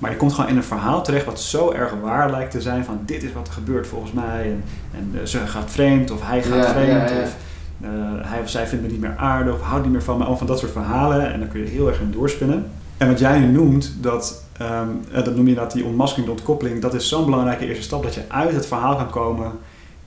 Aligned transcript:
Maar 0.00 0.10
je 0.10 0.16
komt 0.16 0.32
gewoon 0.32 0.50
in 0.50 0.56
een 0.56 0.62
verhaal 0.64 1.02
terecht 1.02 1.24
wat 1.24 1.40
zo 1.40 1.72
erg 1.72 1.92
waar 2.02 2.30
lijkt 2.30 2.50
te 2.50 2.60
zijn 2.60 2.84
van 2.84 3.00
dit 3.04 3.22
is 3.22 3.32
wat 3.32 3.46
er 3.46 3.52
gebeurt 3.52 3.86
volgens 3.86 4.12
mij. 4.12 4.42
En, 4.42 4.64
en 4.98 5.10
uh, 5.14 5.20
ze 5.26 5.38
gaat 5.38 5.70
vreemd 5.70 6.10
of 6.10 6.18
hij 6.22 6.42
gaat 6.42 6.64
Ja, 6.64 6.70
vreemd. 6.72 7.10
ja, 7.10 7.16
ja. 7.16 7.22
Of 7.22 7.36
uh, 7.82 7.88
hij 8.20 8.40
of 8.40 8.48
zij 8.48 8.66
vindt 8.66 8.84
me 8.84 8.90
niet 8.90 9.00
meer 9.00 9.14
aardig 9.16 9.54
of 9.54 9.60
houdt 9.60 9.82
niet 9.84 9.92
meer 9.92 10.02
van 10.02 10.18
me. 10.18 10.24
Al 10.24 10.36
van 10.36 10.46
dat 10.46 10.58
soort 10.58 10.72
verhalen. 10.72 11.32
En 11.32 11.38
dan 11.40 11.48
kun 11.48 11.60
je 11.60 11.66
heel 11.66 11.88
erg 11.88 12.00
in 12.00 12.10
doorspinnen. 12.10 12.70
En 12.96 13.08
wat 13.08 13.18
jij 13.18 13.38
nu 13.38 13.46
noemt, 13.46 13.94
dat, 14.00 14.44
ehm, 14.58 14.88
eh, 15.12 15.24
dat 15.24 15.36
noem 15.36 15.48
je 15.48 15.54
dat 15.54 15.72
die 15.72 15.84
ontmasking, 15.84 16.26
de 16.26 16.32
ontkoppeling. 16.32 16.80
Dat 16.82 16.94
is 16.94 17.08
zo'n 17.08 17.24
belangrijke 17.24 17.66
eerste 17.66 17.82
stap 17.82 18.02
dat 18.02 18.14
je 18.14 18.22
uit 18.28 18.52
het 18.54 18.66
verhaal 18.66 18.96
kan 18.96 19.10
komen. 19.10 19.52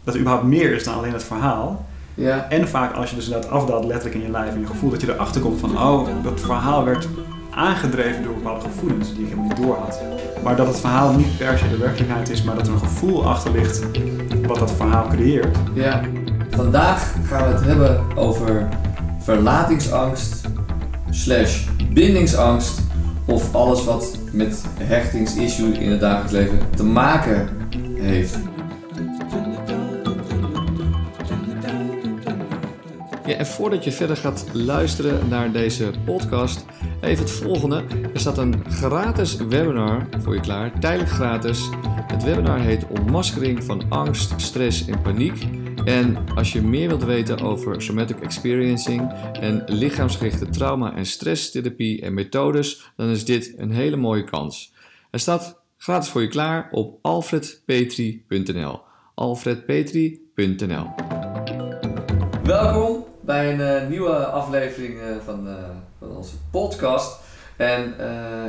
Dat 0.04 0.14
er 0.14 0.20
überhaupt 0.20 0.48
meer 0.48 0.72
is 0.74 0.84
dan 0.84 0.94
alleen 0.96 1.14
het 1.14 1.24
verhaal. 1.24 1.86
Ja, 2.16 2.46
En 2.50 2.68
vaak 2.68 2.94
als 2.96 3.10
je 3.10 3.16
dus 3.16 3.26
inderdaad 3.26 3.50
afdaalt 3.52 3.86
letterlijk 3.86 4.16
in 4.16 4.22
je 4.22 4.32
lijf 4.32 4.54
en 4.54 4.60
je 4.60 4.66
gevoel 4.66 4.90
dat 4.90 5.02
je 5.02 5.14
erachter 5.14 5.42
komt 5.42 5.60
van 5.60 5.78
oh, 5.78 6.08
dat 6.24 6.40
verhaal 6.42 6.84
werd 6.84 7.08
aangedreven 7.56 8.24
door 8.24 8.34
bepaalde 8.34 8.62
gevoelens 8.62 9.14
die 9.14 9.22
ik 9.22 9.30
helemaal 9.30 9.48
niet 9.48 9.58
door 9.58 9.76
had. 9.76 10.02
Maar 10.44 10.56
dat 10.56 10.68
het 10.68 10.80
verhaal 10.80 11.14
niet 11.14 11.38
per 11.38 11.58
se 11.58 11.70
de 11.70 11.78
werkelijkheid 11.78 12.30
is, 12.30 12.44
maar 12.44 12.56
dat 12.56 12.68
er 12.68 12.74
een 12.74 12.80
gevoel 12.80 13.26
achter 13.26 13.52
ligt 13.52 13.82
wat 14.48 14.60
dat 14.60 14.72
verhaal 14.72 15.08
creëert. 15.08 15.58
ja. 15.74 16.02
Vandaag 16.50 17.14
gaan 17.26 17.48
we 17.48 17.54
het 17.54 17.66
hebben 17.66 18.02
over 18.16 18.68
verlatingsangst 19.20 20.42
slash 21.10 21.68
bindingsangst 21.94 22.82
of 23.26 23.56
alles 23.56 23.84
wat 23.84 24.18
met 24.32 24.64
hechtingsissue 24.80 25.72
in 25.72 25.92
het 25.92 26.00
dagelijks 26.00 26.32
leven 26.32 26.60
te 26.76 26.84
maken 26.84 27.50
heeft. 27.96 28.38
Ja, 33.26 33.34
en 33.34 33.46
voordat 33.46 33.84
je 33.84 33.92
verder 33.92 34.18
gaat 34.18 34.46
luisteren 34.54 35.30
naar 35.30 35.52
deze 35.52 35.92
podcast, 36.06 36.66
even 37.02 37.24
het 37.24 37.34
volgende. 37.34 37.84
Er 38.14 38.20
staat 38.20 38.38
een 38.38 38.66
gratis 38.70 39.36
webinar 39.36 40.08
voor 40.20 40.34
je 40.34 40.42
klaar, 40.42 40.80
tijdelijk 40.80 41.12
gratis. 41.12 41.70
Het 42.08 42.24
webinar 42.24 42.60
heet 42.60 42.88
Ontmaskering 42.88 43.64
van 43.64 43.90
angst, 43.90 44.42
stress 44.42 44.86
en 44.86 45.02
paniek. 45.02 45.48
En 45.86 46.18
als 46.36 46.54
je 46.54 46.62
meer 46.62 46.88
wilt 46.88 47.04
weten 47.04 47.40
over 47.40 47.82
somatic 47.82 48.20
experiencing 48.20 49.12
en 49.40 49.64
lichaamsgerichte 49.66 50.50
trauma- 50.50 50.96
en 50.96 51.06
stresstherapie 51.06 52.02
en 52.02 52.14
methodes, 52.14 52.92
dan 52.96 53.10
is 53.10 53.26
dit 53.26 53.54
een 53.58 53.72
hele 53.72 53.96
mooie 53.96 54.24
kans. 54.24 54.74
Er 55.12 55.20
staat 55.20 55.62
gratis 55.78 56.10
voor 56.10 56.22
je 56.22 56.28
klaar 56.28 56.68
op 56.72 57.00
alfredpetri.nl. 57.02 58.82
alfredpetri.nl 59.16 60.88
Welkom 62.44 63.03
bij 63.26 63.54
een 63.54 63.62
eh, 63.62 63.88
nieuwe 63.88 64.16
aflevering 64.16 65.00
eh, 65.00 65.06
van, 65.26 65.48
eh, 65.48 65.54
van 66.00 66.16
onze 66.18 66.36
podcast. 66.52 67.22
En 67.56 67.94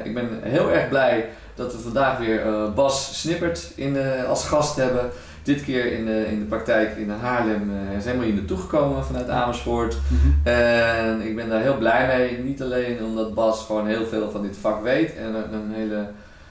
ik 0.04 0.14
ben 0.14 0.28
heel 0.42 0.70
erg 0.72 0.88
blij 0.88 1.28
dat 1.54 1.72
we 1.72 1.78
vandaag 1.78 2.18
weer 2.18 2.42
Bas 2.74 3.20
Snippert 3.20 3.72
in, 3.74 3.96
als 4.28 4.46
gast 4.46 4.76
hebben. 4.76 5.10
Dit 5.42 5.64
keer 5.64 5.92
in 5.92 6.04
de, 6.04 6.26
in 6.30 6.38
de 6.38 6.44
praktijk 6.44 6.96
in 6.96 7.10
Haarlem. 7.10 7.70
Hij 7.72 7.96
is 7.96 8.04
helemaal 8.04 8.24
hier 8.26 8.34
naartoe 8.34 8.56
gekomen 8.58 9.04
vanuit 9.04 9.28
Amersfoort. 9.28 9.96
En 10.42 11.20
ik 11.20 11.36
ben 11.36 11.48
daar 11.48 11.60
heel 11.60 11.76
blij 11.76 12.06
mee. 12.06 12.38
Niet 12.38 12.62
alleen 12.62 13.04
omdat 13.04 13.34
Bas 13.34 13.64
gewoon 13.66 13.86
heel 13.86 14.06
veel 14.06 14.30
van 14.30 14.42
dit 14.42 14.56
vak 14.60 14.82
weet 14.82 15.16
en 15.16 15.34
een, 15.34 15.52
een 15.52 15.72
hele 15.74 16.06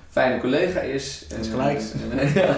fijne 0.09 0.39
collega 0.39 0.79
is. 0.79 1.25
En, 1.37 1.43
gelijk. 1.45 1.81
En, 2.11 2.19
en- 2.19 2.33
ja, 2.41 2.55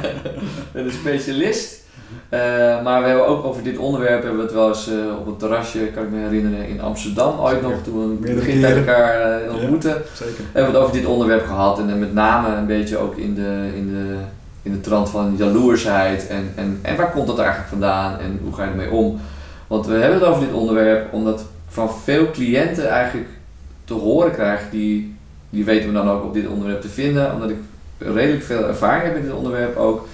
en 0.73 0.85
een 0.85 0.91
specialist. 0.91 1.83
Eh, 2.29 2.83
maar 2.83 3.01
we 3.01 3.07
hebben 3.07 3.27
ook 3.27 3.45
over 3.45 3.63
dit 3.63 3.77
onderwerp 3.77 4.23
hebben 4.23 4.39
we 4.39 4.45
het 4.45 4.53
wel 4.53 4.67
eens 4.67 4.89
eh, 4.89 4.95
op 5.19 5.27
een 5.27 5.37
terrasje, 5.37 5.79
kan 5.79 6.03
ik 6.03 6.09
me 6.09 6.17
herinneren, 6.17 6.67
in 6.67 6.81
Amsterdam 6.81 7.39
ooit 7.39 7.53
Zeker. 7.53 7.69
nog 7.69 7.83
toen 7.83 8.19
we 8.21 8.33
begin 8.33 8.59
met 8.59 8.75
elkaar 8.75 9.41
eh, 9.41 9.53
ontmoetten. 9.53 10.01
Zeker. 10.13 10.43
Hebben 10.51 10.71
we 10.71 10.77
het 10.77 10.87
over 10.87 10.97
dit 10.99 11.05
onderwerp 11.05 11.45
gehad 11.45 11.79
en 11.79 11.99
met 11.99 12.13
name 12.13 12.55
een 12.55 12.65
beetje 12.65 12.97
ook 12.97 13.15
in 13.15 13.35
de, 13.35 13.69
in 13.75 13.87
de, 13.87 14.15
in 14.61 14.71
de 14.71 14.81
trant 14.81 15.09
van 15.09 15.35
jaloersheid 15.37 16.27
en, 16.27 16.51
en, 16.55 16.79
en 16.81 16.95
waar 16.95 17.11
komt 17.11 17.27
dat 17.27 17.39
eigenlijk 17.39 17.69
vandaan 17.69 18.19
en 18.19 18.39
hoe 18.43 18.53
ga 18.53 18.63
je 18.63 18.69
ermee 18.69 18.91
om? 18.91 19.19
Want 19.67 19.85
we 19.85 19.93
hebben 19.93 20.19
het 20.19 20.29
over 20.29 20.45
dit 20.45 20.53
onderwerp 20.53 21.13
omdat 21.13 21.39
ik 21.39 21.45
van 21.67 21.89
veel 22.03 22.31
cliënten 22.31 22.89
eigenlijk 22.89 23.29
te 23.85 23.93
horen 23.93 24.31
krijg, 24.31 24.61
die, 24.71 25.15
die 25.49 25.65
weten 25.65 25.87
me 25.87 25.93
dan 25.93 26.09
ook 26.09 26.23
op 26.23 26.33
dit 26.33 26.47
onderwerp 26.47 26.81
te 26.81 26.89
vinden, 26.89 27.33
omdat 27.33 27.49
ik 27.49 27.57
redelijk 27.97 28.43
veel 28.43 28.67
ervaring 28.67 29.03
heb 29.03 29.13
met 29.13 29.23
dit 29.23 29.33
onderwerp 29.33 29.77
ook 29.77 30.07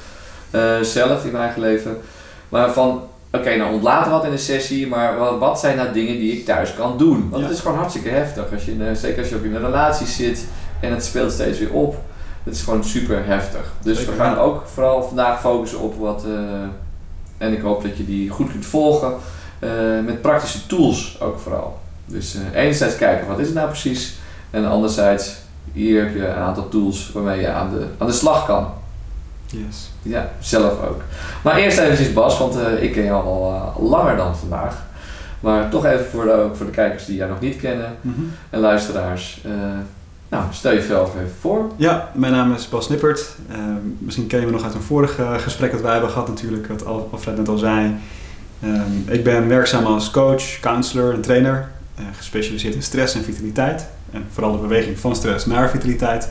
eh, 0.52 0.80
zelf 0.82 1.26
in 1.26 1.32
mijn 1.32 1.44
eigen 1.44 1.62
leven. 1.62 1.98
Maar 2.50 2.72
van, 2.72 3.02
oké, 3.32 3.56
nou 3.56 3.74
ontlaten 3.74 4.12
wat 4.12 4.26
in 4.26 4.32
een 4.32 4.40
sessie, 4.40 4.88
maar 4.88 5.18
wat, 5.18 5.40
wat 5.40 5.60
zijn 5.60 5.78
nou 5.78 5.92
dingen 5.94 6.20
die 6.20 6.32
ik 6.32 6.46
thuis 6.46 6.74
kan 6.74 6.98
doen? 6.98 7.28
Want 7.30 7.42
Ja. 7.42 7.48
het 7.48 7.58
is 7.58 7.64
gewoon 7.64 7.78
hartstikke 7.78 8.10
heftig, 8.10 8.52
als 8.54 8.66
je 8.66 8.92
zeker 8.94 9.20
als 9.20 9.30
je 9.30 9.36
ook 9.36 9.44
in 9.44 9.56
een 9.56 9.66
relatie 9.66 10.08
zit 10.08 10.46
en 10.80 10.92
het 10.92 11.06
speelt 11.06 11.32
steeds 11.32 11.60
weer 11.60 11.72
op. 11.74 11.96
Het 12.44 12.56
is 12.56 12.62
gewoon 12.62 12.84
super 12.84 13.26
heftig. 13.26 13.74
Dus 13.82 13.98
Zeker, 13.98 14.12
we 14.14 14.20
gaan 14.20 14.38
ook 14.38 14.64
vooral 14.74 15.04
vandaag 15.04 15.40
focussen 15.42 15.80
op 15.80 15.96
wat, 16.00 16.24
eh, 16.26 16.32
en 17.38 17.54
ik 17.54 17.62
hoop 17.62 17.84
dat 17.84 17.98
je 17.98 18.06
die 18.06 18.30
goed 18.30 18.52
kunt 18.52 18.66
volgen, 18.66 19.14
eh, 19.60 19.70
met 20.06 20.22
praktische 20.22 20.68
tools 20.68 21.18
ook 21.22 21.40
vooral. 21.40 21.80
Dus 22.06 22.38
enerzijds 22.54 22.96
kijken 22.96 23.28
wat 23.28 23.40
is 23.40 23.46
het 23.46 23.56
nou 23.56 23.68
precies, 23.68 24.18
en 24.50 24.66
anderzijds 24.66 25.36
hier 25.74 26.04
heb 26.04 26.16
je 26.16 26.28
een 26.28 26.36
aantal 26.36 26.70
tools 26.70 27.12
waarmee 27.14 27.40
je 27.40 27.50
aan 27.50 27.70
de, 27.70 27.86
aan 27.98 28.08
de 28.08 28.14
slag 28.14 28.46
kan. 28.46 28.68
Yes. 29.52 29.92
Ja, 30.02 30.32
zelf 30.40 30.72
ook. 30.90 31.02
Maar 31.44 31.56
eerst 31.56 31.78
eventjes 31.78 32.14
Bas, 32.14 32.38
want 32.38 32.56
eh, 32.60 32.84
ik 32.84 32.92
ken 32.94 33.04
jou 33.04 33.26
al 33.26 33.54
eh, 33.54 33.90
langer 33.90 34.16
dan 34.16 34.36
vandaag. 34.36 34.84
Maar 35.40 35.70
toch 35.70 35.86
even 35.86 36.06
voor 36.06 36.24
de, 36.24 36.48
voor 36.54 36.66
de 36.66 36.72
kijkers 36.72 37.06
die 37.06 37.16
jou 37.16 37.30
nog 37.30 37.40
niet 37.40 37.58
kennen 37.58 37.96
Mhm. 38.02 38.22
en 38.50 38.60
luisteraars. 38.60 39.42
eh, 39.46 39.52
nou, 40.30 40.44
stel 40.52 40.74
jezelf 40.74 41.16
even 41.16 41.34
voor. 41.40 41.72
Ja, 41.76 42.12
mijn 42.14 42.34
naam 42.34 42.54
is 42.54 42.70
Bas 42.70 42.90
Nippert. 42.90 43.36
Misschien 43.98 44.28
ken 44.28 44.40
je 44.40 44.46
me 44.46 44.52
nog 44.52 44.64
uit 44.64 44.74
een 44.74 44.82
vorig 44.82 45.20
gesprek 45.38 45.72
dat 45.72 45.82
wij 45.82 45.92
hebben 45.92 46.10
gehad 46.10 46.28
natuurlijk, 46.28 46.68
wat 46.68 46.86
Al- 46.86 47.10
Alfred 47.12 47.38
net 47.38 47.48
al 47.48 47.58
zei. 47.58 47.96
Ehm, 48.64 48.92
ik 49.06 49.24
ben 49.24 49.48
werkzaam 49.48 49.86
als 49.86 50.12
coach, 50.12 50.60
counselor 50.60 51.14
en 51.14 51.22
trainer, 51.22 51.68
gespecialiseerd 52.18 52.76
in 52.76 52.84
stress 52.84 53.16
en 53.16 53.24
vitaliteit. 53.24 53.86
En 54.12 54.26
vooral 54.34 54.52
de 54.52 54.58
beweging 54.58 55.00
van 55.00 55.16
stress 55.16 55.46
naar 55.46 55.70
vitaliteit. 55.70 56.30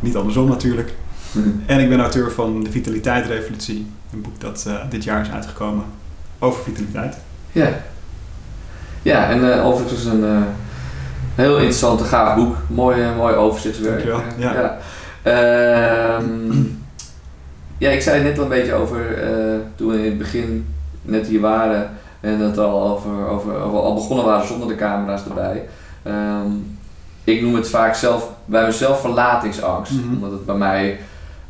Niet 0.00 0.16
andersom 0.16 0.48
natuurlijk. 0.48 0.94
En 1.66 1.80
ik 1.80 1.88
ben 1.88 2.00
auteur 2.00 2.30
van 2.32 2.62
De 2.64 2.70
Vitaliteit 2.70 3.26
Revolutie, 3.26 3.86
een 4.12 4.22
boek 4.22 4.40
dat 4.40 4.64
eh, 4.68 4.74
dit 4.90 5.04
jaar 5.04 5.20
is 5.20 5.30
uitgekomen 5.30 5.84
over 6.38 6.62
vitaliteit. 6.62 7.16
Ja. 7.52 7.68
Ja, 9.02 9.28
en 9.28 9.52
eh, 9.52 9.66
overigens 9.66 10.04
een 10.04 10.24
eh, 10.24 10.42
heel 11.34 11.54
interessant 11.56 12.00
en 12.00 12.06
gaaf 12.06 12.34
boek. 12.36 12.56
Mooi, 12.68 13.02
mooi 13.16 13.34
overzichtswerk. 13.34 14.06
Dankjewel, 14.06 14.20
ja. 14.36 14.52
ja. 14.52 14.78
Ehm, 15.22 16.52
ja, 17.78 17.90
ik 17.90 18.02
zei 18.02 18.16
het 18.16 18.24
net 18.26 18.38
al 18.38 18.42
een 18.44 18.48
beetje 18.50 18.72
over 18.74 19.18
toen 19.76 19.88
we 19.88 19.98
in 19.98 20.04
het 20.04 20.18
begin 20.18 20.66
net 21.02 21.26
hier 21.26 21.40
waren 21.40 21.90
en 22.20 22.38
het 22.40 22.58
al 22.58 22.88
over, 22.88 23.28
over, 23.28 23.54
over- 23.60 23.80
al 23.80 23.94
begonnen 23.94 24.24
waren 24.24 24.46
zonder 24.46 24.68
de 24.68 24.74
camera's 24.74 25.24
erbij. 25.28 25.68
Ehm, 26.02 26.46
ik 27.24 27.42
noem 27.42 27.54
het 27.54 27.68
vaak 27.68 27.94
zelf 27.94 28.28
bij 28.44 28.66
mezelf 28.66 29.00
verlatingsangst, 29.00 29.92
Mhm. 29.92 30.14
omdat 30.14 30.30
het 30.30 30.46
bij 30.46 30.54
mij 30.54 31.00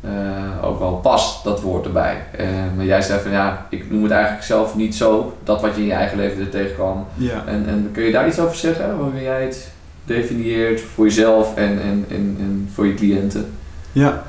eh, 0.03 0.65
ook 0.65 0.79
wel 0.79 0.91
past, 0.91 1.43
dat 1.43 1.61
woord 1.61 1.85
erbij. 1.85 2.17
Eh, 2.37 2.47
maar 2.75 2.85
jij 2.85 3.01
zei 3.01 3.21
van 3.21 3.31
ja, 3.31 3.67
ik 3.69 3.91
noem 3.91 4.03
het 4.03 4.11
eigenlijk 4.11 4.43
zelf 4.43 4.75
niet 4.75 4.95
zo, 4.95 5.37
dat 5.43 5.61
wat 5.61 5.75
je 5.75 5.81
in 5.81 5.87
je 5.87 5.93
eigen 5.93 6.17
leven 6.17 6.39
er 6.39 6.49
tegenkwam. 6.49 7.05
Ja. 7.13 7.43
En, 7.45 7.65
en 7.67 7.89
kun 7.93 8.03
je 8.03 8.11
daar 8.11 8.27
iets 8.27 8.39
over 8.39 8.55
zeggen, 8.55 8.95
hoe 8.95 9.21
jij 9.21 9.43
het 9.43 9.71
definieert 10.05 10.81
voor 10.81 11.05
jezelf 11.05 11.55
en, 11.55 11.81
en, 11.81 12.05
en, 12.09 12.37
en 12.39 12.69
voor 12.73 12.87
je 12.87 12.93
cliënten? 12.93 13.51
Ja. 13.91 14.23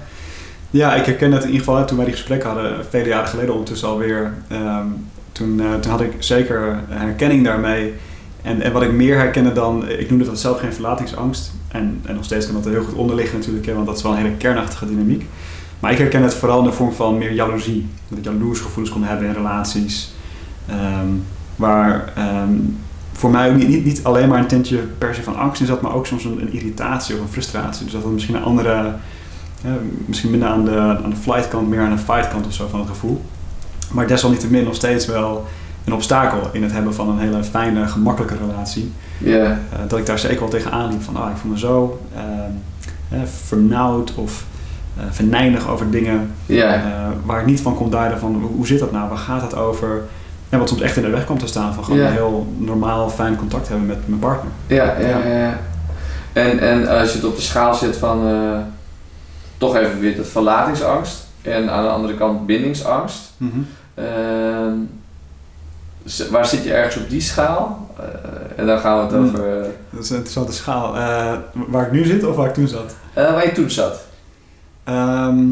ja, 0.71 0.95
ik 0.95 1.07
herken 1.07 1.33
het 1.33 1.43
in 1.43 1.49
ieder 1.49 1.65
geval 1.65 1.77
hè, 1.77 1.87
toen 1.87 1.97
wij 1.97 2.06
die 2.06 2.15
gesprekken 2.15 2.49
hadden, 2.49 2.85
vele 2.85 3.09
jaren 3.09 3.29
geleden 3.29 3.53
ondertussen 3.53 3.89
alweer. 3.89 4.35
Ehm, 4.49 4.87
toen, 5.33 5.61
eh, 5.61 5.75
toen 5.75 5.91
had 5.91 6.01
ik 6.01 6.12
zeker 6.19 6.79
herkenning 6.89 7.45
daarmee. 7.45 7.95
En, 8.43 8.61
en 8.61 8.73
wat 8.73 8.83
ik 8.83 8.93
meer 8.93 9.17
herkende 9.17 9.53
dan, 9.53 9.89
ik 9.89 10.11
noemde 10.11 10.25
dat 10.25 10.41
zelf 10.41 10.61
geen 10.61 10.73
verlatingsangst. 10.73 11.53
En, 11.69 12.01
en 12.05 12.15
nog 12.15 12.25
steeds 12.25 12.47
kan 12.47 12.55
dat 12.55 12.67
er 12.67 12.71
heel 12.71 12.85
goed 12.85 12.95
onder 12.95 13.17
liggen 13.17 13.39
natuurlijk, 13.39 13.67
hè, 13.67 13.75
want 13.75 13.87
dat 13.87 13.97
is 13.97 14.03
wel 14.03 14.12
een 14.12 14.19
hele 14.19 14.37
kernachtige 14.37 14.87
dynamiek. 14.87 15.26
Maar 15.85 15.93
ik 15.93 15.99
herken 15.99 16.23
het 16.23 16.35
vooral 16.35 16.59
in 16.59 16.65
de 16.65 16.73
vorm 16.73 16.93
van 16.93 17.19
meer 17.19 17.33
jaloezie. 17.33 17.87
Dat 18.09 18.19
ik 18.19 18.25
jaloersgevoelens 18.25 18.95
kon 18.95 19.05
hebben 19.05 19.27
in 19.27 19.33
relaties. 19.33 20.15
Ehm, 20.69 21.09
waar 21.57 22.13
ehm, 22.15 22.53
voor 23.13 23.31
mij 23.31 23.51
ook 23.51 23.57
niet, 23.57 23.85
niet, 23.85 24.05
alleen 24.05 24.29
maar 24.29 24.39
een 24.39 24.47
tintje 24.47 24.79
per 24.99 25.15
se 25.15 25.23
van 25.23 25.37
angst 25.37 25.61
in 25.61 25.67
zat, 25.67 25.81
maar 25.81 25.95
ook 25.95 26.07
soms 26.07 26.25
een, 26.25 26.41
een 26.41 26.53
irritatie 26.53 27.15
of 27.15 27.21
een 27.21 27.29
frustratie. 27.29 27.85
Dus 27.85 27.93
dat 27.93 28.03
het 28.03 28.13
misschien 28.13 28.35
een 28.35 28.43
andere, 28.43 28.95
ja, 29.63 29.77
misschien 30.07 30.31
minder 30.31 30.49
aan 30.49 30.65
de, 30.65 31.01
aan 31.05 31.11
de 31.11 31.17
flight 31.17 31.49
kant, 31.49 31.69
meer 31.69 31.81
aan 31.81 31.97
de 31.97 32.03
fight 32.03 32.29
kant 32.29 32.47
of 32.47 32.53
zo 32.53 32.69
van 32.69 32.81
het 32.81 32.89
gevoel. 32.89 33.25
Maar 33.93 34.07
desalniettemin 34.07 34.65
nog 34.65 34.75
steeds 34.75 35.07
wel 35.07 35.47
een 35.85 35.93
obstakel 35.93 36.49
in 36.53 36.63
het 36.63 36.73
hebben 36.73 36.95
van 36.95 37.09
een 37.09 37.19
hele 37.19 37.45
fijne, 37.45 37.87
gemakkelijke 37.89 38.37
relatie. 38.47 38.93
Ja, 39.19 39.45
Eh, 39.45 39.79
dat 39.89 39.99
ik 39.99 40.07
daar 40.07 40.19
zeker 40.19 40.41
wel 40.41 40.49
tegenaan 40.49 40.91
liep 40.91 41.03
van, 41.03 41.17
ah, 41.17 41.31
ik 41.31 41.37
voel 41.37 41.51
me 41.51 41.59
zo 41.59 42.01
ehm, 42.15 42.51
eh, 43.09 43.27
vernauwd 43.27 44.15
of 44.15 44.45
eh 44.96 45.05
venijnig 45.11 45.69
over 45.69 45.91
dingen 45.91 46.31
eh, 46.75 47.08
waar 47.25 47.41
ik 47.41 47.46
niet 47.46 47.61
van 47.61 47.75
kon 47.76 47.91
duiden 47.91 48.19
van 48.19 48.35
hoe- 48.56 48.67
zit 48.67 48.79
dat 48.79 48.93
nou, 48.93 49.08
waar 49.08 49.19
gaat 49.19 49.43
het 49.43 49.55
over? 49.56 50.02
En 50.49 50.58
wat 50.58 50.69
soms 50.69 50.81
echt 50.81 50.96
in 50.96 51.02
de 51.02 51.08
weg 51.11 51.25
komt 51.25 51.41
te 51.41 51.46
staan 51.46 51.75
van 51.75 51.85
gewoon 51.85 52.00
een 52.00 52.12
heel 52.12 52.46
normaal, 52.58 53.11
fijn 53.11 53.37
contact 53.37 53.69
hebben 53.69 53.87
met 53.87 54.08
mijn 54.08 54.20
partner. 54.20 54.52
ja, 54.67 54.94
ja, 54.99 55.19
ja. 55.26 55.58
En, 56.32 56.58
en 56.58 56.88
als 56.88 57.11
je 57.11 57.17
het 57.19 57.26
op 57.26 57.37
de 57.37 57.43
schaal 57.43 57.75
zet 57.75 57.96
van, 57.96 58.29
eh, 58.29 58.58
toch 59.58 59.76
even 59.76 60.00
weer 60.00 60.17
dat 60.17 60.26
verlatingsangst. 60.26 61.26
En 61.43 61.70
aan 61.70 61.82
de 61.82 61.88
andere 61.88 62.14
kant 62.14 62.47
bindingsangst. 62.47 63.32
Mhm. 63.37 63.58
Ehm, 63.94 64.73
waar 66.31 66.47
zit 66.47 66.64
je 66.64 66.73
ergens 66.73 66.97
op 67.05 67.11
die 67.11 67.20
schaal? 67.20 67.90
En 68.56 68.67
dan 68.67 68.79
gaan 68.79 68.97
we 68.97 69.02
het 69.02 69.12
Hmm. 69.12 69.25
over 69.25 69.43
Dat 69.90 70.02
is 70.02 70.11
een 70.11 70.17
interessante 70.17 70.52
schaal. 70.52 70.93
Waar 71.52 71.87
ik 71.87 71.93
nu 71.93 72.05
zit 72.05 72.25
of 72.25 72.37
waar 72.37 72.47
ik 72.49 72.55
toen 72.55 72.69
zat? 72.69 72.94
waar 73.14 73.44
je 73.47 73.52
toen 73.52 73.70
zat. 73.70 74.05
Ehm, 74.85 75.47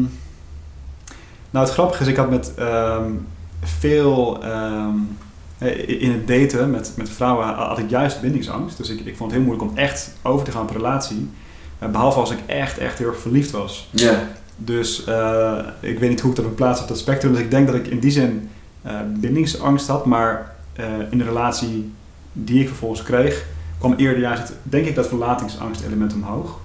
nou, 1.49 1.65
het 1.65 1.69
grappige 1.69 2.03
is, 2.03 2.09
ik 2.09 2.15
had 2.15 2.29
met 2.29 2.53
ehm, 2.55 3.11
veel 3.61 4.43
ehm, 4.43 4.95
eh, 5.57 6.01
in 6.01 6.11
het 6.11 6.27
daten 6.27 6.71
met, 6.71 6.93
met 6.95 7.09
vrouwen 7.09 7.47
had 7.47 7.77
ik 7.77 7.89
juist 7.89 8.21
bindingsangst. 8.21 8.77
Dus 8.77 8.89
ik, 8.89 8.99
ik 8.99 9.17
vond 9.17 9.31
het 9.31 9.39
heel 9.39 9.49
moeilijk 9.49 9.71
om 9.71 9.77
echt 9.77 10.11
over 10.21 10.45
te 10.45 10.51
gaan 10.51 10.61
op 10.61 10.69
een 10.69 10.75
relatie. 10.75 11.29
Eh, 11.83 11.89
behalve 11.89 12.19
als 12.19 12.31
ik 12.31 12.39
echt, 12.45 12.77
echt 12.77 12.97
heel 12.97 13.07
erg 13.07 13.19
verliefd 13.19 13.51
was. 13.51 13.89
Ja. 13.91 14.27
Dus 14.57 15.03
eh, 15.03 15.59
ik 15.79 15.99
weet 15.99 16.09
niet 16.09 16.21
hoe 16.21 16.31
ik 16.31 16.37
dat 16.37 16.55
plaats 16.55 16.81
op 16.81 16.87
dat 16.87 16.97
spectrum. 16.97 17.31
Dus 17.31 17.41
ik 17.41 17.51
denk 17.51 17.67
dat 17.67 17.75
ik 17.75 17.87
in 17.87 17.99
die 17.99 18.11
zin 18.11 18.49
eh, 18.81 18.95
bindingsangst 19.13 19.87
had. 19.87 20.05
Maar 20.05 20.51
in 21.09 21.17
de 21.17 21.23
relatie 21.23 21.91
die 22.33 22.61
ik 22.61 22.67
vervolgens 22.67 23.03
kreeg, 23.03 23.45
kwam 23.77 23.93
eerder 23.93 24.19
juist 24.19 24.41
het, 24.41 24.53
denk 24.63 24.85
ik, 24.85 24.95
dat 24.95 25.07
verlatingsangst 25.07 25.81
element 25.81 26.13
omhoog. 26.13 26.59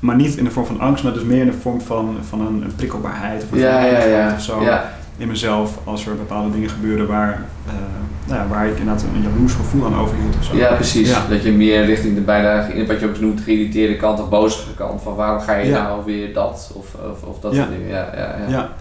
Maar 0.00 0.16
niet 0.16 0.36
in 0.36 0.44
de 0.44 0.50
vorm 0.50 0.66
van 0.66 0.80
angst, 0.80 1.04
maar 1.04 1.12
dus 1.12 1.22
meer 1.22 1.40
in 1.40 1.46
de 1.46 1.52
vorm 1.52 1.80
van, 1.80 2.16
van 2.28 2.40
een, 2.40 2.62
een 2.62 2.74
prikkelbaarheid 2.76 3.42
of 3.44 3.52
een 3.52 3.58
Ja, 3.58 3.84
ja, 3.84 4.04
ja. 4.04 4.32
of 4.34 4.42
zo 4.42 4.62
ja. 4.62 4.92
in 5.16 5.28
mezelf 5.28 5.78
als 5.84 6.06
er 6.06 6.16
bepaalde 6.16 6.50
dingen 6.50 6.68
gebeuren 6.70 7.06
waar, 7.06 7.42
eh, 7.66 7.72
nou 8.24 8.40
ja, 8.40 8.46
waar 8.48 8.66
ik 8.66 8.78
inderdaad 8.78 9.04
een 9.14 9.22
jaloers 9.22 9.52
gevoel 9.52 9.84
aan 9.86 9.94
overhield 9.98 10.36
of 10.38 10.44
zo. 10.44 10.56
Ja, 10.56 10.74
precies. 10.74 11.08
Ja. 11.10 11.22
Dat 11.28 11.42
je 11.42 11.52
meer 11.52 11.84
richting 11.84 12.14
de 12.14 12.20
bijna, 12.20 12.66
wat 12.86 13.00
je 13.00 13.06
ook 13.08 13.20
noemt, 13.20 13.40
geïrriteerde 13.40 13.96
kant 13.96 14.20
of 14.20 14.28
bozige 14.28 14.74
kant. 14.74 15.02
Van 15.02 15.14
waarom 15.14 15.40
ga 15.40 15.54
je 15.56 15.68
Ja. 15.68 15.82
nou 15.82 16.04
weer 16.04 16.32
dat 16.34 16.72
of, 16.74 16.86
of, 17.10 17.22
of 17.22 17.40
dat 17.40 17.52
Ja. 17.54 17.58
soort 17.58 17.70
dingen. 17.76 17.88
Ja, 17.88 18.08
ja, 18.16 18.34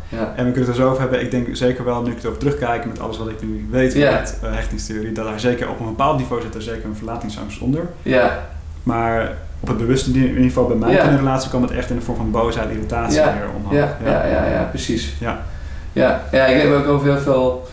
ja. 0.10 0.34
En 0.36 0.46
we 0.46 0.52
kunnen 0.52 0.60
het 0.60 0.68
er 0.68 0.76
zo 0.84 0.88
over 0.90 1.02
hebben. 1.02 1.22
Ik 1.22 1.32
denk 1.32 1.48
zeker 1.56 1.84
wel, 1.86 2.02
nu 2.02 2.12
ik 2.12 2.18
over 2.26 2.38
terugkijk 2.40 2.86
met 2.86 3.00
alles 3.00 3.18
wat 3.18 3.28
ik 3.30 3.42
nu 3.42 3.68
weet 3.70 3.94
het 3.94 4.40
eh, 4.44 4.54
hechtingstheorie, 4.54 5.12
dat 5.12 5.26
daar 5.26 5.40
zeker 5.40 5.70
op 5.70 5.80
een 5.80 5.86
bepaald 5.86 6.18
niveau 6.18 6.42
zit 6.42 6.56
er 6.56 6.62
zeker 6.62 6.86
een 6.86 6.96
verlatingsangst 6.96 7.62
onder. 7.62 7.88
ja. 8.02 8.40
Maar 8.84 9.38
op 9.60 9.68
het 9.68 9.78
bewuste 9.78 10.12
ni- 10.12 10.40
niveau 10.40 10.68
bij 10.68 10.78
mij 10.78 10.92
Ja. 10.94 11.04
in 11.04 11.10
de 11.12 11.18
relatie 11.18 11.50
kwam 11.50 11.62
het 11.62 11.72
echt 11.72 11.90
in 11.90 11.96
de 11.96 12.02
vorm 12.02 12.18
van 12.18 12.32
boosheid, 12.32 12.70
irritatie 12.70 13.20
Ja. 13.20 13.34
weer 13.34 13.50
omhoog. 13.58 13.74
Ja, 13.74 13.98
ja, 14.06 14.26
ja, 14.26 14.46
ja, 14.46 14.64
precies. 14.70 15.14
Ja. 15.20 15.40
Ja, 15.94 16.22
ja 16.32 16.46
ik 16.46 16.62
heb 16.62 16.74
ook 16.74 16.88
over 16.88 17.08
heel 17.08 17.18
veel, 17.22 17.68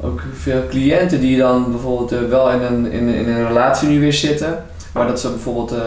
ook 0.00 0.22
veel 0.34 0.62
cliënten 0.70 1.20
die 1.20 1.38
dan 1.38 1.70
bijvoorbeeld 1.70 2.12
eh, 2.12 2.18
wel 2.28 2.50
in 2.50 2.62
een, 2.62 2.92
in, 2.92 3.08
in 3.08 3.28
een 3.28 3.46
relatie 3.46 3.88
nu 3.88 4.00
weer 4.00 4.12
zitten. 4.12 4.64
Maar 4.92 5.06
dat 5.06 5.20
ze 5.20 5.28
bijvoorbeeld, 5.28 5.72
eh, 5.72 5.80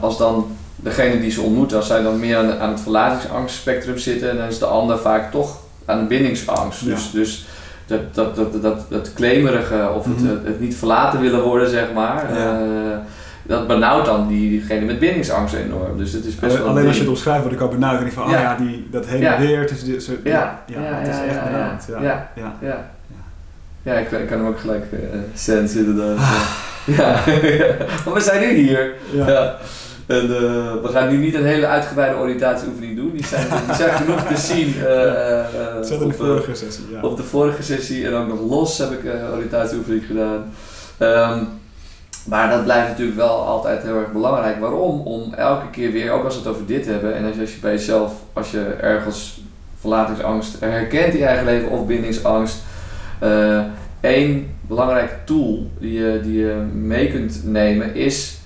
als 0.00 0.18
dan 0.18 0.46
degene 0.76 1.20
die 1.20 1.30
ze 1.30 1.40
ontmoeten, 1.40 1.76
als 1.76 1.86
zij 1.86 2.02
dan 2.02 2.18
meer 2.20 2.36
aan, 2.36 2.58
aan 2.58 2.70
het 2.70 2.80
verlatingsangstspectrum 2.80 3.98
zitten, 3.98 4.36
dan 4.36 4.46
is 4.46 4.58
de 4.58 4.66
ander 4.66 4.98
vaak 4.98 5.30
toch 5.30 5.58
aan 5.84 5.98
de 5.98 6.04
bindingsangst. 6.04 6.84
Dus, 6.84 7.10
dus 7.10 7.46
dat, 7.86 8.14
dat, 8.14 8.36
dat, 8.36 8.62
dat, 8.62 8.80
dat 8.90 9.12
claimerige 9.12 9.90
of 9.96 10.04
het, 10.04 10.20
Mhm. 10.22 10.28
het, 10.28 10.44
het 10.44 10.60
niet 10.60 10.76
verlaten 10.76 11.20
willen 11.20 11.42
worden, 11.42 11.70
zeg 11.70 11.92
maar. 11.94 12.34
Ja. 12.38 12.60
Eh, 13.48 13.56
dat 13.56 13.66
benauwt 13.66 14.04
dan 14.06 14.28
die, 14.28 14.50
diegene 14.50 14.84
met 14.84 14.98
bindingsangst 14.98 15.54
enorm. 15.54 15.98
Dus 15.98 16.12
het 16.12 16.24
is 16.24 16.34
best 16.34 16.56
wel 16.56 16.64
een 16.64 16.70
Alleen 16.70 16.86
als 16.86 16.94
je 16.94 17.00
het 17.00 17.10
omschrijft 17.10 17.42
word 17.42 17.54
ik 17.54 17.60
al 17.60 17.68
benauwd. 17.68 18.00
En 18.00 18.06
ik 18.06 18.12
van, 18.12 18.24
oh 18.24 18.30
Ja. 18.30 18.40
ja, 18.40 18.56
die, 18.56 18.88
dat 18.90 19.06
heen 19.06 19.22
en 19.26 19.40
weer. 19.40 19.60
Het 19.60 19.70
is, 19.70 19.84
dit- 19.84 20.02
zo- 20.02 20.12
Ja. 20.24 20.62
ja, 20.66 20.80
Ja, 20.80 20.94
het 20.98 21.08
is 21.08 21.14
ja, 21.16 21.24
echt 21.24 21.34
ja, 21.34 21.44
benauwd. 21.44 21.84
Ja. 22.02 22.30
ja. 22.60 22.86
Ja. 23.82 23.94
Ik, 23.94 24.10
ik 24.10 24.26
kan 24.26 24.38
hem 24.38 24.46
ook 24.46 24.58
gelijk 24.60 24.84
uh, 24.92 24.98
sensen 25.34 25.84
inderdaad. 25.86 26.16
Ah. 26.18 26.40
Ja. 26.84 27.06
maar 28.04 28.14
we 28.14 28.20
zijn 28.20 28.40
nu 28.40 28.54
hier. 28.54 28.92
Ja. 29.12 29.56
En 30.06 30.20
eh, 30.22 30.28
we 30.82 30.88
gaan 30.92 31.08
nu 31.10 31.16
niet 31.16 31.34
een 31.34 31.44
hele 31.44 31.66
uitgebreide 31.66 32.16
oriëntatieoefening 32.18 32.96
doen. 32.96 33.10
Die 33.12 33.26
zijn, 33.26 33.46
die 33.66 33.74
zijn 33.74 33.90
genoeg 33.94 34.22
te 34.22 34.36
zien. 34.36 34.74
eh, 34.84 35.38
eh, 35.38 35.44
in 35.90 35.98
de 35.98 36.04
op, 36.04 36.10
eh, 36.10 36.16
vorige 36.16 36.54
sessie. 36.54 36.84
Ja. 36.92 37.00
op 37.02 37.16
de 37.16 37.22
vorige 37.22 37.62
sessie 37.62 38.06
en 38.06 38.14
ook 38.14 38.28
nog 38.28 38.40
los 38.40 38.78
heb 38.78 38.90
ik 38.90 39.04
een 39.04 39.30
oriëntatieoefening 39.34 40.02
gedaan. 40.06 40.44
Ehm, 40.98 41.44
maar 42.28 42.50
dat 42.50 42.64
blijft 42.64 42.88
natuurlijk 42.88 43.16
wel 43.16 43.46
altijd 43.46 43.82
heel 43.82 43.96
erg 43.96 44.12
belangrijk. 44.12 44.60
Waarom? 44.60 45.00
Om 45.00 45.34
elke 45.34 45.70
keer 45.70 45.92
weer, 45.92 46.10
ook 46.10 46.24
als 46.24 46.34
we 46.34 46.40
het 46.40 46.48
over 46.48 46.66
dit 46.66 46.86
hebben, 46.86 47.16
en 47.16 47.24
als 47.24 47.34
je, 47.34 47.40
als 47.40 47.54
je 47.54 47.60
bij 47.60 47.72
jezelf, 47.72 48.12
als 48.32 48.50
je 48.50 48.64
ergens 48.80 49.40
verlatingsangst 49.80 50.60
herkent 50.60 51.12
in 51.12 51.18
je 51.18 51.24
eigen 51.24 51.44
leven 51.44 51.70
of 51.70 51.86
bindingsangst, 51.86 52.62
eh 53.18 53.60
één 54.00 54.56
belangrijk 54.60 55.16
tool 55.24 55.70
die 55.78 55.92
je, 55.92 56.20
die 56.22 56.38
je 56.38 56.54
mee 56.72 57.10
kunt 57.10 57.40
nemen 57.44 57.94
is 57.94 58.38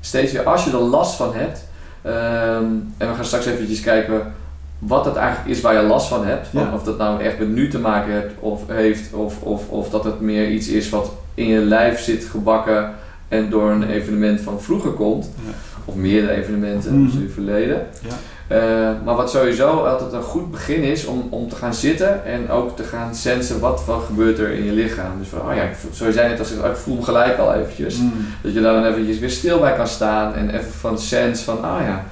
steeds 0.00 0.32
weer, 0.32 0.42
als 0.42 0.64
je 0.64 0.70
er 0.70 0.78
last 0.78 1.16
van 1.16 1.34
hebt, 1.34 1.64
ehm, 2.02 2.64
en 2.96 3.08
we 3.08 3.14
gaan 3.14 3.24
straks 3.24 3.46
eventjes 3.46 3.80
kijken 3.80 4.32
wat 4.78 5.04
het 5.04 5.16
eigenlijk 5.16 5.56
is 5.56 5.60
waar 5.60 5.74
je 5.74 5.82
last 5.82 6.08
van 6.08 6.26
hebt. 6.26 6.46
Van 6.46 6.62
Ja. 6.62 6.74
Of 6.74 6.82
dat 6.82 6.98
nou 6.98 7.22
echt 7.22 7.38
met 7.38 7.48
nu 7.48 7.68
te 7.68 7.78
maken 7.78 8.12
hebt 8.12 8.32
of 8.40 8.62
heeft, 8.68 9.12
of, 9.12 9.42
of, 9.42 9.68
of 9.68 9.90
dat 9.90 10.04
het 10.04 10.20
meer 10.20 10.48
iets 10.48 10.68
is 10.68 10.88
wat 10.88 11.12
in 11.34 11.46
je 11.46 11.58
lijf 11.58 12.00
zit 12.00 12.24
gebakken 12.24 12.94
en 13.28 13.50
door 13.50 13.70
een 13.70 13.90
evenement 13.90 14.40
van 14.40 14.60
vroeger 14.62 14.90
komt. 14.90 15.30
Ja. 15.46 15.52
Of 15.84 15.94
meerdere 15.94 16.32
evenementen 16.32 16.94
Mhm. 16.94 17.04
dus 17.04 17.14
in 17.14 17.22
het 17.22 17.32
verleden. 17.32 17.86
Ja. 18.00 18.14
Eh, 18.46 18.90
maar 19.04 19.14
wat 19.14 19.30
sowieso 19.30 19.68
altijd 19.84 20.12
een 20.12 20.22
goed 20.22 20.50
begin 20.50 20.82
is 20.82 21.06
om, 21.06 21.26
om 21.30 21.48
te 21.48 21.56
gaan 21.56 21.74
zitten 21.74 22.24
en 22.24 22.50
ook 22.50 22.76
te 22.76 22.82
gaan 22.82 23.14
sensen 23.14 23.60
wat, 23.60 23.84
wat 23.86 24.02
gebeurt 24.06 24.38
er 24.38 24.50
in 24.50 24.64
je 24.64 24.72
lichaam. 24.72 25.18
Dus 25.18 25.28
van, 25.28 25.40
oh 25.40 25.54
ja, 25.54 25.62
ik 25.62 25.74
voel- 25.74 25.90
zoals 25.94 26.12
je 26.14 26.18
zei 26.18 26.30
net, 26.30 26.38
als 26.38 26.50
ik, 26.52 26.62
oh, 26.64 26.70
ik 26.70 26.76
voel 26.76 26.94
hem 26.94 27.04
gelijk 27.04 27.38
al 27.38 27.54
eventjes. 27.54 27.96
Mm. 27.98 28.12
Dat 28.42 28.54
je 28.54 28.60
daar 28.60 28.74
dan 28.82 28.84
eventjes 28.92 29.18
weer 29.18 29.30
stil 29.30 29.58
bij 29.60 29.74
kan 29.74 29.86
staan 29.88 30.34
en 30.34 30.50
even 30.50 30.72
van 30.72 30.98
sens 30.98 31.40
van, 31.42 31.62
ah 31.62 31.80
ja, 31.86 32.04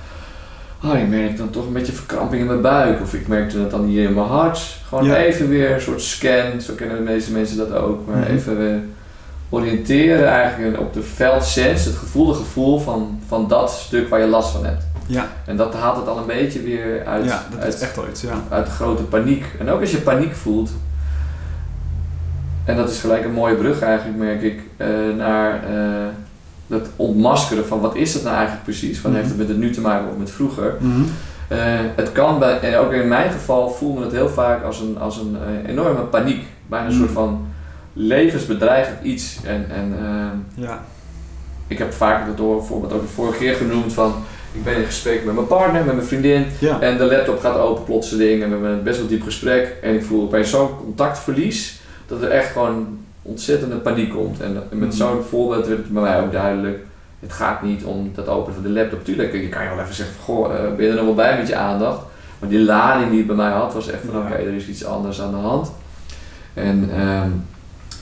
oh, 0.84 0.98
ik 0.98 1.08
merk 1.08 1.36
dan 1.36 1.50
toch 1.50 1.66
een 1.66 1.72
beetje 1.72 1.92
verkramping 1.92 2.40
in 2.40 2.46
mijn 2.46 2.60
buik. 2.60 3.00
Of 3.00 3.14
ik 3.14 3.28
merkte 3.28 3.58
dat 3.58 3.70
dan 3.70 3.84
hier 3.84 4.08
in 4.08 4.14
mijn 4.14 4.26
hart. 4.26 4.76
Gewoon 4.88 5.04
Ja. 5.04 5.16
even 5.16 5.48
weer 5.48 5.70
een 5.74 5.80
soort 5.80 6.02
scan, 6.02 6.60
zo 6.60 6.72
kennen 6.74 6.96
de 6.96 7.02
meeste 7.02 7.32
mensen 7.32 7.56
dat 7.56 7.72
ook. 7.72 8.06
Maar 8.06 8.16
Mhm. 8.18 8.30
even 8.32 8.58
weer 8.58 8.78
oriënteren 9.52 10.28
eigenlijk 10.28 10.80
op 10.80 10.92
de 10.92 11.02
veldsens, 11.02 11.84
het 11.84 11.94
gevoelde 11.96 12.34
gevoel 12.34 12.78
van, 12.78 13.20
van 13.26 13.48
dat 13.48 13.70
stuk 13.70 14.08
waar 14.08 14.20
je 14.20 14.26
last 14.26 14.50
van 14.50 14.64
hebt. 14.64 14.84
Ja, 15.06 15.26
En 15.46 15.56
dat 15.56 15.74
haalt 15.74 15.96
het 15.96 16.08
al 16.08 16.18
een 16.18 16.26
beetje 16.26 16.62
weer 16.62 17.02
uit, 17.06 17.24
ja, 17.24 17.42
dat 17.50 17.60
uit, 17.60 17.74
is 17.74 17.80
echt 17.80 17.98
iets. 18.10 18.20
Ja. 18.20 18.34
uit 18.48 18.66
de 18.66 18.72
grote 18.72 19.02
paniek. 19.02 19.44
En 19.58 19.70
ook 19.70 19.80
als 19.80 19.90
je 19.90 19.98
paniek 19.98 20.34
voelt, 20.34 20.70
en 22.64 22.76
dat 22.76 22.90
is 22.90 23.00
gelijk 23.00 23.24
een 23.24 23.32
mooie 23.32 23.54
brug 23.54 23.80
eigenlijk, 23.82 24.18
merk 24.18 24.42
ik, 24.42 24.60
eh, 24.76 24.86
naar 25.16 25.54
eh, 25.54 26.06
dat 26.66 26.88
ontmaskeren 26.96 27.66
van 27.66 27.80
wat 27.80 27.94
is 27.96 28.12
dat 28.12 28.22
nou 28.22 28.34
eigenlijk 28.34 28.64
precies? 28.64 28.98
Van 28.98 29.10
Mhm. 29.10 29.18
heeft 29.18 29.30
het 29.30 29.38
met 29.40 29.48
het 29.48 29.58
nu 29.58 29.70
te 29.70 29.80
maken 29.80 30.10
of 30.10 30.16
met 30.18 30.30
vroeger? 30.30 30.74
Mhm. 30.78 31.00
Eh, 31.48 31.58
het 31.96 32.12
kan 32.12 32.38
bij, 32.38 32.60
en 32.60 32.76
ook 32.78 32.92
in 32.92 33.08
mijn 33.08 33.30
geval 33.30 33.70
voelde 33.70 33.98
me 33.98 34.04
het 34.04 34.14
heel 34.14 34.28
vaak 34.28 34.64
als 34.64 34.80
een, 34.80 34.98
als 35.00 35.16
een 35.16 35.36
enorme 35.66 36.00
paniek. 36.00 36.44
Bijna 36.66 36.86
een 36.86 36.90
Mhm. 36.92 37.00
soort 37.00 37.12
van 37.12 37.46
levensbedreigend 37.92 39.02
iets. 39.02 39.38
En, 39.44 39.66
en 39.70 39.94
eh, 39.98 40.64
Ja. 40.64 40.84
ik 41.66 41.78
heb 41.78 41.92
vaak 41.92 42.26
dat 42.26 42.36
door, 42.36 42.56
bijvoorbeeld 42.56 42.92
ook 42.92 43.00
de 43.02 43.08
vorige 43.08 43.38
keer 43.38 43.54
genoemd 43.54 43.92
van 43.92 44.14
ik 44.52 44.64
ben 44.64 44.76
in 44.76 44.84
gesprek 44.84 45.24
met 45.24 45.34
mijn 45.34 45.46
partner, 45.46 45.84
met 45.84 45.94
mijn 45.94 46.06
vriendin. 46.06 46.46
Ja. 46.58 46.80
En 46.80 46.96
de 46.98 47.04
laptop 47.04 47.40
gaat 47.40 47.56
open 47.58 47.84
plotseling 47.84 48.42
en 48.42 48.48
we 48.48 48.52
hebben 48.54 48.70
een 48.70 48.82
best 48.82 48.98
wel 48.98 49.08
diep 49.08 49.22
gesprek. 49.22 49.76
En 49.82 49.94
ik 49.94 50.04
voel 50.04 50.22
opeens 50.22 50.50
zo'n 50.50 50.76
contactverlies 50.76 51.80
dat 52.06 52.22
er 52.22 52.30
echt 52.30 52.52
gewoon 52.52 52.98
ontzettende 53.22 53.76
paniek 53.76 54.10
komt. 54.10 54.40
En, 54.40 54.62
en 54.70 54.78
met 54.78 54.88
Mhm. 54.88 54.96
zo'n 54.96 55.22
voorbeeld 55.22 55.66
werd 55.66 55.78
het 55.78 55.92
bij 55.92 56.02
mij 56.02 56.20
ook 56.20 56.32
duidelijk. 56.32 56.78
Het 57.20 57.32
gaat 57.32 57.62
niet 57.62 57.84
om 57.84 58.10
dat 58.14 58.28
openen 58.28 58.54
van 58.54 58.62
de 58.62 58.70
laptop. 58.80 59.04
Tuurlijk, 59.04 59.32
je 59.32 59.48
kan 59.48 59.62
je 59.62 59.68
wel 59.68 59.80
even 59.80 59.94
zeggen 59.94 60.14
van, 60.14 60.24
goh, 60.24 60.54
eh, 60.54 60.74
ben 60.76 60.84
je 60.84 60.90
er 60.90 60.96
nog 60.96 61.04
wel 61.04 61.14
bij 61.14 61.36
met 61.38 61.48
je 61.48 61.56
aandacht? 61.56 62.00
Maar 62.38 62.48
die 62.48 62.58
lading 62.64 63.08
die 63.08 63.18
het 63.18 63.26
bij 63.26 63.36
mij 63.36 63.50
had 63.50 63.74
was 63.74 63.90
echt 63.90 64.00
van 64.10 64.20
Ja. 64.20 64.24
oké, 64.26 64.34
er 64.34 64.54
is 64.54 64.68
iets 64.68 64.84
anders 64.84 65.20
aan 65.20 65.30
de 65.30 65.36
hand. 65.36 65.72
En 66.54 66.90
ehm, 66.96 67.28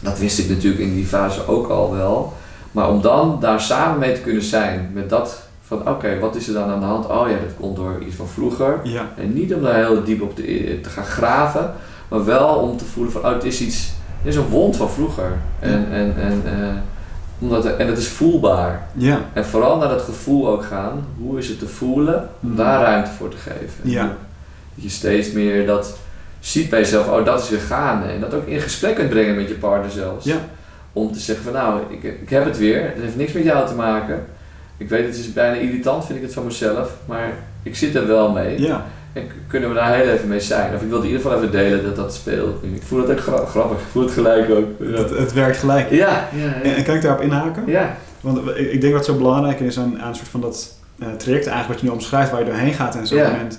dat 0.01 0.19
wist 0.19 0.39
ik 0.39 0.49
natuurlijk 0.49 0.83
in 0.83 0.95
die 0.95 1.07
fase 1.07 1.47
ook 1.47 1.69
al 1.69 1.93
wel. 1.97 2.33
Maar 2.73 2.89
om 2.89 3.01
dan 3.03 3.37
daar 3.41 3.61
samen 3.61 3.99
mee 3.99 4.13
te 4.15 4.21
kunnen 4.21 4.43
zijn 4.43 4.91
met 4.95 5.11
dat 5.11 5.43
van 5.67 5.89
oké, 5.89 6.19
wat 6.19 6.37
is 6.37 6.49
er 6.49 6.55
dan 6.55 6.69
aan 6.71 6.81
de 6.81 6.87
hand? 6.87 7.07
Oh 7.07 7.29
ja, 7.29 7.37
dat 7.37 7.55
komt 7.61 7.77
door 7.77 8.03
iets 8.07 8.17
van 8.17 8.29
vroeger. 8.29 8.81
Ja. 8.83 9.09
En 9.17 9.33
niet 9.33 9.55
om 9.55 9.63
daar 9.63 9.75
heel 9.75 10.05
diep 10.05 10.23
op 10.23 10.37
te, 10.37 10.79
te 10.83 10.89
gaan 10.89 11.05
graven, 11.05 11.73
maar 12.09 12.25
wel 12.25 12.49
om 12.49 12.77
te 12.77 12.85
voelen 12.85 13.13
van 13.13 13.21
oh, 13.25 13.33
het 13.33 13.45
is 13.45 13.61
iets, 13.61 13.93
het 14.23 14.27
is 14.33 14.37
een 14.37 14.49
wond 14.49 14.77
van 14.77 14.91
vroeger. 14.91 15.33
En, 15.59 15.87
en, 15.93 16.15
en, 16.21 16.43
eh, 16.45 16.69
omdat, 17.39 17.65
en 17.65 17.87
het 17.87 17.99
is 17.99 18.09
voelbaar. 18.09 18.87
Ja. 18.95 19.21
En 19.33 19.45
vooral 19.45 19.77
naar 19.79 19.89
dat 19.89 20.03
gevoel 20.03 20.49
ook 20.49 20.65
gaan. 20.65 21.05
Hoe 21.21 21.39
is 21.39 21.49
het 21.49 21.59
te 21.59 21.69
voelen? 21.69 22.29
Om 22.43 22.49
Mhm. 22.49 22.57
daar 22.57 22.81
ruimte 22.83 23.11
voor 23.11 23.29
te 23.29 23.37
geven. 23.37 23.85
En 23.85 23.91
Ja. 23.91 24.05
Dat 24.75 24.85
je 24.85 24.89
steeds 24.91 25.33
meer 25.33 25.67
dat 25.67 25.97
ziet 26.41 26.71
bij 26.71 26.79
jezelf. 26.79 27.09
Oh, 27.09 27.25
dat 27.25 27.43
is 27.43 27.49
weer 27.51 27.61
gaande. 27.61 28.07
En 28.07 28.21
dat 28.21 28.35
ook 28.35 28.47
in 28.47 28.61
gesprek 28.61 28.95
kunt 28.95 29.09
brengen 29.11 29.37
met 29.37 29.49
je 29.49 29.55
partner 29.55 29.91
zelfs. 29.91 30.25
Ja. 30.25 30.37
Om 30.93 31.13
te 31.13 31.19
zeggen 31.21 31.45
van 31.45 31.53
nou, 31.53 31.81
ik, 31.91 32.03
ik 32.23 32.31
heb 32.31 32.45
het 32.45 32.59
weer. 32.59 32.83
Het 32.83 33.03
heeft 33.03 33.17
niks 33.17 33.33
met 33.33 33.45
jou 33.45 33.67
te 33.67 33.75
maken. 33.75 34.25
Ik 34.77 34.89
weet 34.89 35.07
het 35.07 35.17
is 35.17 35.33
bijna 35.33 35.57
irritant 35.57 36.05
vind 36.07 36.19
ik 36.19 36.25
het 36.25 36.35
van 36.35 36.45
mezelf. 36.45 36.91
Maar 37.07 37.29
ik 37.63 37.77
zit 37.77 37.95
er 37.95 38.07
wel 38.07 38.31
mee. 38.31 38.61
Ja. 38.61 38.85
En 39.13 39.23
kunnen 39.47 39.69
we 39.69 39.75
daar 39.75 39.95
heel 39.95 40.09
even 40.13 40.29
mee 40.29 40.41
zijn. 40.41 40.75
Of 40.75 40.83
ik 40.83 40.89
wilde 40.89 41.07
in 41.07 41.13
ieder 41.13 41.23
geval 41.27 41.39
even 41.39 41.53
delen 41.53 41.85
dat 41.85 41.97
dat 41.97 42.15
speelt. 42.15 42.63
Ik 42.63 42.83
voel 42.83 43.01
het 43.01 43.11
ook 43.11 43.21
gra- 43.21 43.45
grappig. 43.47 43.79
Ik 43.79 43.85
voel 43.93 44.03
het 44.03 44.13
gelijk 44.13 44.51
ook. 44.51 44.65
Ja, 44.81 44.87
Het, 44.87 45.11
het 45.11 45.33
werkt 45.33 45.57
gelijk. 45.57 45.91
ja, 45.91 46.29
ja. 46.35 46.53
En, 46.63 46.71
ja. 46.71 46.75
en 46.77 46.85
kan 46.85 46.95
ik 46.95 47.03
daarop 47.03 47.23
inhaken? 47.23 47.63
ja. 47.67 47.97
Want 48.21 48.49
ik, 48.49 48.73
ik 48.73 48.81
denk 48.81 48.93
wat 48.95 49.05
zo 49.05 49.15
belangrijk 49.15 49.61
is 49.61 49.79
aan, 49.79 50.01
aan 50.01 50.09
een 50.09 50.15
soort 50.15 50.29
van 50.29 50.41
dat 50.41 50.75
uh, 50.99 51.07
traject 51.17 51.47
eigenlijk 51.47 51.69
wat 51.69 51.81
je 51.81 51.87
nu 51.87 51.93
omschrijft, 51.93 52.31
waar 52.31 52.41
je 52.41 52.47
doorheen 52.47 52.73
gaat 52.73 52.97
en 52.97 53.07
zo'n 53.07 53.19
Ja. 53.19 53.31
moment. 53.31 53.59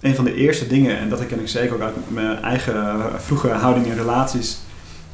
Een 0.00 0.14
van 0.14 0.24
de 0.24 0.34
eerste 0.34 0.66
dingen, 0.66 0.98
en 0.98 1.08
dat 1.08 1.18
herken 1.18 1.40
ik 1.40 1.48
zeker 1.48 1.74
ook 1.74 1.80
uit 1.80 1.94
mijn 2.08 2.42
eigen 2.42 2.74
uh, 2.74 3.04
vroege 3.16 3.48
houding 3.48 3.86
in 3.86 3.94
relaties. 3.96 4.58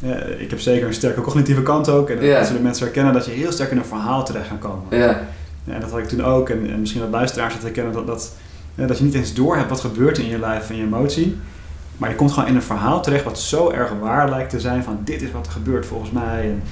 Uh, 0.05 0.41
ik 0.41 0.51
heb 0.51 0.61
zeker 0.61 0.87
een 0.87 0.95
sterke 0.95 1.21
cognitieve 1.21 1.62
kant 1.62 1.89
ook. 1.89 2.11
En 2.11 2.17
dat 2.39 2.47
zullen 2.47 2.62
mensen 2.62 2.85
herkennen 2.85 3.12
dat 3.12 3.25
je 3.25 3.31
heel 3.31 3.53
sterk 3.53 3.71
in 3.71 3.77
een 3.77 3.85
verhaal 3.85 4.25
terecht 4.25 4.49
kan 4.49 4.59
komen. 4.59 4.99
Ja, 4.99 5.21
Ja, 5.65 5.73
en 5.75 5.81
dat 5.81 5.91
had 5.91 5.99
ik 5.99 6.09
toen 6.09 6.25
ook. 6.25 6.49
En, 6.49 6.71
en 6.71 6.81
misschien 6.81 7.01
dat 7.01 7.11
luisteraars 7.11 7.55
het 7.55 7.62
herkennen 7.62 7.93
dat, 7.93 8.07
dat, 8.07 8.33
eh, 8.75 8.87
dat 8.89 8.99
je 8.99 9.05
niet 9.05 9.15
eens 9.15 9.35
door 9.35 9.57
hebt 9.57 9.69
wat 9.69 9.81
gebeurt 9.81 10.19
in 10.19 10.29
je 10.29 10.39
lijf 10.39 10.71
en 10.71 10.77
je 10.77 10.83
emotie. 10.83 11.37
Maar 11.97 12.11
je 12.11 12.17
komt 12.17 12.33
gewoon 12.33 12.49
in 12.49 12.55
een 12.55 12.62
verhaal 12.62 13.03
terecht 13.03 13.25
wat 13.25 13.39
zo 13.39 13.71
erg 13.71 13.93
waar 14.01 14.31
lijkt 14.31 14.51
te 14.51 14.61
zijn 14.61 14.83
van 14.83 15.01
dit 15.05 15.23
is 15.23 15.31
wat 15.31 15.47
er 15.47 15.53
gebeurt 15.53 15.87
volgens 15.87 16.11
mij. 16.11 16.41
En, 16.43 16.62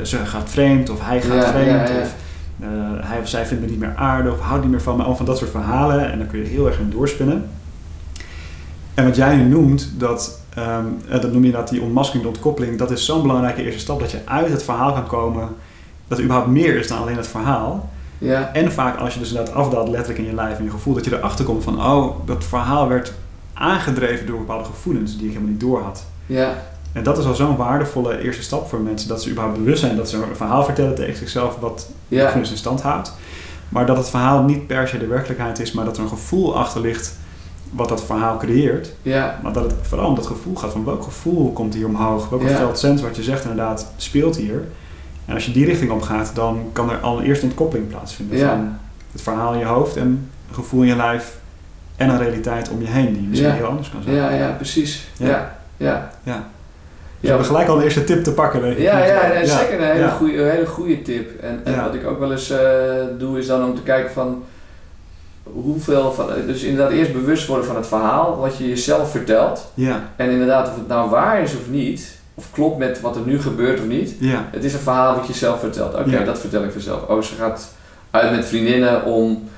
en 0.00 0.06
ze 0.06 0.16
gaat 0.16 0.50
vreemd 0.50 0.90
of 0.90 0.98
hij 1.06 1.20
gaat 1.22 1.42
Ja, 1.42 1.50
vreemd. 1.50 1.88
ja, 1.88 1.94
ja. 1.94 2.00
Of 2.00 2.14
uh, 2.62 2.68
hij 3.08 3.20
of 3.20 3.28
zij 3.28 3.46
vindt 3.46 3.62
me 3.64 3.70
niet 3.70 3.78
meer 3.78 3.94
aardig 3.96 4.32
of 4.32 4.40
houdt 4.40 4.62
niet 4.62 4.70
meer 4.70 4.82
van 4.82 4.92
me. 4.92 4.98
Allemaal 4.98 5.16
van 5.16 5.26
dat 5.26 5.38
soort 5.38 5.50
verhalen. 5.50 6.12
En 6.12 6.18
dan 6.18 6.26
kun 6.26 6.38
je 6.38 6.44
heel 6.44 6.66
erg 6.66 6.78
in 6.78 6.90
doorspinnen. 6.90 7.48
En 8.94 9.04
wat 9.04 9.16
jij 9.16 9.36
nu 9.36 9.42
noemt, 9.42 9.92
dat, 9.98 10.40
um, 10.58 10.98
dat 11.08 11.22
noem 11.22 11.30
je 11.30 11.36
inderdaad 11.36 11.68
die 11.68 11.82
ontmasking, 11.82 12.22
de 12.22 12.28
ontkoppeling. 12.28 12.78
Dat 12.78 12.90
is 12.90 13.04
zo'n 13.04 13.22
belangrijke 13.22 13.62
eerste 13.62 13.80
stap 13.80 14.00
dat 14.00 14.10
je 14.10 14.18
uit 14.24 14.50
het 14.50 14.62
verhaal 14.62 14.92
kan 14.92 15.06
komen. 15.06 15.48
Dat 16.08 16.18
er 16.18 16.24
überhaupt 16.24 16.50
meer 16.52 16.76
is 16.76 16.88
dan 16.88 16.98
alleen 16.98 17.16
het 17.16 17.28
verhaal. 17.28 17.90
ja, 18.18 18.50
En 18.52 18.72
vaak 18.72 18.98
als 18.98 19.14
je 19.14 19.20
dus 19.20 19.28
inderdaad 19.28 19.54
afdaalt 19.54 19.88
letterlijk 19.88 20.18
in 20.18 20.24
je 20.26 20.34
lijf 20.34 20.58
en 20.58 20.64
je 20.64 20.70
gevoel, 20.70 20.94
dat 20.94 21.04
je 21.04 21.16
erachter 21.16 21.44
komt 21.44 21.64
van, 21.64 21.86
oh, 21.86 22.16
dat 22.26 22.44
verhaal 22.44 22.88
werd 22.88 23.12
aangedreven 23.54 24.26
door 24.26 24.38
bepaalde 24.38 24.64
gevoelens 24.64 25.16
die 25.16 25.24
ik 25.26 25.32
helemaal 25.32 25.50
niet 25.50 25.60
door 25.60 25.82
had. 25.82 26.04
ja, 26.26 26.54
En 26.92 27.02
dat 27.02 27.18
is 27.18 27.24
al 27.24 27.34
zo'n 27.34 27.56
waardevolle 27.56 28.22
eerste 28.22 28.42
stap 28.42 28.68
voor 28.68 28.80
mensen, 28.80 29.08
dat 29.08 29.22
ze 29.22 29.30
überhaupt 29.30 29.58
bewust 29.58 29.80
zijn 29.80 29.96
dat 29.96 30.08
ze 30.08 30.16
een 30.16 30.36
verhaal 30.36 30.64
vertellen 30.64 30.94
tegen 30.94 31.16
zichzelf 31.16 31.56
wat 31.60 31.88
de 32.16 32.18
ja, 32.18 32.24
gevoelens 32.24 32.50
in 32.52 32.56
stand 32.58 32.82
houdt. 32.82 33.12
Maar 33.68 33.86
dat 33.86 33.96
het 33.96 34.08
verhaal 34.10 34.42
niet 34.42 34.66
per 34.66 34.88
se 34.88 34.98
de 34.98 35.06
werkelijkheid 35.06 35.58
is, 35.60 35.72
maar 35.72 35.84
dat 35.84 35.96
er 35.96 36.02
een 36.02 36.08
gevoel 36.08 36.56
achter 36.58 36.80
ligt 36.80 37.16
wat 37.70 37.88
dat 37.88 38.04
verhaal 38.04 38.36
creëert. 38.36 38.92
ja, 39.02 39.38
Maar 39.42 39.52
dat 39.52 39.62
het 39.64 39.74
vooral 39.82 40.08
om 40.08 40.14
dat 40.14 40.26
gevoel 40.26 40.54
gaat 40.56 40.72
van 40.72 40.84
welk 40.84 41.02
gevoel 41.02 41.52
komt 41.52 41.74
hier 41.74 41.86
omhoog, 41.86 42.28
welke 42.28 42.48
Ja. 42.48 42.56
veld 42.56 42.78
sens 42.78 43.02
wat 43.02 43.16
je 43.16 43.22
zegt 43.22 43.42
inderdaad 43.42 43.92
speelt 43.96 44.36
hier. 44.36 44.64
En 45.24 45.34
als 45.34 45.46
je 45.46 45.52
die 45.52 45.64
richting 45.64 45.90
op 45.90 46.02
gaat, 46.02 46.30
dan 46.34 46.60
kan 46.72 46.90
er 46.90 46.98
allereerst 46.98 47.42
een 47.42 47.48
ontkoppeling 47.48 47.88
plaatsvinden 47.88 48.38
Ja. 48.38 48.48
van 48.48 48.78
het 49.12 49.22
verhaal 49.22 49.52
in 49.52 49.58
je 49.58 49.64
hoofd 49.64 49.96
en 49.96 50.06
een 50.48 50.54
gevoel 50.54 50.82
in 50.82 50.88
je 50.88 50.96
lijf 50.96 51.38
en 51.96 52.08
een 52.08 52.18
realiteit 52.18 52.68
om 52.70 52.80
je 52.80 52.86
heen 52.88 53.12
die 53.12 53.22
misschien 53.28 53.50
Ja. 53.50 53.56
heel 53.56 53.66
anders 53.66 53.90
kan 53.90 54.02
zijn. 54.02 54.14
ja, 54.16 54.30
ja, 54.30 54.50
precies. 54.50 55.08
Ja. 55.16 55.58
Ja, 55.76 56.10
ja. 56.22 56.46
We 57.22 57.28
hebben 57.28 57.46
gelijk 57.46 57.68
al 57.68 57.76
een 57.76 57.82
eerste 57.82 58.04
tip 58.04 58.24
te 58.24 58.32
pakken. 58.32 58.60
denk 58.60 58.72
ik. 58.76 58.82
Ja, 58.82 59.04
ja, 59.04 59.28
nee, 59.28 59.46
zeker 59.46 59.80
een 59.80 59.96
hele, 59.96 60.10
goede, 60.10 60.42
hele 60.42 60.66
goede 60.66 61.02
tip. 61.02 61.40
En, 61.42 61.82
wat 61.84 61.94
ik 61.94 62.06
ook 62.06 62.18
wel 62.18 62.32
eens 62.32 62.50
eh, 62.50 62.58
doe, 63.18 63.38
is 63.38 63.46
dan 63.46 63.64
om 63.64 63.74
te 63.74 63.82
kijken 63.82 64.12
van 64.12 64.44
hoeveel 65.42 66.12
van. 66.12 66.26
Dus 66.46 66.62
inderdaad, 66.62 66.92
eerst 66.92 67.12
bewust 67.12 67.46
worden 67.46 67.66
van 67.66 67.76
het 67.76 67.86
verhaal, 67.86 68.36
wat 68.36 68.56
je 68.56 68.68
jezelf 68.68 69.10
vertelt. 69.10 69.70
Ja, 69.74 70.02
En 70.16 70.30
inderdaad, 70.30 70.68
of 70.68 70.74
het 70.74 70.88
nou 70.88 71.10
waar 71.10 71.42
is 71.42 71.54
of 71.54 71.68
niet, 71.70 72.18
of 72.34 72.44
klopt 72.52 72.78
met 72.78 73.00
wat 73.00 73.16
er 73.16 73.22
nu 73.24 73.40
gebeurt 73.40 73.78
of 73.80 73.86
niet. 73.86 74.14
ja, 74.18 74.48
Het 74.50 74.64
is 74.64 74.72
een 74.72 74.78
verhaal 74.80 75.14
wat 75.16 75.26
je 75.26 75.32
zelf 75.32 75.60
vertelt. 75.60 75.94
Oké, 75.94 76.10
Ja. 76.10 76.24
dat 76.24 76.38
vertel 76.38 76.64
ik 76.64 76.72
vanzelf. 76.72 77.08
Oh, 77.08 77.22
ze 77.22 77.34
gaat 77.34 77.72
uit 78.10 78.30
met 78.30 78.44
vriendinnen 78.46 79.04
om 79.04 79.48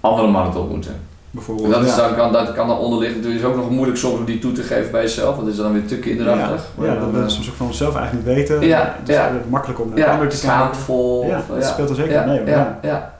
andere 0.00 0.28
mannen 0.28 0.52
te 0.52 0.58
ontmoeten. 0.58 1.00
En 1.36 1.42
bijvoorbeeld. 1.44 1.74
dat, 1.74 1.84
is 1.84 1.96
ja. 1.96 2.08
dan, 2.08 2.16
kan, 2.16 2.32
dat 2.32 2.52
kan 2.52 2.66
dan 2.66 2.78
onderliggend. 2.78 3.24
Het 3.24 3.34
is 3.34 3.44
ook 3.44 3.56
nog 3.56 3.70
moeilijk 3.70 3.98
soms 3.98 4.18
om 4.18 4.24
die 4.24 4.38
toe 4.38 4.52
te 4.52 4.62
geven 4.62 4.90
bij 4.90 5.02
jezelf, 5.02 5.34
want 5.34 5.46
dat 5.46 5.54
is 5.54 5.60
dan 5.60 5.72
weer 5.72 5.86
te 5.86 5.98
kinderachtig. 5.98 6.60
Ja, 6.60 6.68
Maar 6.74 6.86
ja, 6.86 7.00
dan, 7.00 7.12
dat 7.12 7.22
we 7.22 7.28
soms 7.28 7.48
ook 7.48 7.54
van 7.54 7.66
onszelf 7.66 7.96
eigenlijk 7.96 8.26
niet 8.26 8.36
weten. 8.36 8.66
Ja, 8.66 8.96
Dus 9.04 9.14
ja. 9.14 9.24
het 9.24 9.32
is 9.44 9.50
makkelijk 9.50 9.80
om 9.80 9.88
naar 9.88 9.98
ja, 9.98 10.12
te 10.12 10.18
kijken. 10.18 10.38
schaamtevol. 10.38 11.26
Ja, 11.26 11.44
dat 11.54 11.64
speelt 11.64 11.88
er 11.88 11.94
zeker 11.94 12.26
mee. 12.26 12.44
Ja, 12.44 12.78
ja. 12.82 13.14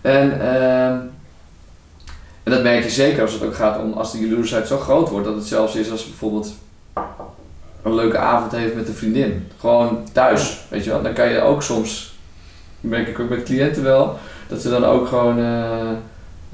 En, 0.00 0.40
ehm, 0.40 0.98
en 2.42 2.52
dat 2.52 2.62
merk 2.62 2.84
je 2.84 2.90
zeker 2.90 3.22
als 3.22 3.32
het 3.32 3.42
ook 3.42 3.54
gaat 3.54 3.78
om 3.78 3.92
als 3.92 4.12
de 4.12 4.28
jaloersheid 4.28 4.66
zo 4.66 4.78
groot 4.78 5.08
wordt 5.08 5.26
dat 5.26 5.34
het 5.34 5.46
zelfs 5.46 5.74
is 5.74 5.90
als 5.90 6.04
bijvoorbeeld 6.08 6.52
een 7.82 7.94
leuke 7.94 8.18
avond 8.18 8.52
heeft 8.52 8.74
met 8.74 8.88
een 8.88 8.94
vriendin. 8.94 9.48
Gewoon 9.60 9.98
thuis, 10.12 10.64
weet 10.68 10.84
je 10.84 10.90
wel. 10.90 11.02
Dan 11.02 11.12
kan 11.12 11.28
je 11.28 11.40
ook 11.40 11.62
soms, 11.62 12.18
merk 12.80 13.08
ik 13.08 13.20
ook 13.20 13.28
met 13.28 13.42
cliënten 13.42 13.82
wel, 13.82 14.18
dat 14.48 14.62
ze 14.62 14.70
dan 14.70 14.84
ook 14.84 15.08
gewoon 15.08 15.38
eh, 15.38 15.90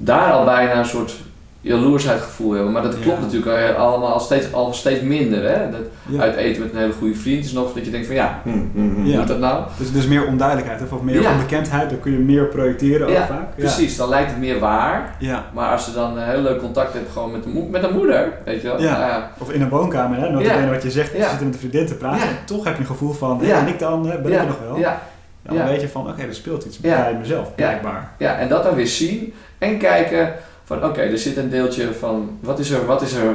daar 0.03 0.33
al 0.33 0.45
bijna 0.45 0.79
een 0.79 0.85
soort 0.85 1.15
jaloersheidgevoel 1.63 2.53
hebben. 2.53 2.73
Maar 2.73 2.83
dat 2.83 3.01
klopt 3.01 3.19
Ja. 3.19 3.25
natuurlijk 3.25 3.77
al, 3.77 3.87
allemaal 3.87 4.13
al 4.13 4.21
steeds, 4.21 4.53
al 4.53 4.73
steeds 4.73 5.01
minder. 5.01 5.43
Hè? 5.51 5.71
Dat 5.71 5.81
Ja. 6.07 6.21
Uit 6.21 6.37
eten 6.37 6.63
met 6.63 6.73
een 6.73 6.79
hele 6.79 6.93
goede 6.93 7.15
vriend 7.15 7.45
is 7.45 7.53
nog 7.53 7.73
dat 7.73 7.85
je 7.85 7.91
denkt 7.91 8.07
van 8.07 8.15
ja, 8.17 8.41
hm, 8.43 8.51
hm, 8.51 8.95
hm, 8.95 9.07
Ja. 9.07 9.19
moet 9.19 9.29
dat 9.29 9.39
nou? 9.39 9.65
Dus, 9.79 9.93
dus 9.93 10.07
meer 10.07 10.27
onduidelijkheid 10.27 10.93
of 10.93 11.01
meer 11.03 11.23
Ja. 11.23 11.31
onbekendheid, 11.33 11.91
dan 11.91 12.01
kun 12.01 12.13
je 12.13 12.19
meer 12.19 12.45
projecteren 12.45 13.07
ook 13.07 13.13
Ja, 13.13 13.27
vaak. 13.27 13.57
Precies, 13.57 13.97
dan 13.97 14.09
lijkt 14.09 14.31
het 14.31 14.39
meer 14.39 14.59
waar. 14.59 15.15
Ja. 15.19 15.45
Maar 15.55 15.71
als 15.73 15.87
je 15.87 15.93
dan 15.93 16.17
een 16.19 16.25
heel 16.29 16.41
leuk 16.41 16.59
contact 16.61 16.93
hebt 16.93 17.13
gewoon 17.13 17.31
met 17.31 17.43
de, 17.43 17.49
mo- 17.49 17.69
met 17.71 17.83
de 17.83 17.91
moeder, 17.95 18.33
weet 18.45 18.61
je 18.63 18.67
wel. 18.69 18.81
Nou. 18.81 19.23
Of 19.39 19.51
in 19.53 19.63
een 19.63 19.69
woonkamer, 19.69 20.19
hè? 20.21 20.69
Wat 20.71 20.83
je 20.83 20.91
zegt, 20.91 21.13
je 21.13 21.19
zit 21.23 21.31
met 21.45 21.55
een 21.55 21.59
vriendin 21.61 21.87
te 21.87 21.95
praten. 21.95 22.29
En 22.29 22.37
toch 22.45 22.65
heb 22.65 22.75
je 22.75 22.81
een 22.81 22.87
gevoel 22.87 23.13
van, 23.13 23.39
Ja. 23.43 23.49
ja. 23.49 23.61
en 23.61 23.67
ik 23.69 23.79
dan, 23.79 24.03
ben 24.03 24.11
ja. 24.11 24.35
ik 24.35 24.41
er 24.41 24.47
nog 24.47 24.61
wel? 24.69 24.79
Ja, 24.79 25.01
Dan 25.43 25.57
Ja. 25.57 25.65
weet 25.65 25.81
je 25.81 25.89
van, 25.89 26.09
oké, 26.09 26.23
er 26.23 26.35
speelt 26.35 26.65
iets 26.65 26.79
Ja. 26.83 27.03
bij 27.03 27.17
mezelf, 27.21 27.55
blijkbaar. 27.55 28.11
ja, 28.19 28.37
en 28.37 28.49
dat 28.49 28.63
dan 28.65 28.75
weer 28.75 28.87
zien 28.87 29.33
en 29.61 29.79
kijken 29.79 30.35
van 30.65 30.85
oké, 30.85 31.01
er 31.01 31.19
zit 31.19 31.37
een 31.37 31.51
deeltje 31.51 31.95
van 31.95 32.39
wat 32.41 32.59
is 32.59 32.71
er, 32.71 32.87
wat 32.87 33.03
is 33.03 33.13
er 33.13 33.35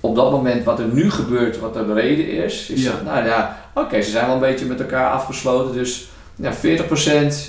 op 0.00 0.16
dat 0.16 0.30
moment 0.30 0.64
wat 0.64 0.78
er 0.78 0.86
nu 0.86 1.10
gebeurt, 1.10 1.58
wat 1.58 1.76
er 1.76 1.86
de 1.86 1.92
reden 1.92 2.44
is. 2.44 2.68
is 2.68 2.82
Ja. 2.82 2.92
Nou 3.04 3.26
ja, 3.26 3.58
oké, 3.74 4.02
ze 4.02 4.10
zijn 4.10 4.26
wel 4.26 4.34
een 4.34 4.40
beetje 4.40 4.66
met 4.66 4.80
elkaar 4.80 5.10
afgesloten, 5.10 5.74
dus 5.74 6.08
ja, 6.36 6.52
40% 6.52 6.56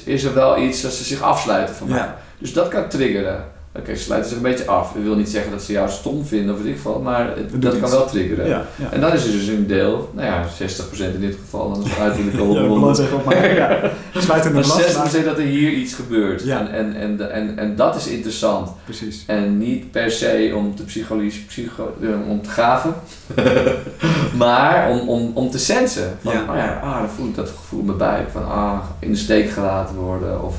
is 0.05 0.23
er 0.23 0.33
wel 0.33 0.57
iets 0.57 0.81
dat 0.81 0.93
ze 0.93 1.03
zich 1.03 1.21
afsluiten 1.21 1.75
van 1.75 1.87
mij. 1.87 1.97
Ja. 1.97 2.17
Dus 2.37 2.53
dat 2.53 2.67
kan 2.67 2.89
triggeren. 2.89 3.45
Oké, 3.79 3.95
ze 3.95 4.01
sluiten 4.03 4.29
zich 4.29 4.37
een 4.39 4.43
beetje 4.49 4.65
af. 4.67 4.91
Dat 4.93 5.03
wil 5.03 5.15
niet 5.15 5.29
zeggen 5.29 5.51
dat 5.51 5.61
ze 5.61 5.71
jou 5.71 5.89
stom 5.89 6.25
vinden 6.25 6.55
of 6.55 6.61
weet 6.61 6.73
ik 6.73 6.79
veel, 6.81 6.99
maar 7.03 7.27
het- 7.37 7.61
dat 7.61 7.79
kan 7.79 7.89
wel 7.89 8.05
triggeren. 8.05 8.47
Ja, 8.47 8.65
ja. 8.75 8.91
En 8.91 9.01
dan 9.01 9.13
is 9.13 9.25
er 9.25 9.31
dus 9.31 9.47
een 9.47 9.67
deel, 9.67 10.09
nou 10.13 10.27
ja, 10.27 10.45
60% 10.57 11.13
in 11.13 11.19
dit 11.21 11.35
geval, 11.41 11.73
dan 11.73 11.83
is 11.83 11.89
het 11.89 11.99
uiterlijk 11.99 12.37
al 12.37 12.53
Ja, 12.55 12.61
de 12.61 12.67
balans 12.67 12.99
even 12.99 13.17
opmaken. 13.17 13.55
Ja. 13.55 13.79
Sluit 14.21 14.45
in 14.45 14.51
de 14.51 14.59
Maar 14.59 14.67
balans. 14.67 15.13
60% 15.21 15.25
dat 15.25 15.37
er 15.37 15.43
hier 15.43 15.71
iets 15.71 15.93
gebeurt. 15.93 16.43
Ja. 16.43 16.59
En, 16.59 16.95
en, 16.95 16.95
en, 17.19 17.31
en, 17.31 17.57
en 17.57 17.75
dat 17.75 17.95
is 17.95 18.07
interessant. 18.07 18.69
Precies. 18.83 19.23
En 19.27 19.57
niet 19.57 19.91
per 19.91 20.11
se 20.11 20.53
om 20.55 20.75
te 20.75 20.83
psychologisch, 20.83 21.39
psycho, 21.39 21.95
eh, 22.01 22.29
om 22.29 22.41
te 22.41 22.49
gaven, 22.49 22.93
maar 24.37 24.89
om, 24.89 25.09
om, 25.09 25.31
om 25.33 25.49
te 25.51 25.59
sensen. 25.59 26.17
Van, 26.21 26.33
Ja. 26.33 26.39
oh 26.49 26.55
ja, 26.55 26.79
ah, 26.83 26.97
dan 26.99 27.09
voel 27.09 27.27
ik 27.27 27.35
dat 27.35 27.49
gevoel 27.49 27.81
me 27.83 27.93
bij. 27.93 28.25
Van, 28.31 28.45
ah, 28.51 28.79
in 28.99 29.11
de 29.11 29.17
steek 29.17 29.49
gelaten 29.49 29.95
worden. 29.95 30.43
Of, 30.43 30.55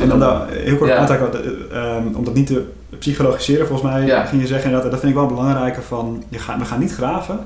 En, 0.00 0.08
dan 0.18 0.46
heel 0.50 0.76
kort 0.76 0.90
Ja. 0.90 0.96
aantakken, 0.96 1.44
uh, 1.72 1.96
um, 1.96 2.14
om 2.14 2.24
dat 2.24 2.34
niet 2.34 2.46
te 2.46 2.64
psychologiseren 2.98 3.66
volgens 3.66 3.90
mij, 3.92 4.06
Ja. 4.06 4.24
ging 4.24 4.40
je 4.42 4.46
zeggen 4.48 4.66
inderdaad, 4.66 4.90
dat 4.90 5.00
vind 5.00 5.12
ik 5.12 5.18
wel 5.18 5.28
belangrijker 5.28 5.82
van, 5.82 6.22
je 6.28 6.38
ga, 6.38 6.58
we 6.58 6.64
gaan 6.64 6.80
niet 6.80 6.92
graven, 6.94 7.38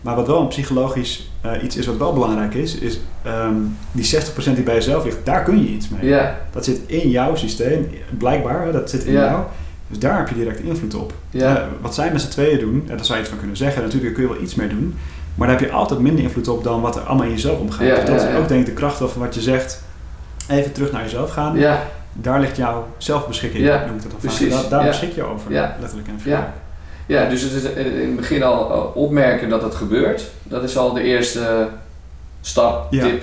maar 0.00 0.14
wat 0.16 0.26
wel 0.26 0.40
een 0.40 0.48
psychologisch 0.48 1.30
uh, 1.46 1.52
iets 1.62 1.76
is 1.76 1.86
wat 1.86 1.96
wel 1.96 2.12
belangrijk 2.12 2.54
is, 2.54 2.74
is 2.78 3.00
um, 3.46 3.76
die 3.92 4.04
60% 4.04 4.54
die 4.54 4.62
bij 4.62 4.74
jezelf 4.74 5.04
ligt, 5.04 5.16
daar 5.24 5.42
kun 5.42 5.60
je 5.62 5.68
iets 5.68 5.88
mee. 5.88 6.10
Ja, 6.10 6.38
Dat 6.52 6.64
zit 6.64 6.80
in 6.86 7.10
jouw 7.10 7.34
systeem, 7.34 7.90
blijkbaar, 8.18 8.64
hè, 8.64 8.72
dat 8.72 8.90
zit 8.90 9.04
in 9.04 9.12
Ja. 9.12 9.24
jou. 9.24 9.42
Dus 9.88 9.98
daar 9.98 10.18
heb 10.18 10.28
je 10.28 10.34
direct 10.34 10.60
invloed 10.60 10.94
op. 10.94 11.12
ja, 11.30 11.56
Eh, 11.56 11.62
wat 11.80 11.94
zij 11.94 12.12
met 12.12 12.20
z'n 12.20 12.28
tweeën 12.30 12.58
doen, 12.58 12.84
en 12.88 12.96
daar 12.96 13.04
zou 13.04 13.14
je 13.14 13.20
iets 13.20 13.30
van 13.30 13.38
kunnen 13.38 13.56
zeggen, 13.56 13.82
natuurlijk 13.82 14.14
kun 14.14 14.22
je 14.22 14.28
wel 14.28 14.42
iets 14.42 14.54
mee 14.54 14.68
doen, 14.68 14.94
maar 15.34 15.48
daar 15.48 15.58
heb 15.60 15.68
je 15.68 15.74
altijd 15.74 16.00
minder 16.00 16.24
invloed 16.24 16.48
op 16.48 16.64
dan 16.64 16.80
wat 16.80 16.96
er 16.96 17.02
allemaal 17.02 17.26
in 17.26 17.32
jezelf 17.32 17.58
omgaat. 17.58 17.86
Ja, 17.86 17.94
Dus 17.94 18.04
dat 18.04 18.20
ja, 18.20 18.26
is 18.26 18.32
ja. 18.32 18.38
ook 18.38 18.48
denk 18.48 18.60
ik 18.60 18.66
de 18.66 18.72
kracht 18.72 18.96
van 18.96 19.08
wat 19.16 19.34
je 19.34 19.40
zegt, 19.40 19.82
even 20.48 20.72
terug 20.72 20.92
naar 20.92 21.02
jezelf 21.02 21.30
gaan. 21.30 21.56
ja, 21.58 21.82
Daar 22.12 22.40
ligt 22.40 22.56
jouw 22.56 22.86
zelfbeschikking, 22.98 23.64
Ja, 23.64 23.84
noem 23.86 23.96
ik 23.96 24.02
dat 24.02 24.10
dan 24.10 24.20
precies, 24.20 24.52
vaak. 24.52 24.60
Daar, 24.60 24.70
daar 24.70 24.80
ja. 24.80 24.86
beschik 24.86 25.12
je 25.12 25.22
over, 25.24 25.52
Ja. 25.52 25.76
letterlijk 25.80 26.08
en 26.08 26.16
figuurlijk. 26.20 26.48
ja. 27.06 27.28
dus 27.28 27.42
het 27.42 27.52
is 27.52 27.62
in 27.64 28.06
het 28.06 28.16
begin 28.16 28.42
al 28.42 28.92
opmerken 28.94 29.48
dat 29.48 29.62
het 29.62 29.74
gebeurt. 29.74 30.22
Dat 30.42 30.62
is 30.62 30.76
al 30.76 30.92
de 30.92 31.02
eerste 31.02 31.68
stap, 32.40 32.86
Ja. 32.92 33.02
tip. 33.04 33.22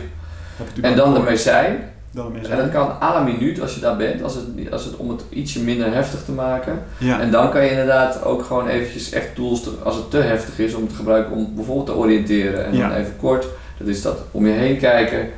En 0.82 0.96
dan 0.96 1.16
ermee 1.16 1.38
zijn. 1.38 1.90
Dan 2.12 2.26
ermee 2.26 2.48
En 2.48 2.58
dat 2.58 2.72
kan 2.72 2.92
à 3.02 3.14
la 3.14 3.20
minuut 3.24 3.62
als 3.62 3.76
je 3.76 3.82
daar 3.82 3.96
bent, 3.98 4.24
als 4.24 4.36
het, 4.36 4.72
als 4.72 4.86
het, 4.86 4.96
om 4.96 5.10
het 5.10 5.22
ietsje 5.30 5.64
minder 5.64 5.94
heftig 5.94 6.24
te 6.26 6.32
maken. 6.32 6.80
Ja. 6.98 7.20
En 7.20 7.32
dan 7.32 7.52
kan 7.52 7.64
je 7.64 7.70
inderdaad 7.70 8.24
ook 8.24 8.44
gewoon 8.44 8.68
eventjes 8.68 9.12
echt 9.12 9.36
tools, 9.36 9.64
te- 9.64 9.74
als 9.84 9.96
het 9.96 10.12
te 10.12 10.18
heftig 10.18 10.60
is, 10.60 10.74
om 10.74 10.88
te 10.88 10.96
gebruiken 10.96 11.36
om 11.36 11.56
bijvoorbeeld 11.56 11.86
te 11.86 11.96
oriënteren. 11.96 12.66
En 12.66 12.76
Ja. 12.76 12.88
dan 12.90 12.98
even 12.98 13.14
kort, 13.18 13.46
dat 13.78 13.88
is 13.88 14.02
dat 14.02 14.18
om 14.32 14.46
je 14.46 14.52
heen 14.54 14.78
kijken. 14.78 15.30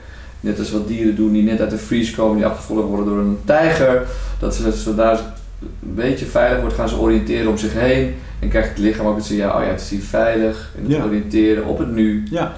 Net 0.42 0.60
als 0.60 0.72
wat 0.72 0.88
dieren 0.88 1.16
doen 1.16 1.32
die 1.34 1.44
net 1.44 1.60
uit 1.62 1.70
de 1.70 1.78
vries 1.78 2.12
komen, 2.12 2.36
die 2.38 2.46
afgevolgd 2.46 2.88
worden 2.88 3.06
door 3.06 3.18
een 3.20 3.38
tijger. 3.46 4.04
Dat 4.40 4.56
ze, 4.56 4.72
zodra 4.72 5.10
het 5.12 5.20
een 5.62 5.94
beetje 5.96 6.26
veilig 6.26 6.60
wordt, 6.60 6.76
gaan 6.76 6.90
ze 6.90 6.98
oriënteren 7.00 7.48
om 7.50 7.58
zich 7.58 7.74
heen. 7.74 8.16
En 8.40 8.50
krijgt 8.50 8.70
het 8.70 8.78
lichaam 8.78 9.06
ook 9.06 9.16
het 9.16 9.26
signaal, 9.26 9.58
oh 9.60 9.64
ja, 9.64 9.70
het 9.72 9.82
is 9.82 9.90
hier 9.90 10.02
veilig. 10.02 10.72
En 10.78 10.84
het 10.84 10.92
Ja. 10.92 11.04
oriënteren 11.04 11.66
op 11.66 11.78
het 11.78 11.92
nu. 11.92 12.24
ja. 12.32 12.54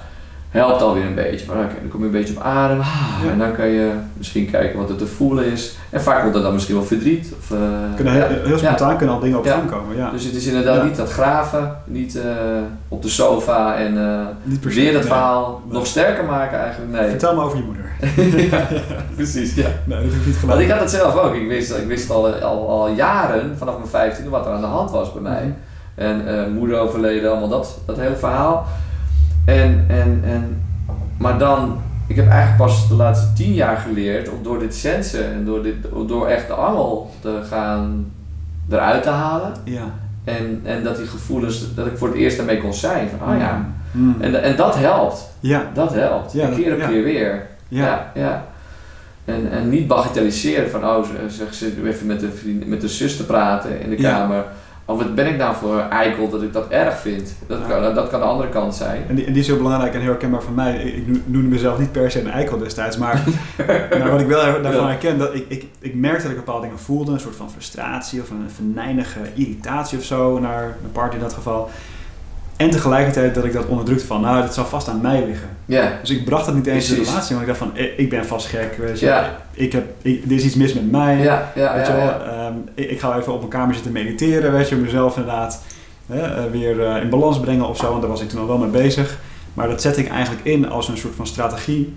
Helpt 0.60 0.82
alweer 0.82 1.04
een 1.04 1.14
beetje. 1.14 1.46
Maar 1.46 1.56
dan 1.56 1.66
kom 1.90 2.00
je 2.00 2.06
een 2.06 2.12
beetje 2.12 2.36
op 2.36 2.42
adem. 2.42 2.80
Ah, 2.80 2.86
Ja. 3.24 3.30
En 3.30 3.38
dan 3.38 3.52
kan 3.56 3.66
je 3.68 3.90
misschien 4.16 4.50
kijken 4.50 4.78
wat 4.78 4.90
er 4.90 4.96
te 4.96 5.06
voelen 5.06 5.44
is. 5.44 5.76
En 5.90 6.02
vaak 6.02 6.22
komt 6.22 6.34
er 6.34 6.42
dan 6.42 6.52
misschien 6.52 6.74
wel 6.74 6.84
verdriet. 6.84 7.32
Of, 7.38 7.50
eh, 7.50 7.58
Kunnen 7.94 8.12
heel, 8.12 8.22
ja. 8.22 8.46
heel 8.46 8.58
spontaan 8.58 8.96
kunnen 8.96 9.14
al 9.14 9.20
dingen 9.20 9.38
op 9.38 9.44
Ja. 9.44 9.52
gang 9.52 9.70
komen. 9.70 9.96
Ja. 9.96 10.10
Dus 10.10 10.24
het 10.24 10.34
is 10.34 10.46
inderdaad 10.46 10.84
niet 10.84 10.96
dat 10.96 11.10
graven, 11.12 11.76
niet 11.84 12.16
eh, 12.16 12.24
op 12.88 13.02
de 13.02 13.08
sofa 13.08 13.74
en 13.76 13.98
eh, 13.98 14.26
Niet 14.42 14.60
per 14.60 14.72
se, 14.72 14.80
weer 14.80 14.92
dat 14.92 15.00
nee. 15.00 15.10
verhaal 15.10 15.62
Nee. 15.64 15.72
nog 15.74 15.86
sterker 15.86 16.24
maken 16.24 16.58
eigenlijk. 16.58 16.92
Nee, 16.92 17.08
Vertel 17.08 17.34
me 17.34 17.42
over 17.42 17.56
je 17.58 17.64
moeder. 17.64 17.82
precies. 19.16 19.54
Ja. 19.54 19.66
Nee, 19.84 20.02
dat 20.04 20.12
ik 20.12 20.26
niet 20.26 20.40
Want 20.46 20.60
ik 20.60 20.70
had 20.70 20.80
het 20.80 20.90
zelf 20.90 21.16
ook. 21.16 21.34
Ik 21.34 21.48
wist, 21.48 21.70
ik 21.76 21.86
wist 21.86 22.10
al, 22.10 22.34
al, 22.34 22.68
al 22.70 22.88
jaren, 22.88 23.54
vanaf 23.58 23.76
mijn 23.76 23.88
15 23.88 24.28
wat 24.28 24.46
er 24.46 24.52
aan 24.52 24.60
de 24.60 24.66
hand 24.66 24.90
was 24.90 25.12
bij 25.12 25.22
mij. 25.22 25.42
Mhm. 25.44 25.52
En 25.94 26.52
moeder 26.52 26.78
overleden, 26.78 27.30
allemaal 27.30 27.48
dat, 27.48 27.78
dat 27.86 27.96
hele 27.96 28.16
verhaal. 28.16 28.66
En, 29.44 29.84
en, 29.88 30.22
en, 30.24 30.62
maar 31.18 31.38
dan, 31.38 31.80
ik 32.06 32.16
heb 32.16 32.28
eigenlijk 32.28 32.56
pas 32.56 32.88
de 32.88 32.94
laatste 32.94 33.32
tien 33.32 33.54
jaar 33.54 33.76
geleerd 33.76 34.28
om 34.28 34.42
door 34.42 34.58
dit 34.58 34.74
sensen 34.74 35.32
en 35.32 35.44
door, 35.44 35.62
dit, 35.62 35.74
door 36.06 36.26
echt 36.28 36.46
de 36.46 36.52
angel 36.52 37.10
te 37.20 37.40
gaan 37.48 38.12
eruit 38.70 39.02
te 39.02 39.10
halen. 39.10 39.52
Ja. 39.64 39.84
En, 40.24 40.60
en 40.64 40.82
dat 40.82 40.96
die 40.96 41.06
gevoelens, 41.06 41.74
dat 41.74 41.86
ik 41.86 41.98
voor 41.98 42.08
het 42.08 42.16
eerst 42.16 42.36
daarmee 42.36 42.60
kon 42.60 42.74
zijn. 42.74 43.08
Van, 43.18 43.32
oh 43.34 43.38
ja. 43.38 43.72
Mm. 43.90 44.16
En, 44.20 44.42
en 44.42 44.56
dat 44.56 44.78
helpt. 44.78 45.30
Ja. 45.40 45.70
Dat 45.74 45.94
helpt. 45.94 46.32
Ja, 46.32 46.48
keer 46.48 46.72
op 46.72 46.80
ja. 46.80 46.86
keer 46.86 47.04
weer. 47.04 47.46
Ja. 47.68 47.84
Ja, 47.84 48.10
ja. 48.14 48.44
En, 49.24 49.50
en 49.50 49.68
niet 49.68 49.86
bagatelliseren 49.86 50.70
van, 50.70 50.84
oh, 50.84 51.04
zeg, 51.28 51.54
zit 51.54 51.84
even 51.84 52.06
met 52.06 52.20
de, 52.20 52.30
vriend, 52.30 52.66
met 52.66 52.80
de 52.80 52.88
zus 52.88 53.16
te 53.16 53.24
praten 53.24 53.80
in 53.80 53.90
de 53.90 54.00
Ja. 54.00 54.10
kamer. 54.10 54.44
Of 54.86 54.98
wat 54.98 55.14
ben 55.14 55.26
ik 55.26 55.36
nou 55.36 55.54
voor 55.56 55.78
eikel 55.80 56.28
dat 56.30 56.42
ik 56.42 56.52
dat 56.52 56.68
erg 56.68 56.98
vind? 56.98 57.34
Dat, 57.46 57.58
Ja. 57.58 57.66
kan, 57.80 57.94
dat 57.94 58.08
kan 58.08 58.20
de 58.20 58.26
andere 58.26 58.48
kant 58.48 58.74
zijn. 58.74 59.02
En 59.08 59.14
die, 59.14 59.24
en 59.24 59.32
die 59.32 59.42
is 59.42 59.48
heel 59.48 59.56
belangrijk 59.56 59.94
en 59.94 60.00
heel 60.00 60.10
herkenbaar 60.10 60.42
voor 60.42 60.52
mij. 60.52 60.76
Ik, 60.76 60.94
ik 61.06 61.22
noemde 61.26 61.48
mezelf 61.48 61.78
niet 61.78 61.92
per 61.92 62.10
se 62.10 62.20
een 62.20 62.30
eikel 62.30 62.58
destijds, 62.58 62.96
maar, 62.96 63.22
maar 63.98 64.10
wat 64.10 64.20
ik 64.20 64.26
wel 64.26 64.62
daarvan 64.62 64.82
Ja. 64.82 64.88
herken, 64.88 65.18
dat 65.18 65.34
ik, 65.34 65.44
ik, 65.48 65.66
ik 65.78 65.94
merkte 65.94 66.22
dat 66.22 66.30
ik 66.30 66.36
bepaalde 66.36 66.62
dingen 66.62 66.78
voelde, 66.78 67.12
een 67.12 67.20
soort 67.20 67.36
van 67.36 67.50
frustratie 67.50 68.20
of 68.20 68.30
een 68.30 68.50
venijnige 68.54 69.18
irritatie 69.34 69.98
of 69.98 70.04
zo 70.04 70.38
naar 70.38 70.76
mijn 70.80 70.92
partner 70.92 71.14
in 71.14 71.20
dat 71.20 71.32
geval. 71.32 71.68
En 72.56 72.70
tegelijkertijd 72.70 73.34
dat 73.34 73.44
ik 73.44 73.52
dat 73.52 73.66
onderdrukte 73.66 74.06
van, 74.06 74.20
nou, 74.20 74.42
dat 74.42 74.54
zal 74.54 74.64
vast 74.64 74.88
aan 74.88 75.00
mij 75.00 75.24
liggen. 75.26 75.48
Ja, 75.64 75.92
Dus 76.00 76.10
ik 76.10 76.24
bracht 76.24 76.46
dat 76.46 76.54
niet 76.54 76.66
eens 76.66 76.90
in 76.90 76.94
de 76.94 77.04
relatie, 77.04 77.36
want 77.36 77.40
ik 77.40 77.46
dacht 77.46 77.58
van, 77.58 77.70
ik, 77.74 77.92
ik 77.96 78.10
ben 78.10 78.26
vast 78.26 78.46
gek, 78.46 78.76
weet 78.78 79.00
je. 79.00 79.06
Ja. 79.06 79.36
Ik 79.52 79.72
heb, 79.72 79.84
ik, 80.02 80.24
er 80.24 80.32
is 80.32 80.44
iets 80.44 80.54
mis 80.54 80.74
met 80.74 80.90
mij. 80.90 81.16
ja, 81.16 81.52
ja. 81.54 81.74
Weet 81.76 81.86
ja, 81.86 81.92
je 81.92 81.98
wel, 81.98 82.06
ja. 82.06 82.20
ehm, 82.20 82.54
ik, 82.74 82.90
ik 82.90 83.00
ga 83.00 83.18
even 83.18 83.32
op 83.32 83.38
mijn 83.38 83.50
kamer 83.50 83.74
zitten 83.74 83.92
mediteren, 83.92 84.52
weet 84.52 84.68
je, 84.68 84.74
om 84.74 84.80
mezelf 84.80 85.16
inderdaad 85.16 85.62
hè, 86.06 86.20
eh, 86.20 86.50
weer 86.50 86.86
eh, 86.86 87.02
in 87.02 87.08
balans 87.08 87.40
brengen 87.40 87.68
of 87.68 87.76
zo, 87.76 87.88
want 87.88 88.00
daar 88.00 88.10
was 88.10 88.20
ik 88.20 88.28
toen 88.28 88.40
al 88.40 88.46
wel 88.46 88.58
mee 88.58 88.70
bezig. 88.70 89.18
Maar 89.54 89.68
dat 89.68 89.82
zet 89.82 89.96
ik 89.96 90.08
eigenlijk 90.08 90.44
in 90.44 90.68
als 90.68 90.88
een 90.88 90.96
soort 90.96 91.14
van 91.14 91.26
strategie 91.26 91.94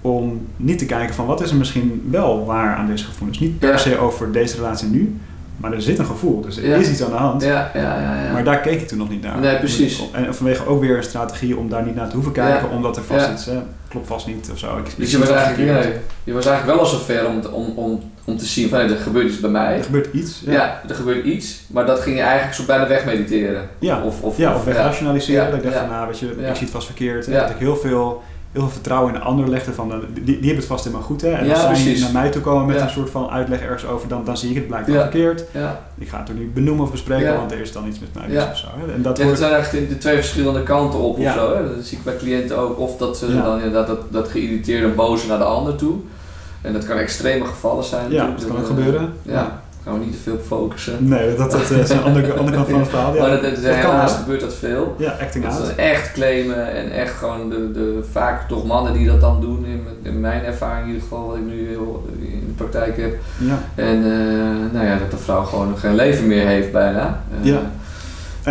om 0.00 0.46
niet 0.56 0.78
te 0.78 0.86
kijken 0.86 1.14
van 1.14 1.26
wat 1.26 1.40
is 1.40 1.50
er 1.50 1.56
misschien 1.56 2.08
wel 2.10 2.44
waar 2.44 2.76
aan 2.76 2.86
deze 2.86 3.04
gevoelens. 3.04 3.38
Niet 3.38 3.58
per 3.58 3.78
se 3.78 3.98
over 3.98 4.32
deze 4.32 4.56
relatie 4.56 4.88
nu, 4.88 5.16
maar 5.58 5.72
er 5.72 5.82
zit 5.82 5.98
een 5.98 6.04
gevoel, 6.06 6.40
dus 6.40 6.56
er 6.56 6.68
Ja. 6.68 6.76
is 6.76 6.90
iets 6.90 7.02
aan 7.02 7.10
de 7.10 7.16
hand. 7.16 7.42
Ja, 7.42 7.70
ja, 7.74 7.80
ja, 7.80 8.24
ja. 8.24 8.32
Maar 8.32 8.44
daar 8.44 8.60
keek 8.60 8.80
ik 8.80 8.88
toen 8.88 8.98
nog 8.98 9.08
niet 9.08 9.22
naar. 9.22 9.38
Nee, 9.38 9.58
precies. 9.58 10.02
En 10.12 10.34
vanwege 10.34 10.66
ook 10.66 10.80
weer 10.80 10.96
een 10.96 11.02
strategie 11.02 11.56
om 11.56 11.68
daar 11.68 11.84
niet 11.84 11.94
naar 11.94 12.08
te 12.08 12.14
hoeven 12.14 12.32
kijken, 12.32 12.70
omdat 12.70 12.96
er 12.96 13.02
vast 13.02 13.30
iets, 13.30 13.46
hè, 13.46 13.58
klopt 13.88 14.06
vast 14.06 14.26
niet 14.26 14.48
of 14.52 14.58
zo. 14.58 14.76
Ik, 14.76 14.84
Dus 14.96 15.10
je 15.10 15.18
was, 15.18 15.28
eigenlijk, 15.30 15.88
je 16.24 16.32
was 16.32 16.46
eigenlijk 16.46 16.76
wel 16.78 16.86
al 16.86 16.90
zover 16.90 17.26
om, 17.26 17.40
te- 17.40 17.50
om, 17.50 17.72
om, 17.76 18.00
om 18.24 18.36
te 18.36 18.44
zien 18.44 18.68
van, 18.68 18.78
er 18.78 18.96
gebeurt 18.96 19.28
iets 19.28 19.40
bij 19.40 19.50
mij. 19.50 19.76
Er 19.76 19.84
gebeurt 19.84 20.08
iets. 20.12 20.42
Ja. 20.46 20.80
er 20.88 20.94
gebeurt 20.94 21.24
iets, 21.24 21.60
maar 21.66 21.86
dat 21.86 22.00
ging 22.00 22.16
je 22.16 22.22
eigenlijk 22.22 22.54
zo 22.54 22.64
bijna 22.64 22.88
wegmediteren. 22.88 23.68
Ja. 23.78 24.02
Of, 24.02 24.22
of, 24.22 24.36
Ja, 24.36 24.54
of 24.54 24.64
wegrationaliseren. 24.64 25.54
Ik 25.56 25.62
dacht 25.62 25.76
van, 25.76 25.88
nou, 25.88 26.06
weet 26.06 26.18
je, 26.18 26.26
ik 26.26 26.34
zie 26.54 26.60
het 26.60 26.70
vast 26.70 26.86
verkeerd. 26.86 27.26
Ja. 27.26 27.40
Dat 27.40 27.50
ik 27.50 27.56
heel 27.58 27.76
veel, 27.76 28.22
heel 28.58 28.68
veel 28.68 28.76
vertrouwen 28.80 29.14
in 29.14 29.20
de 29.20 29.26
ander 29.26 29.48
legde. 29.48 29.72
Van, 29.72 29.92
eh, 29.92 29.98
die, 30.14 30.24
die 30.24 30.34
hebben 30.34 30.56
het 30.56 30.64
vast 30.66 30.84
helemaal 30.84 31.06
goed. 31.06 31.20
Hè? 31.20 31.30
En 31.30 31.46
Ja, 31.46 31.52
als 31.62 31.82
zij 31.82 31.98
naar 32.00 32.12
mij 32.12 32.30
toe 32.30 32.42
komen 32.42 32.66
met 32.66 32.76
Ja. 32.76 32.82
een 32.82 32.90
soort 32.90 33.10
van 33.10 33.28
uitleg 33.30 33.60
ergens 33.60 33.86
over, 33.86 34.08
dan, 34.08 34.24
dan 34.24 34.36
zie 34.36 34.48
ik 34.50 34.54
het 34.54 34.66
blijkbaar 34.66 34.94
Ja. 34.94 35.00
verkeerd. 35.02 35.44
Ja. 35.52 35.80
Ik 35.98 36.08
ga 36.08 36.18
het 36.20 36.30
ook 36.30 36.36
niet 36.38 36.54
benoemen 36.54 36.84
of 36.84 36.90
bespreken, 36.90 37.26
Ja. 37.26 37.36
want 37.36 37.52
er 37.52 37.60
is 37.60 37.72
dan 37.72 37.86
iets 37.86 37.98
met 37.98 38.14
mij 38.14 38.24
mis 38.26 38.36
Ja. 38.42 38.48
of 38.50 38.56
zo. 38.56 38.66
Hè? 38.86 38.92
En 38.92 39.02
dat 39.02 39.16
Ja, 39.18 39.24
wordt... 39.24 39.38
zijn 39.38 39.52
eigenlijk 39.52 39.88
de, 39.88 39.98
twee 39.98 40.14
verschillende 40.14 40.62
kanten 40.62 40.98
op 40.98 41.18
Ja. 41.18 41.28
of 41.32 41.38
zo. 41.38 41.54
Hè? 41.56 41.74
Dat 41.76 41.84
zie 41.84 41.98
ik 41.98 42.04
bij 42.04 42.16
cliënten 42.16 42.58
ook. 42.58 42.78
Of 42.78 42.96
dat 42.96 43.16
ze 43.16 43.32
Ja. 43.34 43.42
dan 43.42 43.56
inderdaad 43.56 43.86
dat, 43.86 44.12
dat 44.12 44.28
geïrriteerde 44.28 44.88
boze 44.88 45.26
naar 45.26 45.38
de 45.38 45.44
ander 45.44 45.76
toe. 45.76 45.94
En 46.60 46.72
dat 46.72 46.84
kan 46.86 46.96
extreme 46.96 47.44
gevallen 47.44 47.84
zijn. 47.84 48.10
Ja, 48.12 48.26
dat 48.36 48.46
kan 48.46 48.56
ook 48.56 48.62
Eh, 48.62 48.66
gebeuren. 48.68 49.12
Ja, 49.22 49.32
daar 49.32 49.60
gaan 49.88 49.98
we 49.98 50.04
niet 50.04 50.14
te 50.14 50.20
veel 50.22 50.32
op 50.34 50.44
focussen. 50.46 51.08
Nee, 51.08 51.34
dat, 51.34 51.50
dat 51.50 51.70
is 51.70 51.90
een 51.90 52.02
andere, 52.02 52.32
andere 52.40 52.56
kant 52.56 52.68
van 52.68 52.80
het 52.80 52.88
verhaal. 52.88 53.14
Ja, 53.14 53.20
maar 53.20 53.30
dat, 53.30 53.42
dat, 53.42 53.54
dat 53.62 53.80
kan 53.80 53.90
helaas 53.90 54.14
gebeurt 54.16 54.40
dat 54.40 54.54
veel. 54.54 54.94
Ja, 54.98 55.16
acting 55.20 55.44
Dat 55.44 55.60
out. 55.60 55.74
echt 55.76 56.12
claimen 56.12 56.72
en 56.74 56.90
echt 56.92 57.14
gewoon 57.14 57.50
de, 57.50 57.70
de, 57.72 58.04
vaak 58.12 58.48
toch 58.48 58.64
mannen 58.66 58.92
die 58.92 59.06
dat 59.06 59.20
dan 59.20 59.40
doen, 59.40 59.64
in, 59.66 59.86
in 60.02 60.20
mijn 60.20 60.44
ervaring 60.44 60.80
in 60.86 60.86
ieder 60.92 61.02
geval, 61.02 61.26
wat 61.26 61.36
ik 61.36 61.44
nu 61.44 61.68
heel 61.68 62.06
in 62.20 62.44
de 62.46 62.52
praktijk 62.56 62.96
heb. 62.96 63.14
Ja. 63.38 63.58
En 63.74 63.96
eh, 64.04 64.72
nou 64.72 64.86
ja, 64.86 64.98
dat 64.98 65.10
de 65.10 65.16
vrouw 65.16 65.42
gewoon 65.42 65.78
geen 65.78 65.94
leven 65.94 66.26
meer 66.26 66.46
heeft 66.46 66.72
bijna. 66.72 67.22
Eh, 67.40 67.46
Ja. 67.46 67.60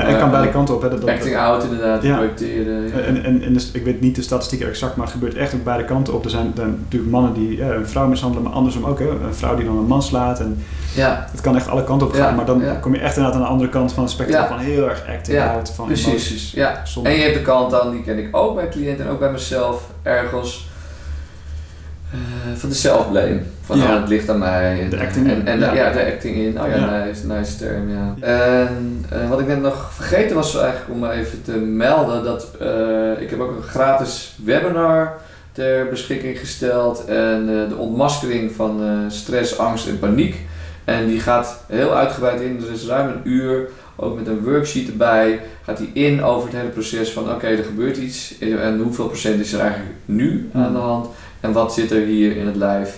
En 0.02 0.08
en 0.08 0.14
Eh, 0.14 0.20
kan 0.20 0.32
beide 0.32 0.50
kanten 0.52 0.76
op. 0.76 0.82
Hè? 0.82 0.90
Dat, 0.90 1.02
dat, 1.02 1.10
Acting 1.10 1.38
out 1.38 1.64
inderdaad, 1.64 2.04
Ja. 2.04 2.16
projecteren. 2.16 2.88
ja. 2.88 3.00
En, 3.00 3.24
en, 3.24 3.42
en 3.42 3.54
dus, 3.54 3.72
ik 3.72 3.84
weet 3.84 4.02
niet 4.02 4.16
de 4.16 4.22
statistieken 4.22 4.68
exact, 4.68 4.96
maar 4.96 5.06
het 5.06 5.14
gebeurt 5.14 5.36
echt 5.36 5.54
op 5.54 5.64
beide 5.64 5.84
kanten 5.86 6.14
op. 6.14 6.24
Er 6.24 6.30
zijn 6.30 6.52
dan 6.56 6.78
natuurlijk 6.84 7.12
mannen 7.12 7.34
die 7.34 7.62
eh, 7.62 7.68
een 7.68 7.88
vrouw 7.88 8.08
mishandelen, 8.08 8.44
maar 8.44 8.54
andersom 8.54 8.86
ook. 8.86 9.00
Hè? 9.00 9.10
Een 9.10 9.34
vrouw 9.36 9.56
die 9.56 9.66
dan 9.66 9.78
een 9.78 9.86
man 9.88 10.04
slaat. 10.04 10.40
En 10.40 10.64
ja, 10.96 11.28
het 11.32 11.42
kan 11.42 11.56
echt 11.56 11.68
alle 11.68 11.84
kanten 11.84 12.08
op 12.08 12.14
gaan. 12.14 12.30
Ja, 12.30 12.36
maar 12.36 12.46
dan 12.46 12.60
ja. 12.60 12.74
kom 12.74 12.94
je 12.94 13.00
echt 13.00 13.16
inderdaad 13.16 13.40
aan 13.40 13.46
de 13.46 13.52
andere 13.52 13.70
kant 13.70 13.94
van 13.94 14.04
het 14.04 14.12
spectrum 14.12 14.40
Ja. 14.42 14.48
van 14.48 14.58
heel 14.60 14.90
erg 14.90 15.04
acting 15.18 15.38
Ja, 15.38 15.54
out, 15.54 15.72
van 15.76 15.86
precies. 15.86 16.08
emoties. 16.08 16.52
Ja. 16.52 16.82
Zonder- 16.86 17.12
En 17.12 17.18
je 17.18 17.24
hebt 17.24 17.36
de 17.36 17.42
kant 17.42 17.72
dan, 17.72 17.92
die 17.92 18.04
ken 18.04 18.18
ik 18.18 18.28
ook 18.38 18.56
bij 18.56 18.70
cliënten 18.70 19.06
en 19.06 19.12
ook 19.12 19.20
bij 19.20 19.32
mezelf, 19.32 19.90
ergens 20.04 20.70
eh, 22.12 22.18
van 22.56 22.70
de 22.70 22.76
self-blame. 22.76 23.42
Van 23.68 23.78
Ja. 23.78 23.84
oh, 23.84 24.00
het 24.00 24.10
ligt 24.10 24.30
aan 24.30 24.38
mij. 24.38 24.82
En, 24.82 24.90
De 24.90 25.00
acting 25.00 25.28
en, 25.30 25.36
in, 25.36 25.48
en 25.48 25.60
ja. 25.60 25.74
ja. 25.74 25.92
de 25.92 26.06
acting 26.06 26.36
in. 26.36 26.62
Oh 26.62 26.68
ja, 26.68 26.76
Ja. 26.76 27.06
nice, 27.06 27.28
nice 27.28 27.58
term, 27.58 27.90
ja. 27.90 28.14
En 28.20 29.06
eh, 29.10 29.30
wat 29.30 29.40
ik 29.40 29.48
net 29.48 29.62
nog 29.62 29.94
vergeten 29.94 30.36
was 30.36 30.58
eigenlijk 30.58 30.90
om 30.90 31.10
even 31.10 31.42
te 31.44 31.52
melden, 31.58 32.24
dat 32.24 32.48
eh, 32.60 33.22
ik 33.22 33.30
heb 33.30 33.40
ook 33.40 33.56
een 33.56 33.64
gratis 33.64 34.36
webinar 34.44 35.18
ter 35.52 35.88
beschikking 35.90 36.40
gesteld. 36.40 37.06
En 37.06 37.50
eh, 37.50 37.70
de 37.70 37.76
ontmaskering 37.78 38.52
van 38.52 38.84
eh, 38.84 38.90
stress, 39.08 39.58
angst 39.58 39.88
en 39.88 40.00
paniek. 40.00 40.46
En 40.84 41.08
die 41.08 41.20
gaat 41.20 41.64
heel 41.68 41.96
uitgebreid 41.96 42.42
in, 42.42 42.64
er 42.68 42.74
is 42.74 42.86
ruim 42.86 43.08
een 43.08 43.22
uur, 43.32 43.70
ook 43.96 44.18
met 44.18 44.28
een 44.28 44.44
worksheet 44.44 44.88
erbij. 44.88 45.40
Gaat 45.64 45.78
die 45.78 45.90
in 45.94 46.24
over 46.24 46.48
het 46.48 46.58
hele 46.58 46.70
proces 46.70 47.12
van 47.12 47.32
oké, 47.32 47.48
er 47.48 47.64
gebeurt 47.64 47.98
iets 47.98 48.38
en 48.40 48.80
hoeveel 48.80 49.08
procent 49.08 49.40
is 49.40 49.54
er 49.54 49.60
eigenlijk 49.60 49.96
nu 50.06 50.50
aan 50.54 50.74
de 50.74 50.80
hand 50.80 51.08
en 51.40 51.52
wat 51.52 51.74
zit 51.74 51.92
er 51.92 52.02
hier 52.06 52.38
in 52.38 52.46
het 52.46 52.56
lijf 52.56 52.98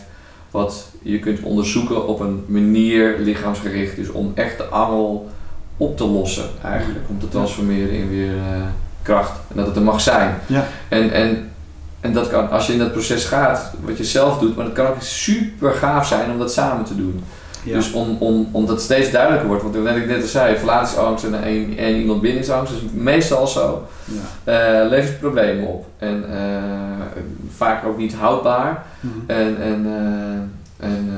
wat 0.52 0.86
je 1.02 1.20
kunt 1.20 1.42
onderzoeken 1.42 2.08
op 2.08 2.20
een 2.20 2.44
manier 2.48 3.16
lichaamsgericht, 3.20 3.96
dus 3.96 4.10
om 4.10 4.32
echt 4.36 4.58
de 4.58 4.64
angel 4.64 5.30
op 5.78 5.98
te 5.98 6.06
lossen 6.06 6.50
eigenlijk, 6.64 7.06
om 7.10 7.20
te 7.20 7.30
transformeren 7.30 7.92
in 7.92 8.10
weer 8.10 8.38
eh, 8.38 8.62
kracht 9.02 9.32
en 9.48 9.56
dat 9.56 9.66
het 9.66 9.76
er 9.76 9.82
mag 9.82 10.02
zijn. 10.02 10.36
Ja. 10.46 10.68
En, 10.88 11.12
en, 11.12 11.52
en 12.00 12.14
dat 12.14 12.30
kan, 12.30 12.50
als 12.50 12.68
je 12.68 12.74
in 12.74 12.80
dat 12.80 12.92
proces 12.92 13.26
gaat, 13.26 13.74
wat 13.86 13.98
je 13.98 14.04
zelf 14.04 14.40
doet, 14.40 14.56
maar 14.56 14.66
het 14.66 14.74
kan 14.74 14.88
ook 14.88 15.02
super 15.02 15.72
gaaf 15.72 16.08
zijn 16.08 16.32
om 16.32 16.38
dat 16.38 16.54
samen 16.54 16.86
te 16.86 16.96
doen. 16.96 17.24
Ja. 17.70 17.76
Dus 17.76 17.92
om, 17.92 18.18
om, 18.20 18.50
omdat 18.52 18.76
het 18.76 18.84
steeds 18.84 19.12
duidelijker 19.12 19.48
wordt, 19.48 19.64
want 19.64 19.76
wat 19.76 19.96
ik 19.96 20.08
net 20.08 20.22
al 20.22 20.28
zei, 20.28 20.58
verlatingsangst 20.58 21.24
en, 21.24 21.44
en, 21.44 21.78
en 21.78 21.96
iemand 21.96 22.22
bindingsangst 22.22 22.74
is 22.74 22.80
meestal 22.94 23.48
zo, 23.48 23.88
ja. 24.06 24.82
eh, 24.84 24.90
levert 24.90 25.20
problemen 25.20 25.68
op. 25.68 25.86
En 25.98 26.24
eh, 26.32 27.08
vaak 27.56 27.86
ook 27.86 27.98
niet 27.98 28.14
houdbaar. 28.14 28.86
Mhm. 29.00 29.14
En, 29.28 29.62
en, 29.62 29.86
eh, 29.86 30.88
en 30.88 31.12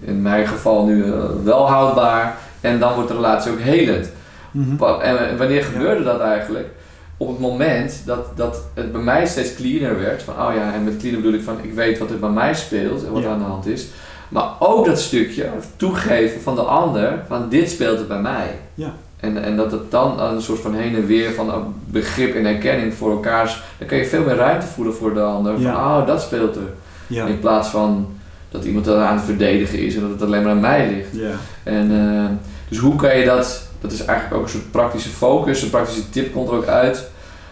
in 0.00 0.22
mijn 0.22 0.46
geval 0.46 0.84
nu 0.84 1.04
wel 1.44 1.68
houdbaar. 1.68 2.36
En 2.60 2.78
dan 2.78 2.94
wordt 2.94 3.08
de 3.08 3.14
relatie 3.14 3.52
ook 3.52 3.60
helend. 3.60 4.10
Mhm. 4.50 4.84
En 5.00 5.36
wanneer 5.38 5.62
gebeurde 5.62 6.04
dat 6.04 6.20
eigenlijk? 6.20 6.68
Op 7.16 7.28
het 7.28 7.38
moment 7.38 8.02
dat, 8.06 8.36
dat 8.36 8.62
het 8.74 8.92
bij 8.92 9.00
mij 9.00 9.26
steeds 9.26 9.54
cleaner 9.54 9.98
werd. 9.98 10.22
Van, 10.22 10.34
oh 10.34 10.54
ja, 10.54 10.72
en 10.72 10.84
met 10.84 10.96
cleaner 10.96 11.20
bedoel 11.20 11.38
ik 11.38 11.44
van 11.44 11.58
ik 11.62 11.72
weet 11.72 11.98
wat 11.98 12.10
er 12.10 12.18
bij 12.18 12.30
mij 12.30 12.54
speelt 12.54 13.04
en 13.04 13.12
wat 13.12 13.22
er 13.22 13.30
aan 13.30 13.38
de 13.38 13.44
hand 13.44 13.66
is. 13.66 13.86
Maar 14.30 14.48
ook 14.58 14.86
dat 14.86 15.00
stukje 15.00 15.48
toegeven 15.76 16.40
van 16.40 16.54
de 16.54 16.60
ander, 16.60 17.24
van 17.28 17.48
dit 17.48 17.70
speelt 17.70 17.98
er 17.98 18.06
bij 18.06 18.20
mij. 18.20 18.58
Ja. 18.74 18.92
En, 19.16 19.42
en 19.44 19.56
dat 19.56 19.72
het 19.72 19.90
dan 19.90 20.20
een 20.20 20.42
soort 20.42 20.60
van 20.60 20.74
heen 20.74 20.94
en 20.94 21.06
weer 21.06 21.32
van 21.32 21.54
een 21.54 21.62
begrip 21.84 22.34
en 22.34 22.46
erkenning 22.46 22.94
voor 22.94 23.10
elkaars. 23.10 23.62
Dan 23.78 23.88
kan 23.88 23.98
je 23.98 24.04
veel 24.06 24.24
meer 24.24 24.34
ruimte 24.36 24.66
voelen 24.66 24.94
voor 24.94 25.14
de 25.14 25.20
ander. 25.22 25.52
Van, 25.52 25.62
Ja. 25.62 25.98
oh, 25.98 26.06
dat 26.06 26.22
speelt 26.22 26.56
er. 26.56 26.72
Ja. 27.06 27.26
In 27.26 27.40
plaats 27.40 27.68
van 27.68 28.08
dat 28.50 28.64
iemand 28.64 28.86
er 28.86 28.96
aan 28.96 29.16
het 29.16 29.24
verdedigen 29.24 29.78
is 29.78 29.94
en 29.94 30.00
dat 30.00 30.10
het 30.10 30.22
alleen 30.22 30.42
maar 30.42 30.52
aan 30.52 30.60
mij 30.60 30.88
ligt. 30.88 31.22
Ja. 31.22 31.30
En, 31.62 31.90
eh, 31.90 32.36
dus 32.68 32.78
hoe 32.78 32.96
kan 32.96 33.18
je 33.18 33.24
dat, 33.24 33.62
dat 33.80 33.92
is 33.92 34.04
eigenlijk 34.04 34.38
ook 34.38 34.42
een 34.46 34.52
soort 34.52 34.70
praktische 34.70 35.08
focus, 35.08 35.62
een 35.62 35.70
praktische 35.70 36.10
tip 36.10 36.32
komt 36.32 36.48
er 36.48 36.54
ook 36.54 36.66
uit. 36.66 37.08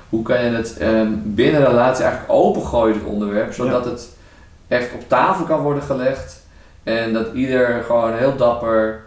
Hoe 0.09 0.23
kan 0.23 0.45
je 0.45 0.51
het 0.51 0.77
ehm, 0.79 1.09
binnen 1.25 1.61
een 1.61 1.67
relatie 1.67 2.05
eigenlijk 2.05 2.33
opengooien, 2.33 2.95
het 2.95 3.05
onderwerp, 3.05 3.53
zodat 3.53 3.85
het 3.85 4.09
echt 4.69 4.93
op 4.95 5.09
tafel 5.09 5.45
kan 5.45 5.61
worden 5.61 5.83
gelegd. 5.83 6.38
En 6.89 7.13
dat 7.13 7.27
ieder 7.35 7.83
gewoon 7.87 8.13
heel 8.13 8.37
dapper 8.37 9.01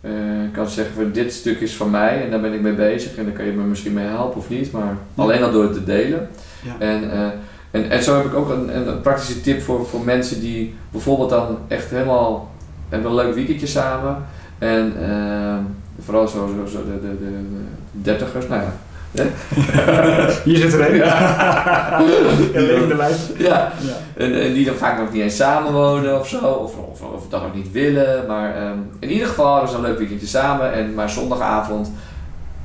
eh, 0.00 0.10
kan 0.52 0.68
zeggen 0.68 0.94
van 0.94 1.12
dit 1.12 1.32
stuk 1.32 1.60
is 1.60 1.76
van 1.76 1.90
mij 1.90 2.24
en 2.24 2.30
daar 2.30 2.40
ben 2.40 2.52
ik 2.52 2.60
mee 2.60 2.72
bezig 2.72 3.16
en 3.16 3.24
dan 3.24 3.32
kan 3.32 3.44
je 3.44 3.52
me 3.52 3.62
misschien 3.62 3.92
mee 3.92 4.06
helpen 4.06 4.38
of 4.38 4.48
niet, 4.48 4.72
maar 4.72 4.96
alleen 5.14 5.42
al 5.42 5.50
door 5.50 5.62
het 5.62 5.72
te 5.72 5.84
delen. 5.84 6.28
Ja. 6.62 6.74
En, 6.78 7.10
eh, 7.10 7.26
en, 7.70 7.90
en 7.90 8.02
zo 8.02 8.16
heb 8.16 8.24
ik 8.24 8.34
ook 8.34 8.48
een, 8.48 8.88
een 8.88 9.00
praktische 9.00 9.40
tip 9.40 9.62
voor, 9.62 9.86
voor 9.86 10.00
mensen 10.00 10.40
die 10.40 10.74
bijvoorbeeld 10.90 11.30
dan 11.30 11.58
echt 11.68 11.90
helemaal 11.90 12.50
hebben 12.88 13.10
een 13.10 13.16
leuk 13.16 13.34
weekendje 13.34 13.66
samen 13.66 14.24
en 14.58 14.92
eh, 15.08 15.56
vooral 16.04 16.28
zo, 16.28 16.54
zo, 16.56 16.70
zo 16.70 16.84
de, 16.84 17.00
de, 17.00 17.18
de, 17.18 17.30
de 17.30 17.64
dertigers, 18.02 18.48
nou 18.48 18.62
ja. 18.62 18.72
Hier 20.44 20.56
zit 20.56 20.72
er 20.72 20.88
een. 20.90 20.96
Ja. 20.96 22.00
Levende 22.52 22.94
lijst. 22.96 23.30
Ja, 23.38 23.72
en, 24.16 24.40
en 24.40 24.52
die 24.52 24.64
dan 24.64 24.74
vaak 24.74 24.98
nog 24.98 25.12
niet 25.12 25.22
eens 25.22 25.36
samenwonen 25.36 26.20
of 26.20 26.28
zo, 26.28 26.38
of, 26.38 26.72
of, 26.76 27.00
of 27.02 27.28
dat 27.28 27.42
ook 27.44 27.54
niet 27.54 27.72
willen. 27.72 28.26
Maar 28.26 28.56
ehm, 28.56 28.76
in 29.00 29.10
ieder 29.10 29.26
geval 29.26 29.52
hebben 29.52 29.70
ze 29.70 29.76
een 29.76 29.82
leuk 29.82 29.98
weekendje 29.98 30.26
samen. 30.26 30.72
En 30.72 30.94
maar 30.94 31.10
zondagavond 31.10 31.90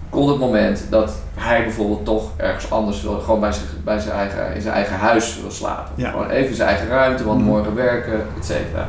komt 0.10 0.30
het 0.30 0.40
moment 0.40 0.86
dat 0.90 1.12
hij 1.36 1.64
bijvoorbeeld 1.64 2.06
toch 2.06 2.30
ergens 2.38 2.72
anders 2.72 3.02
wil, 3.02 3.20
gewoon 3.20 3.40
bij, 3.40 3.52
zich, 3.52 3.74
bij 3.84 4.00
zijn 4.00 4.16
eigen, 4.16 4.56
in 4.56 4.62
zijn 4.62 4.74
eigen 4.74 4.96
huis 4.96 5.40
wil 5.42 5.52
slapen. 5.52 5.92
Ja. 5.96 6.10
Gewoon 6.12 6.30
even 6.30 6.50
in 6.50 6.56
zijn 6.56 6.70
eigen 6.70 6.88
ruimte, 6.88 7.24
want 7.24 7.40
Mhm. 7.40 7.48
morgen 7.50 7.76
werken, 7.76 8.26
et 8.38 8.46
cetera. 8.46 8.88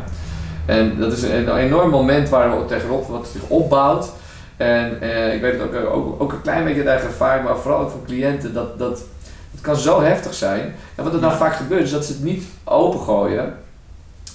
En 0.67 0.97
dat 0.99 1.13
is 1.13 1.23
een, 1.23 1.49
een 1.49 1.57
enorm 1.57 1.91
moment 1.91 2.29
waar 2.29 2.67
tegenop 2.67 3.09
wat 3.09 3.29
zich 3.33 3.43
opbouwt. 3.49 4.11
En 4.59 5.01
eh, 5.01 5.35
ik 5.35 5.41
weet 5.41 5.53
het 5.53 5.63
ook, 5.63 5.95
ook, 5.95 6.23
ook 6.23 6.33
een 6.33 6.43
klein 6.43 6.65
beetje 6.65 6.81
uit 6.81 6.89
eigen 6.89 7.09
ervaring, 7.09 7.45
maar 7.45 7.57
vooral 7.59 7.81
ook 7.81 7.91
van 7.91 8.05
cliënten, 8.07 8.55
dat, 8.55 8.79
dat 8.79 9.03
het 9.51 9.61
kan 9.61 9.77
zo 9.77 10.03
heftig 10.03 10.35
zijn. 10.35 10.75
En 10.95 11.05
wat 11.05 11.15
er 11.15 11.21
dan 11.21 11.31
Ja. 11.31 11.37
vaak 11.37 11.55
gebeurt, 11.55 11.83
is 11.83 11.91
dat 11.91 12.05
ze 12.05 12.13
het 12.13 12.23
niet 12.23 12.45
opengooien 12.65 13.55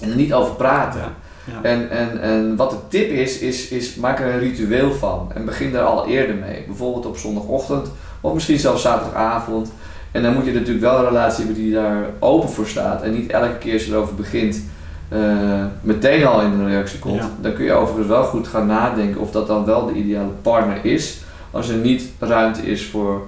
en 0.00 0.10
er 0.10 0.16
niet 0.16 0.34
over 0.34 0.54
praten. 0.54 1.00
Ja. 1.00 1.12
Ja. 1.52 1.62
En, 1.62 1.90
en, 1.90 2.20
en 2.20 2.56
wat 2.56 2.70
de 2.70 2.76
tip 2.88 3.10
is, 3.10 3.38
is, 3.38 3.68
is 3.68 3.94
maak 3.94 4.20
er 4.20 4.26
een 4.32 4.38
ritueel 4.38 4.92
van. 4.92 5.30
En 5.34 5.44
begin 5.44 5.72
daar 5.72 5.84
al 5.84 6.06
eerder 6.06 6.34
mee. 6.36 6.64
Bijvoorbeeld 6.66 7.06
op 7.06 7.16
zondagochtend 7.16 7.88
of 8.20 8.34
misschien 8.34 8.58
zelfs 8.58 8.82
zaterdagavond. 8.82 9.72
En 10.12 10.22
dan 10.22 10.34
moet 10.34 10.44
je 10.44 10.52
natuurlijk 10.52 10.80
wel 10.80 10.98
een 10.98 11.04
relatie 11.04 11.44
hebben 11.44 11.62
die 11.62 11.72
daar 11.72 12.04
open 12.18 12.48
voor 12.48 12.66
staat. 12.66 13.02
En 13.02 13.12
niet 13.12 13.30
elke 13.30 13.58
keer 13.58 13.72
als 13.72 13.84
je 13.84 13.92
erover 13.92 14.14
begint, 14.14 14.64
eh, 15.14 15.64
meteen 15.80 16.26
al 16.26 16.40
in 16.40 16.50
een 16.50 16.68
reactie 16.68 16.98
komt. 16.98 17.22
Ja. 17.22 17.30
Dan 17.40 17.52
kun 17.54 17.64
je 17.64 17.72
overigens 17.72 18.08
wel 18.08 18.24
goed 18.24 18.48
gaan 18.48 18.66
nadenken 18.66 19.20
of 19.20 19.30
dat 19.30 19.46
dan 19.46 19.64
wel 19.64 19.86
de 19.86 19.92
ideale 19.92 20.32
partner 20.42 20.84
is. 20.84 21.18
Als 21.50 21.68
er 21.68 21.76
niet 21.76 22.10
ruimte 22.18 22.62
is 22.62 22.86
voor 22.86 23.22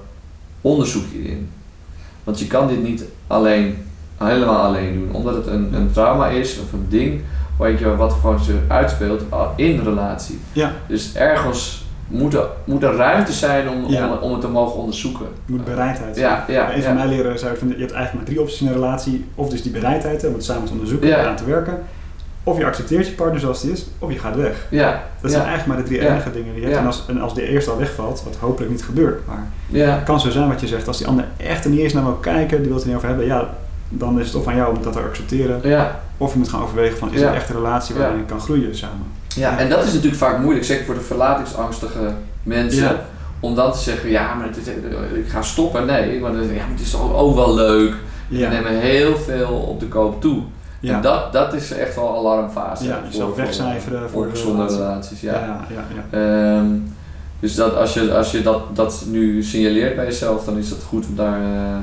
onderzoek 0.60 1.04
hierin. 1.12 1.48
Want 2.24 2.38
je 2.38 2.46
kan 2.46 2.68
dit 2.68 2.82
niet 2.82 3.04
alleen, 3.26 3.78
helemaal 4.16 4.62
alleen 4.62 4.94
doen. 4.94 5.14
Omdat 5.14 5.34
het 5.34 5.46
een, 5.46 5.74
een 5.74 5.92
trauma 5.92 6.28
is 6.28 6.58
of 6.60 6.72
een 6.72 6.86
ding 6.88 7.20
weet 7.58 7.78
je, 7.78 7.96
wat 7.96 8.12
gewoon 8.12 8.40
zich 8.40 8.56
uitspeelt 8.68 9.22
in 9.56 9.80
relatie. 9.80 10.40
Ja. 10.52 10.72
Dus 10.88 11.14
ergens 11.14 11.85
moet 12.06 12.34
er, 12.34 12.46
moet 12.64 12.82
er 12.82 12.94
ruimte 12.96 13.32
zijn 13.32 13.68
om, 13.68 13.84
Ja. 13.86 14.08
om, 14.12 14.18
om 14.18 14.32
het 14.32 14.40
te 14.40 14.48
mogen 14.48 14.78
onderzoeken. 14.80 15.26
Je 15.46 15.52
moet 15.52 15.64
bereidheid 15.64 16.16
zijn. 16.16 16.28
Ja, 16.28 16.44
ja, 16.48 16.74
een 16.74 16.82
van 16.82 16.94
mijn 16.94 17.08
leren 17.08 17.38
zei 17.38 17.52
je 17.60 17.66
hebt 17.66 17.78
eigenlijk 17.78 18.12
maar 18.14 18.24
drie 18.24 18.40
opties 18.40 18.60
in 18.60 18.66
een 18.66 18.72
relatie. 18.72 19.24
Of 19.34 19.48
dus 19.48 19.62
die 19.62 19.72
bereidheid 19.72 20.26
om 20.26 20.32
het 20.32 20.44
samen 20.44 20.64
te 20.64 20.72
onderzoeken 20.72 21.18
en 21.18 21.26
aan 21.28 21.36
te 21.36 21.44
werken. 21.44 21.78
Of 22.42 22.58
je 22.58 22.64
accepteert 22.66 23.06
je 23.06 23.12
partner 23.12 23.40
zoals 23.40 23.60
die 23.60 23.72
is, 23.72 23.86
of 23.98 24.12
je 24.12 24.18
gaat 24.18 24.36
weg. 24.36 24.66
Ja, 24.70 25.02
Dat 25.20 25.30
zijn 25.30 25.42
eigenlijk 25.44 25.66
maar 25.74 25.88
de 25.88 25.94
drie 25.94 26.08
enige 26.10 26.30
dingen 26.32 26.52
die 26.54 26.62
je 26.62 26.68
hebt. 26.68 26.80
En, 26.80 26.86
als, 26.86 27.04
en 27.08 27.20
als 27.20 27.34
de 27.34 27.48
eerste 27.48 27.70
al 27.70 27.78
wegvalt, 27.78 28.22
wat 28.24 28.36
hopelijk 28.36 28.70
niet 28.70 28.82
gebeurt, 28.84 29.26
maar 29.26 29.46
het 29.72 30.02
kan 30.04 30.20
zo 30.20 30.30
zijn 30.30 30.48
wat 30.48 30.60
je 30.60 30.66
zegt. 30.66 30.88
Als 30.88 30.98
die 30.98 31.06
ander 31.06 31.24
echt 31.36 31.64
er 31.64 31.70
niet 31.70 31.80
eens 31.80 31.92
naar 31.92 32.04
wil 32.04 32.12
kijken, 32.12 32.56
die 32.58 32.66
wil 32.66 32.74
het 32.74 32.82
er 32.82 32.86
niet 32.88 32.96
over 32.96 33.08
hebben, 33.08 33.26
ja, 33.26 33.48
dan 33.88 34.20
is 34.20 34.26
het 34.26 34.34
of 34.36 34.46
aan 34.46 34.56
jou 34.56 34.76
om 34.76 34.82
dat 34.82 34.92
te 34.92 34.98
accepteren. 34.98 35.60
ja. 35.62 36.00
Of 36.18 36.32
je 36.32 36.38
moet 36.38 36.48
gaan 36.48 36.62
overwegen 36.62 36.98
van 36.98 37.12
is 37.12 37.20
het 37.22 37.34
echt 37.34 37.48
een 37.48 37.54
relatie 37.56 37.94
waarin 37.94 38.18
je 38.18 38.24
kan 38.24 38.40
groeien 38.40 38.76
samen. 38.76 39.06
Ja, 39.36 39.58
en 39.58 39.68
dat 39.68 39.84
is 39.84 39.92
natuurlijk 39.92 40.22
vaak 40.22 40.38
moeilijk, 40.38 40.64
zeker 40.66 40.84
voor 40.84 40.94
de 40.94 41.00
verlatingsangstige 41.00 42.12
mensen. 42.42 42.82
Ja. 42.82 43.00
Om 43.40 43.54
dan 43.54 43.72
te 43.72 43.78
zeggen, 43.78 44.10
ja, 44.10 44.34
maar 44.34 44.46
ik 45.18 45.28
ga 45.28 45.42
stoppen. 45.42 45.86
Nee, 45.86 46.20
maar, 46.20 46.32
ja, 46.32 46.38
maar 46.38 46.68
het 46.70 46.80
is 46.80 46.90
toch 46.90 47.14
ook 47.14 47.34
wel 47.34 47.54
leuk. 47.54 47.94
We 48.28 48.38
Ja, 48.38 48.50
nemen 48.50 48.80
heel 48.80 49.16
veel 49.16 49.48
op 49.68 49.80
de 49.80 49.86
koop 49.86 50.20
toe. 50.20 50.42
ja. 50.80 50.94
En 50.94 51.00
dat, 51.02 51.32
dat 51.32 51.54
is 51.54 51.70
echt 51.72 51.94
wel 51.94 52.08
een 52.08 52.16
alarmfase. 52.16 52.84
Ja, 52.84 53.00
jezelf 53.10 53.36
wegcijferen 53.36 54.00
voor 54.00 54.08
voor 54.10 54.24
de 54.24 54.30
gezonde 54.30 54.56
relatie. 54.62 54.78
relaties. 54.82 55.20
ja. 55.20 55.32
Ja. 55.32 55.66
Ja, 55.68 55.84
ja, 56.10 56.18
Ehm, 56.58 56.66
dus 57.40 57.54
dat 57.54 57.76
als 57.76 57.94
je, 57.94 58.14
als 58.14 58.30
je 58.30 58.42
dat, 58.42 58.76
dat 58.76 59.04
nu 59.08 59.42
signaleert 59.42 59.96
bij 59.96 60.04
jezelf, 60.04 60.44
dan 60.44 60.56
is 60.58 60.70
het 60.70 60.82
goed 60.88 61.06
om 61.06 61.16
daar 61.16 61.40
eh, 61.40 61.76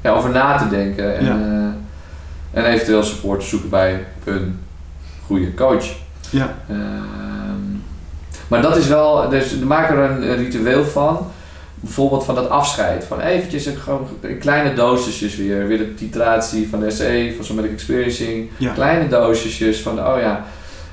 ja, 0.00 0.10
over 0.10 0.30
na 0.30 0.56
te 0.58 0.68
denken. 0.68 1.16
En, 1.18 1.26
eh, 2.52 2.60
en 2.62 2.70
eventueel 2.72 3.02
support 3.02 3.40
te 3.40 3.46
zoeken 3.46 3.68
bij 3.68 4.04
een 4.24 4.58
goede 5.26 5.54
coach. 5.54 5.84
Ja. 6.30 6.54
Ehm, 6.68 7.76
maar 8.48 8.62
dat 8.62 8.76
is 8.76 8.86
wel, 8.86 9.28
dus 9.28 9.58
maak 9.58 9.90
er 9.90 9.98
een, 9.98 10.36
ritueel 10.36 10.84
van. 10.84 11.26
Bijvoorbeeld 11.80 12.24
van 12.24 12.34
dat 12.34 12.48
afscheid. 12.48 13.04
Van 13.04 13.20
eventjes 13.20 13.66
een, 13.66 13.76
gewoon 13.76 14.08
in 14.20 14.38
kleine 14.38 14.74
dosisjes 14.74 15.36
weer. 15.36 15.66
Weer 15.66 15.78
de 15.78 15.94
titratie 15.94 16.68
van 16.68 16.80
de 16.80 16.90
SE, 16.90 17.32
van 17.36 17.44
Somatic 17.44 17.70
Experiencing. 17.70 18.50
Ja. 18.56 18.72
Kleine 18.72 19.08
dosisjes 19.08 19.80
van, 19.80 19.98
oh 19.98 20.20
ja, 20.20 20.44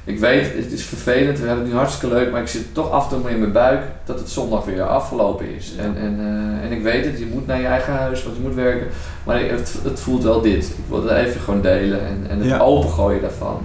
ik 0.06 0.20
weet, 0.20 0.54
het 0.56 0.72
is 0.72 0.84
vervelend, 0.84 1.40
we 1.40 1.46
hebben 1.48 1.64
het 1.64 1.74
nu 1.74 1.80
hartstikke 1.80 2.16
leuk, 2.16 2.32
maar 2.32 2.42
ik 2.42 2.48
zit 2.48 2.74
toch 2.74 2.92
af 2.92 3.12
en 3.12 3.22
toe 3.22 3.30
in 3.30 3.40
mijn 3.40 3.52
buik 3.52 3.82
dat 4.06 4.20
het 4.20 4.30
zondag 4.30 4.66
weer 4.66 4.84
afgelopen 4.84 5.56
is. 5.56 5.74
Ja. 5.78 5.84
En, 5.84 5.98
en, 5.98 6.20
eh, 6.20 6.66
en 6.66 6.72
ik 6.72 6.84
weet 6.84 7.06
het, 7.06 7.20
je 7.20 7.28
moet 7.34 7.48
naar 7.48 7.60
je 7.60 7.68
eigen 7.68 7.94
huis, 7.94 8.24
want 8.24 8.36
je 8.36 8.42
moet 8.42 8.56
werken, 8.56 8.88
maar 9.24 9.40
het, 9.40 9.76
het 9.84 10.00
voelt 10.00 10.24
wel 10.24 10.42
dit. 10.42 10.64
Ik 10.64 10.84
wil 10.90 11.04
het 11.04 11.18
even 11.18 11.42
gewoon 11.42 11.62
delen 11.62 12.00
en, 12.00 12.26
en 12.30 12.40
het 12.40 12.48
Ja. 12.48 12.60
opengooien 12.60 13.22
daarvan. 13.22 13.62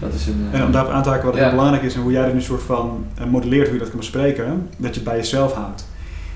Dat 0.00 0.14
is 0.14 0.26
een... 0.26 0.46
En 0.52 0.64
om 0.64 0.72
daarop 0.72 0.92
aan 0.92 1.02
te 1.02 1.08
haken 1.08 1.24
wat 1.26 1.34
Ja. 1.34 1.40
heel 1.40 1.50
belangrijk 1.50 1.82
is 1.82 1.94
en 1.94 2.00
hoe 2.00 2.12
jij 2.12 2.24
er 2.24 2.34
nu 2.34 2.40
soort 2.40 2.62
van 2.62 3.04
eh, 3.18 3.26
modelleert 3.26 3.64
hoe 3.64 3.72
je 3.72 3.78
dat 3.80 3.88
kan 3.88 3.98
bespreken, 3.98 4.68
dat 4.76 4.88
je 4.94 5.00
het 5.00 5.04
bij 5.04 5.16
jezelf 5.16 5.52
houdt. 5.52 5.86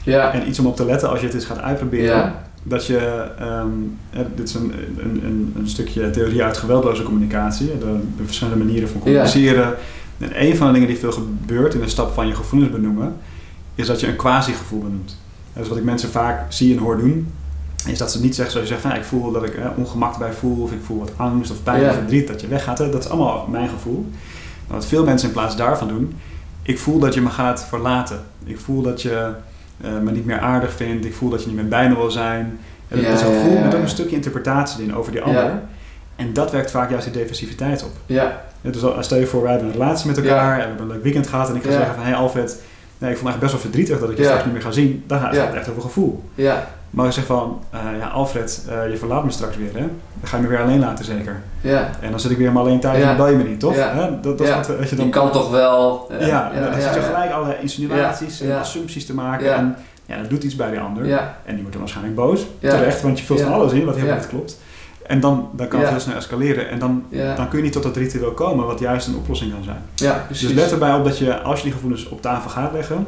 ja, 0.03 0.33
En 0.33 0.49
iets 0.49 0.59
om 0.59 0.67
op 0.67 0.77
te 0.77 0.85
letten 0.85 1.11
als 1.11 1.21
je 1.21 1.27
het 1.27 1.35
eens 1.35 1.45
gaat 1.45 1.59
uitproberen, 1.61 2.17
Ja. 2.17 2.43
dat 2.63 2.87
je, 2.87 2.99
ehm, 3.39 3.67
eh, 4.11 4.21
dit 4.35 4.49
is 4.49 4.55
een, 4.55 4.73
een, 4.99 5.21
een, 5.25 5.55
een 5.59 5.69
stukje 5.69 6.11
theorie 6.11 6.43
uit 6.43 6.57
geweldloze 6.57 7.03
communicatie, 7.03 7.67
de, 7.67 7.99
de 8.17 8.25
verschillende 8.25 8.65
manieren 8.65 8.89
van 8.89 9.01
communiceren. 9.01 9.75
En 10.19 10.45
een 10.47 10.57
van 10.57 10.67
de 10.67 10.73
dingen 10.73 10.89
die 10.89 10.99
veel 10.99 11.13
gebeurt 11.13 11.75
in 11.75 11.81
de 11.81 11.89
stap 11.89 12.15
van 12.15 12.27
je 12.27 12.35
gevoelens 12.35 12.73
benoemen, 12.73 13.15
is 13.75 13.87
dat 13.87 14.01
je 14.01 14.07
een 14.07 14.17
quasi-gevoel 14.17 14.81
benoemt. 14.81 15.17
Dus 15.53 15.69
wat 15.69 15.77
ik 15.79 15.85
mensen 15.85 16.09
vaak 16.09 16.53
zie 16.53 16.73
en 16.77 16.83
hoor 16.83 16.97
doen, 16.99 17.29
is 17.87 17.99
dat 17.99 18.13
ze 18.13 18.21
niet 18.21 18.35
zeggen 18.35 18.53
zoals 18.53 18.69
je 18.69 18.75
zegt 18.75 18.87
van 18.87 18.97
ik 18.97 19.05
voel 19.05 19.33
dat 19.33 19.45
ik 19.45 19.55
eh, 19.55 19.67
ongemak 19.77 20.19
bij 20.19 20.33
voel, 20.33 20.63
of 20.63 20.73
ik 20.73 20.79
voel 20.85 20.99
wat 20.99 21.11
angst 21.17 21.51
of 21.51 21.63
pijn 21.63 21.89
of 21.89 21.95
verdriet, 21.95 22.27
dat 22.27 22.41
je 22.41 22.47
weggaat. 22.49 22.79
Hè. 22.79 22.91
Dat 22.91 23.05
is 23.05 23.11
allemaal 23.11 23.47
mijn 23.51 23.69
gevoel. 23.69 24.07
Maar 24.67 24.77
wat 24.77 24.87
veel 24.87 25.05
mensen 25.05 25.29
in 25.29 25.35
plaats 25.35 25.57
daarvan 25.57 25.89
doen, 25.89 26.15
ik 26.63 26.79
voel 26.79 26.99
dat 26.99 27.15
je 27.15 27.21
me 27.21 27.31
gaat 27.31 27.65
verlaten. 27.69 28.21
Ik 28.45 28.59
voel 28.59 28.83
dat 28.83 29.03
je 29.03 29.31
eh, 29.81 29.91
me 30.03 30.11
niet 30.11 30.25
meer 30.27 30.39
aardig 30.41 30.73
vindt. 30.73 31.05
Ik 31.05 31.15
voel 31.15 31.31
dat 31.31 31.41
je 31.41 31.47
niet 31.47 31.57
meer 31.57 31.69
bij 31.69 31.89
me 31.89 31.95
wil 31.97 32.11
zijn. 32.11 32.59
En 32.89 32.97
dat 32.97 33.07
Ja, 33.07 33.13
is 33.13 33.21
een 33.21 33.27
gevoel 33.35 33.55
ja, 33.57 33.65
met 33.65 33.75
ook 33.75 33.83
een 33.83 33.89
stukje 33.89 34.17
interpretatie 34.17 34.85
in 34.85 34.95
over 34.95 35.13
die 35.13 35.23
ander. 35.23 35.61
En 36.17 36.33
dat 36.33 36.51
werkt 36.51 36.71
vaak 36.71 36.91
juist 36.91 37.05
die 37.05 37.23
defensiviteit 37.23 37.85
op. 37.85 37.91
ja, 38.07 38.41
Ja, 38.61 38.71
dus 38.71 38.83
al- 38.85 39.03
stel 39.03 39.19
je 39.19 39.27
voor, 39.27 39.43
wij 39.43 39.51
hebben 39.51 39.69
een 39.69 39.75
relatie 39.79 40.07
met 40.07 40.17
elkaar 40.19 40.53
en 40.53 40.61
we 40.61 40.67
hebben 40.67 40.87
een 40.87 40.93
leuk 40.93 41.03
weekend 41.03 41.27
gehad 41.27 41.49
en 41.49 41.57
ik 41.57 41.63
ga 41.63 41.71
zeggen 41.71 41.95
van, 41.95 42.03
hé 42.05 42.11
hey 42.11 42.19
Alfred, 42.19 42.61
nee, 42.99 43.11
ik 43.11 43.17
vond 43.19 43.29
het 43.33 43.41
eigenlijk 43.41 43.41
best 43.41 43.53
wel 43.53 43.61
verdrietig 43.61 43.99
dat 44.01 44.11
ik 44.11 44.17
je 44.17 44.25
straks 44.25 44.45
niet 44.45 44.53
meer 44.53 44.63
ga 44.63 44.71
zien. 44.71 45.05
Dan 45.07 45.21
gaat 45.21 45.35
het 45.37 45.55
echt 45.55 45.69
over 45.71 45.83
gevoel. 45.83 46.25
ja, 46.35 46.69
Maar 46.91 47.07
ik 47.07 47.13
zeg 47.13 47.25
van, 47.27 47.61
eh, 47.71 47.81
ja 47.99 48.07
Alfred, 48.09 48.65
eh, 48.69 48.91
je 48.91 48.97
verlaat 48.97 49.25
me 49.25 49.31
straks 49.31 49.57
weer 49.57 49.73
hè. 49.73 49.81
Dan 49.81 50.29
ga 50.29 50.37
je 50.37 50.43
me 50.43 50.49
weer 50.49 50.61
alleen 50.63 50.79
laten 50.81 51.05
zeker. 51.05 51.43
ja. 51.61 51.91
En 52.01 52.11
dan 52.11 52.21
zit 52.21 52.31
ik 52.31 52.37
weer 52.39 52.53
maar 52.53 52.63
alleen 52.63 52.81
thuis 52.81 52.99
Ja. 53.03 53.11
en 53.11 53.17
bel 53.17 53.29
je 53.29 53.37
me 53.37 53.43
niet, 53.43 53.61
toch? 53.61 53.75
Ja. 53.77 53.95
Hè? 53.95 54.21
Dat, 54.21 54.39
dat 54.39 54.47
Ja. 54.47 54.57
wat, 54.57 54.79
als 54.79 54.91
je 54.91 54.97
dan... 54.97 55.05
Je 55.05 55.11
kan 55.13 55.31
toch 55.33 55.51
wel... 55.51 56.07
eh, 56.19 56.27
ja, 56.27 56.53
en 56.53 56.63
dan 56.63 56.73
zit 56.75 56.95
je 56.95 57.01
ja. 57.01 57.07
gelijk 57.07 57.31
allerlei 57.33 57.59
insinuaties 57.61 58.39
Ja. 58.39 58.45
en 58.45 58.51
Ja. 58.51 58.59
assumpties 58.61 59.07
te 59.07 59.15
maken. 59.15 59.47
Ja. 59.47 59.55
En 59.57 59.77
ja, 60.07 60.17
dat 60.21 60.31
doet 60.31 60.45
iets 60.45 60.57
bij 60.57 60.71
die 60.71 60.81
ander. 60.81 61.07
Ja, 61.07 61.37
En 61.45 61.51
die 61.51 61.59
wordt 61.59 61.73
dan 61.73 61.81
waarschijnlijk 61.81 62.17
boos. 62.17 62.47
Ja. 62.59 62.71
Terecht, 62.71 63.03
want 63.03 63.19
je 63.19 63.25
vult 63.25 63.39
Ja. 63.39 63.45
van 63.45 63.55
alles 63.55 63.73
in 63.73 63.85
wat 63.85 63.95
helemaal 63.95 64.15
Ja. 64.15 64.21
niet 64.21 64.31
klopt. 64.31 64.59
En 65.07 65.21
dan, 65.21 65.49
dan 65.57 65.69
kan 65.69 65.79
het 65.79 65.89
Ja. 65.89 65.95
heel 65.95 66.03
snel 66.05 66.17
escaleren. 66.17 66.69
En 66.69 66.79
dan, 66.79 67.05
ja, 67.09 67.35
dan 67.35 67.49
kun 67.49 67.59
je 67.59 67.65
niet 67.65 67.73
tot 67.73 67.83
dat 67.83 67.97
ritueel 67.97 68.33
komen, 68.33 68.67
wat 68.67 68.79
juist 68.79 69.07
een 69.07 69.15
oplossing 69.17 69.53
kan 69.53 69.65
zijn. 69.65 69.83
ja, 69.95 70.23
precies. 70.27 70.47
Dus 70.49 70.57
let 70.57 70.73
erbij 70.73 70.95
op 70.95 71.05
dat 71.05 71.19
je, 71.19 71.41
als 71.41 71.59
je 71.59 71.65
die 71.65 71.73
gevoelens 71.73 72.09
op 72.09 72.23
tafel 72.23 72.51
gaat 72.51 72.73
leggen, 72.73 73.07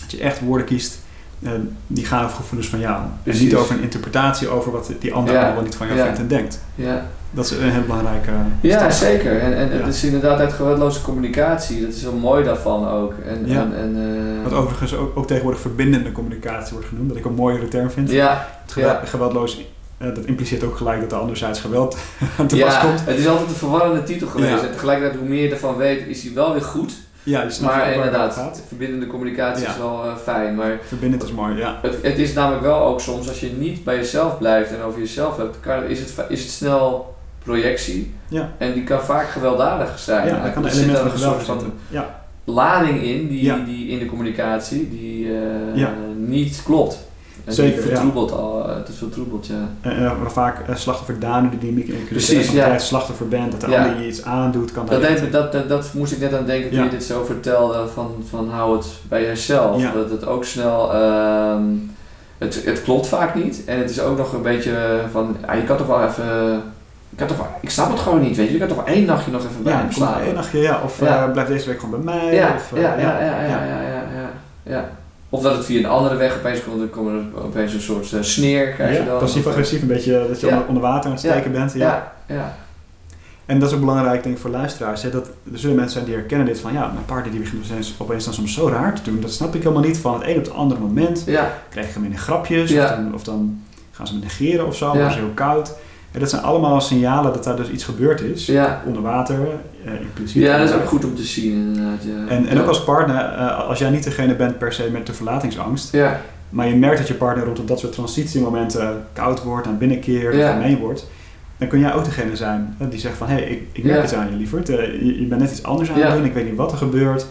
dat 0.00 0.10
je 0.10 0.20
echt 0.20 0.40
woorden 0.40 0.66
kiest 0.66 0.98
eh, 1.42 1.50
die 1.86 2.04
gaan 2.04 2.24
over 2.24 2.36
gevoelens 2.36 2.68
van 2.70 2.78
jou. 2.80 2.96
En 3.02 3.10
Precies. 3.22 3.42
niet 3.42 3.54
over 3.54 3.74
een 3.76 3.82
interpretatie 3.82 4.48
over 4.48 4.72
wat 4.72 4.90
die 5.00 5.14
ander 5.14 5.34
Ja. 5.34 5.44
allemaal 5.44 5.62
niet 5.62 5.74
van 5.76 5.86
jou 5.86 5.98
Ja. 5.98 6.04
vindt 6.04 6.18
en 6.20 6.28
denkt. 6.28 6.60
Ja. 6.74 7.06
Dat 7.30 7.44
is 7.44 7.50
een 7.50 7.70
heel 7.70 7.82
belangrijke 7.82 8.30
Ja, 8.60 8.78
stap. 8.78 8.90
zeker. 9.08 9.40
En, 9.40 9.56
en 9.56 9.70
het 9.70 9.80
Ja. 9.80 9.86
is 9.86 10.04
inderdaad 10.04 10.38
uit 10.38 10.52
geweldloze 10.52 11.02
communicatie. 11.02 11.80
Dat 11.86 11.94
is 11.94 12.02
wel 12.02 12.12
mooi 12.12 12.44
daarvan 12.44 12.88
ook. 12.88 13.12
En, 13.26 13.42
Ja. 13.46 13.60
en, 13.60 13.74
en, 13.76 13.96
eh, 13.96 14.50
Wat 14.50 14.52
overigens 14.60 14.94
ook, 14.94 15.16
ook 15.18 15.26
tegenwoordig 15.26 15.60
verbindende 15.60 16.12
communicatie 16.12 16.72
wordt 16.72 16.88
genoemd, 16.88 17.08
dat 17.08 17.18
ik 17.18 17.24
een 17.24 17.34
mooiere 17.34 17.68
term 17.68 17.90
vind. 17.90 18.10
Ja, 18.10 18.46
Het 18.62 18.72
geweld- 18.72 19.00
ja. 19.00 19.06
geweldloos, 19.06 19.64
eh, 19.98 20.14
dat 20.14 20.24
impliceert 20.24 20.64
ook 20.64 20.76
gelijk 20.76 21.00
dat 21.00 21.12
er 21.12 21.18
anderzijds 21.18 21.60
geweld 21.60 21.96
aan 22.38 22.46
te 22.46 22.56
pas 22.56 22.74
ja 22.74 22.80
komt. 22.80 23.00
het 23.04 23.18
is 23.18 23.26
altijd 23.28 23.48
een 23.48 23.54
verwarrende 23.54 24.02
titel 24.02 24.28
geweest. 24.28 24.60
Ja. 24.60 24.66
En 24.66 24.72
tegelijkertijd, 24.72 25.18
hoe 25.20 25.28
meer 25.28 25.42
je 25.42 25.50
ervan 25.50 25.76
weet, 25.76 26.06
is 26.06 26.22
hij 26.22 26.34
wel 26.34 26.52
weer 26.52 26.62
goed. 26.62 26.92
Ja, 27.28 27.42
je 27.42 27.50
snapt 27.50 27.74
maar 27.76 27.92
inderdaad, 27.92 28.34
gaat. 28.34 28.62
verbindende 28.68 29.06
communicatie 29.06 29.64
Ja. 29.64 29.70
is 29.70 29.78
wel 29.78 30.04
eh, 30.04 30.16
fijn. 30.16 30.54
Maar 30.54 30.78
Verbindend 30.82 31.22
is 31.22 31.32
mooi, 31.32 31.56
ja. 31.56 31.78
het, 31.82 31.96
het 32.02 32.18
is 32.18 32.32
namelijk 32.32 32.62
wel 32.62 32.80
ook 32.80 33.00
soms, 33.00 33.28
als 33.28 33.40
je 33.40 33.52
niet 33.58 33.84
bij 33.84 33.96
jezelf 33.96 34.38
blijft 34.38 34.70
en 34.70 34.82
over 34.82 34.98
jezelf 34.98 35.36
hebt, 35.36 35.60
kan, 35.60 35.84
is, 35.84 35.98
het, 36.00 36.14
is 36.28 36.42
het 36.42 36.50
snel 36.50 37.14
projectie. 37.44 38.14
Ja. 38.28 38.52
En 38.58 38.72
die 38.72 38.84
kan 38.84 39.00
vaak 39.00 39.28
gewelddadig 39.28 39.98
zijn. 39.98 40.26
Ja, 40.26 40.42
daar 40.42 40.52
kan 40.52 40.64
Er 40.64 40.70
zit 40.70 40.96
van 40.96 41.10
een 41.10 41.18
soort 41.18 41.44
zitten. 41.46 41.72
Ja, 41.88 42.24
lading 42.44 43.02
in 43.02 43.28
die, 43.28 43.64
die 43.64 43.88
in 43.88 43.98
de 43.98 44.06
communicatie 44.06 44.88
die 44.90 45.32
eh, 45.34 45.86
niet 46.16 46.62
klopt. 46.64 47.07
Het 47.48 47.56
Zeker, 47.56 47.98
al, 48.32 48.68
eh, 48.68 48.76
het 48.76 48.88
is 48.88 48.96
vertroebeld, 48.96 49.46
ja. 49.46 49.68
En, 49.80 50.02
maar 50.02 50.30
vaak 50.30 50.68
uh, 50.68 50.76
slachtoffer 50.76 51.18
de 51.20 51.58
die 51.58 51.84
ik 51.84 52.08
Precies, 52.08 52.50
ja. 52.50 52.78
slachtoffer 52.78 53.28
bent, 53.28 53.50
dat 53.50 53.60
de 53.60 53.70
ja. 53.70 53.86
je 53.86 54.06
iets 54.06 54.24
aandoet. 54.24 54.72
Kan 54.72 54.86
dat, 54.86 55.02
dat, 55.32 55.52
dat, 55.52 55.68
dat, 55.68 55.90
moest 55.94 56.12
ik 56.12 56.20
net 56.20 56.34
aan 56.34 56.46
denken 56.46 56.70
toen 56.70 56.84
je 56.84 56.90
dit 56.90 57.04
zo 57.04 57.24
vertelde, 57.24 57.86
van, 57.94 58.24
van 58.28 58.50
hou 58.50 58.76
het 58.76 58.86
bij 59.08 59.22
jezelf. 59.22 59.82
Dat 59.92 60.10
het 60.10 60.26
ook 60.26 60.44
snel, 60.44 60.94
ehm, 60.94 61.62
het, 62.38 62.64
het 62.64 62.82
klopt 62.82 63.06
vaak 63.06 63.34
niet. 63.34 63.62
En 63.64 63.78
het 63.78 63.90
is 63.90 64.00
ook 64.00 64.16
nog 64.16 64.32
een 64.32 64.42
beetje 64.42 65.00
van, 65.10 65.36
ah, 65.46 65.56
je 65.56 65.64
kan 65.64 65.76
toch 65.76 65.86
wel 65.86 66.04
even... 66.04 66.62
Ik, 67.16 67.26
toch, 67.26 67.46
ik 67.60 67.70
snap 67.70 67.90
het 67.90 68.00
gewoon 68.00 68.20
niet, 68.20 68.36
weet 68.36 68.46
je. 68.46 68.52
Ik 68.52 68.58
kan 68.58 68.68
toch 68.68 68.86
één 68.86 69.04
nachtje 69.04 69.30
nog 69.30 69.44
even 69.44 69.62
bij 69.62 69.72
ja, 69.72 69.78
hem 69.78 69.92
slapen. 69.92 70.24
één 70.24 70.34
nachtje, 70.34 70.58
ja. 70.58 70.80
Of 70.84 71.02
eh, 71.02 71.30
blijf 71.32 71.48
deze 71.48 71.68
week 71.68 71.80
gewoon 71.80 72.04
bij 72.04 72.14
mij. 72.14 72.34
Ja, 72.34 72.56
ja, 72.74 72.80
ja, 72.80 73.20
ja, 73.20 73.42
ja, 73.42 73.62
ja, 73.62 74.30
ja, 74.62 74.88
of 75.30 75.42
dat 75.42 75.56
het 75.56 75.64
via 75.64 75.78
een 75.78 75.86
andere 75.86 76.14
weg 76.16 76.36
opeens 76.36 76.64
komt, 76.64 76.78
dan 76.78 76.90
komt 76.90 77.08
er 77.08 77.42
opeens 77.44 77.72
een 77.74 77.80
soort 77.80 78.12
eh, 78.12 78.22
sneer, 78.22 78.68
krijg 78.72 78.92
je 78.96 79.02
Ja, 79.02 79.08
dan. 79.08 79.18
Passief-agressief, 79.18 79.82
een 79.82 79.88
beetje 79.88 80.26
dat 80.28 80.40
je 80.40 80.46
Ja. 80.46 80.64
onder, 80.68 80.82
water 80.82 81.04
aan 81.04 81.10
het 81.10 81.20
steken 81.20 81.52
bent. 81.52 81.72
Ja. 81.72 82.12
Ja, 82.26 82.34
ja, 82.34 82.56
En 83.46 83.58
dat 83.58 83.68
is 83.68 83.74
ook 83.74 83.80
belangrijk 83.80 84.22
denk 84.22 84.34
ik 84.34 84.40
voor 84.40 84.50
luisteraars. 84.50 85.02
Hè, 85.02 85.10
dat, 85.10 85.26
er 85.52 85.58
zullen 85.58 85.76
mensen 85.76 85.92
zijn 85.94 86.04
die 86.04 86.14
herkennen 86.14 86.46
dit 86.46 86.60
van 86.60 86.72
ja, 86.72 86.90
mijn 86.92 87.04
partner 87.04 87.30
die 87.30 87.40
begint 87.40 87.94
opeens- 87.98 88.24
dan 88.24 88.34
soms 88.34 88.54
zo 88.54 88.68
raar 88.68 88.94
te 88.94 89.02
doen. 89.10 89.20
Dat 89.20 89.32
snap 89.32 89.54
ik 89.54 89.62
helemaal 89.62 89.82
niet. 89.84 89.98
Van 89.98 90.14
het 90.14 90.28
een 90.28 90.36
op 90.38 90.44
het 90.44 90.54
andere 90.54 90.80
moment 90.80 91.24
krijg 91.68 91.86
je 91.86 91.92
gemene 91.92 92.16
grapjes. 92.16 92.70
Ja. 92.70 92.84
Of, 92.84 92.90
dan, 92.90 93.14
of 93.14 93.22
dan 93.24 93.62
gaan 93.90 94.06
ze 94.06 94.14
me 94.14 94.20
negeren 94.20 94.66
of 94.66 94.76
zo. 94.76 94.86
Ja. 94.86 94.92
Worden 94.92 95.12
ze 95.12 95.18
heel 95.18 95.28
koud. 95.34 95.72
En 96.12 96.20
dat 96.20 96.30
zijn 96.30 96.42
allemaal 96.42 96.80
signalen 96.80 97.32
dat 97.32 97.44
daar 97.44 97.56
dus 97.56 97.68
iets 97.70 97.84
gebeurd 97.84 98.20
is. 98.20 98.46
ja. 98.46 98.82
Onder 98.86 99.02
water, 99.02 99.36
eh, 99.84 99.92
impliciet. 100.00 100.42
Ja, 100.42 100.58
dat 100.58 100.68
is 100.68 100.74
ook 100.74 100.86
goed 100.88 101.04
om 101.04 101.14
te 101.14 101.22
zien 101.22 101.52
inderdaad, 101.52 102.02
ja. 102.02 102.34
En, 102.34 102.46
en 102.46 102.54
Ja. 102.56 102.60
ook 102.62 102.68
als 102.68 102.84
partner, 102.84 103.16
eh, 103.24 103.68
als 103.68 103.78
jij 103.78 103.90
niet 103.90 104.04
degene 104.04 104.34
bent 104.34 104.58
per 104.58 104.72
se 104.72 104.88
met 104.92 105.06
de 105.06 105.12
verlatingsangst, 105.14 105.92
Ja, 105.92 106.20
maar 106.50 106.68
je 106.68 106.76
merkt 106.76 106.98
dat 106.98 107.08
je 107.08 107.14
partner 107.14 107.44
rondom 107.44 107.66
dat 107.66 107.78
soort 107.78 107.92
transitiemomenten 107.92 109.04
koud 109.12 109.42
wordt, 109.42 109.66
aan 109.66 109.78
binnenkeert, 109.78 110.34
Ja. 110.34 110.48
of 110.48 110.54
gemeen 110.54 110.78
wordt, 110.78 111.06
dan 111.56 111.68
kun 111.68 111.78
jij 111.78 111.94
ook 111.94 112.04
degene 112.04 112.36
zijn 112.36 112.76
die 112.90 112.98
zegt 113.00 113.16
van 113.16 113.26
hé, 113.28 113.34
hey, 113.34 113.44
ik, 113.44 113.62
ik 113.72 113.84
merk 113.84 113.96
Ja. 113.98 114.02
iets 114.04 114.14
aan 114.14 114.30
je 114.30 114.36
lieverd, 114.36 114.68
Eh, 114.68 114.76
je, 114.86 115.20
je 115.20 115.26
bent 115.26 115.40
net 115.40 115.50
iets 115.50 115.62
anders 115.62 115.90
aan 115.90 115.98
Ja. 115.98 116.06
het 116.06 116.14
doen, 116.16 116.24
ik 116.24 116.32
weet 116.34 116.44
niet 116.44 116.56
wat 116.56 116.72
er 116.72 116.78
gebeurt. 116.78 117.26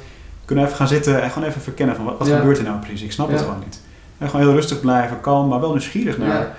Kunnen 0.45 0.63
we 0.65 0.69
even 0.71 0.81
gaan 0.85 0.95
zitten 0.95 1.21
en 1.21 1.29
gewoon 1.31 1.47
even 1.49 1.61
verkennen 1.61 1.95
van 1.95 2.05
wat, 2.05 2.17
wat 2.17 2.27
Ja. 2.27 2.37
gebeurt 2.37 2.57
er 2.57 2.63
nou 2.63 2.79
precies, 2.79 3.01
ik 3.01 3.11
snap 3.11 3.27
het 3.29 3.39
Ja. 3.39 3.43
gewoon 3.45 3.59
niet. 3.59 3.81
En 4.17 4.29
gewoon 4.29 4.45
heel 4.45 4.55
rustig 4.55 4.79
blijven, 4.79 5.21
kalm, 5.21 5.47
maar 5.47 5.59
wel 5.59 5.69
nieuwsgierig 5.71 6.17
naar 6.17 6.27
ja, 6.27 6.53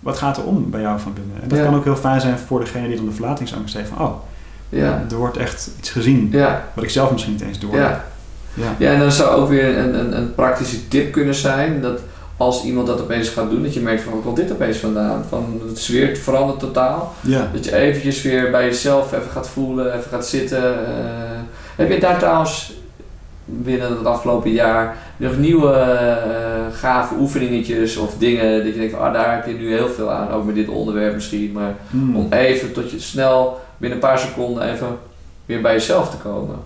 wat 0.00 0.18
gaat 0.18 0.36
er 0.36 0.44
om 0.44 0.70
bij 0.70 0.80
jou 0.80 1.00
van 1.00 1.12
binnen. 1.12 1.42
En 1.42 1.48
dat 1.48 1.58
Ja. 1.58 1.64
kan 1.64 1.74
ook 1.74 1.84
heel 1.84 1.96
fijn 1.96 2.20
zijn 2.20 2.38
voor 2.38 2.60
degene 2.60 2.86
die 2.88 2.96
dan 2.96 3.04
de 3.04 3.12
verlatingsangst 3.12 3.74
heeft 3.76 3.88
van 3.88 4.06
oh, 4.06 4.14
ja, 4.68 5.04
er 5.10 5.16
wordt 5.16 5.36
echt 5.36 5.70
iets 5.78 5.90
gezien 5.90 6.28
ja, 6.32 6.64
wat 6.74 6.84
ik 6.84 6.90
zelf 6.90 7.10
misschien 7.10 7.32
niet 7.32 7.42
eens 7.42 7.58
door. 7.58 7.74
ja. 7.76 8.04
Ja. 8.54 8.74
Ja, 8.78 8.92
en 8.92 8.98
dan 8.98 9.12
zou 9.12 9.40
ook 9.40 9.48
weer 9.48 9.78
een, 9.78 9.98
een, 9.98 10.16
een 10.16 10.34
praktische 10.34 10.88
tip 10.88 11.12
kunnen 11.12 11.34
zijn 11.34 11.80
dat 11.80 12.00
als 12.36 12.64
iemand 12.64 12.86
dat 12.86 13.00
opeens 13.00 13.28
gaat 13.28 13.50
doen, 13.50 13.62
dat 13.62 13.74
je 13.74 13.80
merkt 13.80 14.02
van 14.02 14.12
waar 14.12 14.22
komt 14.22 14.36
dit 14.36 14.52
opeens 14.52 14.76
vandaan? 14.76 15.24
Van 15.28 15.60
het 15.68 15.78
sfeer 15.78 16.16
verandert 16.16 16.58
totaal. 16.58 17.14
Dat 17.52 17.64
je 17.64 17.76
eventjes 17.76 18.22
weer 18.22 18.50
bij 18.50 18.64
jezelf 18.64 19.12
even 19.12 19.30
gaat 19.30 19.48
voelen, 19.48 19.86
even 19.96 20.10
gaat 20.10 20.26
zitten. 20.26 20.86
eh. 20.86 21.40
heb 21.76 21.90
je 21.92 22.00
daar 22.00 22.18
trouwens 22.18 22.72
binnen 23.44 23.90
het 23.96 24.04
afgelopen 24.06 24.50
jaar 24.50 24.96
nog 25.28 25.36
nieuwe 25.38 25.72
eh, 25.72 26.78
gave 26.78 27.14
oefeningetjes 27.18 27.96
of 27.96 28.14
dingen 28.18 28.64
dat 28.64 28.72
je 28.74 28.78
denkt 28.80 28.94
ah, 28.94 29.12
daar 29.12 29.34
heb 29.34 29.46
je 29.46 29.52
nu 29.52 29.72
heel 29.72 29.88
veel 29.88 30.10
aan, 30.10 30.30
ook 30.30 30.44
met 30.44 30.54
dit 30.54 30.68
onderwerp 30.68 31.14
misschien, 31.14 31.52
maar 31.52 31.74
Hmm. 31.90 32.16
om 32.16 32.26
even 32.32 32.72
tot 32.72 32.90
je 32.90 33.00
snel 33.00 33.60
binnen 33.76 33.98
een 33.98 34.04
paar 34.08 34.18
seconden 34.18 34.72
even 34.72 34.86
weer 35.46 35.60
bij 35.60 35.72
jezelf 35.72 36.10
te 36.10 36.16
komen. 36.16 36.56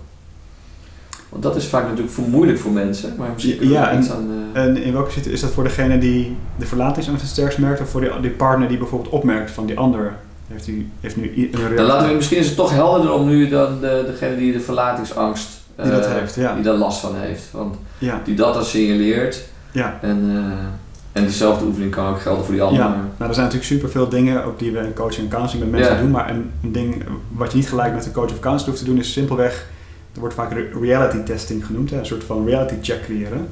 Want 1.28 1.42
dat 1.42 1.56
is 1.56 1.66
vaak 1.66 1.82
natuurlijk 1.82 2.10
voor 2.14 2.28
moeilijk 2.28 2.58
voor 2.58 2.72
mensen, 2.72 3.14
maar 3.18 3.28
misschien 3.34 3.68
Ja, 3.68 3.98
iets 3.98 4.10
aan... 4.10 4.30
eh, 4.52 4.62
En 4.62 4.76
in 4.76 4.92
welke 4.92 5.08
situatie 5.10 5.32
is 5.32 5.40
dat 5.40 5.50
voor 5.50 5.64
degene 5.64 5.98
die 5.98 6.36
de 6.58 6.66
verlatingsangst 6.66 7.22
het 7.22 7.30
sterkst 7.30 7.58
merkt, 7.58 7.80
of 7.80 7.88
voor 7.88 8.00
die, 8.00 8.20
die 8.20 8.30
partner 8.30 8.68
die 8.68 8.78
bijvoorbeeld 8.78 9.12
opmerkt 9.12 9.50
van 9.50 9.66
die 9.66 9.78
ander 9.78 10.12
heeft, 10.48 10.64
die, 10.64 10.88
heeft 11.00 11.16
nu 11.16 11.22
een 11.22 11.50
reactie? 11.52 11.76
dan 11.76 11.86
laten 11.86 12.08
we, 12.08 12.14
misschien 12.14 12.38
is 12.38 12.46
het 12.46 12.56
toch 12.56 12.70
helderder 12.72 13.12
om 13.12 13.28
nu 13.28 13.48
dan 13.48 13.80
de, 13.80 14.04
degene 14.06 14.36
die 14.36 14.52
de 14.52 14.60
verlatingsangst 14.60 15.48
Die 15.82 15.90
dat 15.90 16.04
eh, 16.06 16.12
heeft, 16.12 16.34
ja. 16.34 16.54
die 16.54 16.62
daar 16.62 16.74
last 16.74 17.00
van 17.00 17.16
heeft. 17.16 17.42
Want 17.50 17.76
Ja, 17.98 18.20
die 18.24 18.34
dat 18.34 18.54
dan 18.54 18.64
signaleert 18.64 19.42
ja. 19.72 19.98
en, 20.02 20.22
eh, 20.30 21.20
en 21.20 21.22
diezelfde 21.22 21.64
oefening 21.64 21.90
kan 21.90 22.06
ook 22.06 22.20
gelden 22.20 22.44
voor 22.44 22.54
die 22.54 22.62
ander. 22.62 22.82
Ja, 22.82 22.88
nou, 22.88 23.28
er 23.28 23.34
zijn 23.34 23.46
natuurlijk 23.46 23.64
superveel 23.72 24.08
dingen, 24.08 24.44
ook 24.44 24.58
die 24.58 24.72
we 24.72 24.78
in 24.78 24.94
coaching 24.94 25.22
en 25.22 25.36
counseling 25.36 25.70
met 25.70 25.80
mensen 25.80 25.98
doen, 26.02 26.10
maar 26.10 26.30
een, 26.30 26.50
een 26.62 26.72
ding 26.72 27.04
wat 27.28 27.50
je 27.50 27.56
niet 27.56 27.68
gelijk 27.68 27.94
met 27.94 28.06
een 28.06 28.12
coach 28.12 28.30
of 28.30 28.40
counselor 28.40 28.70
hoeft 28.72 28.78
te 28.84 28.90
doen, 28.90 28.98
is 28.98 29.12
simpelweg, 29.12 29.66
er 30.14 30.20
wordt 30.20 30.34
vaak 30.34 30.52
re- 30.52 30.68
reality 30.80 31.18
testing 31.22 31.66
genoemd, 31.66 31.90
hè, 31.90 31.98
een 31.98 32.06
soort 32.06 32.24
van 32.24 32.46
reality 32.46 32.74
check 32.82 33.02
creëren. 33.02 33.48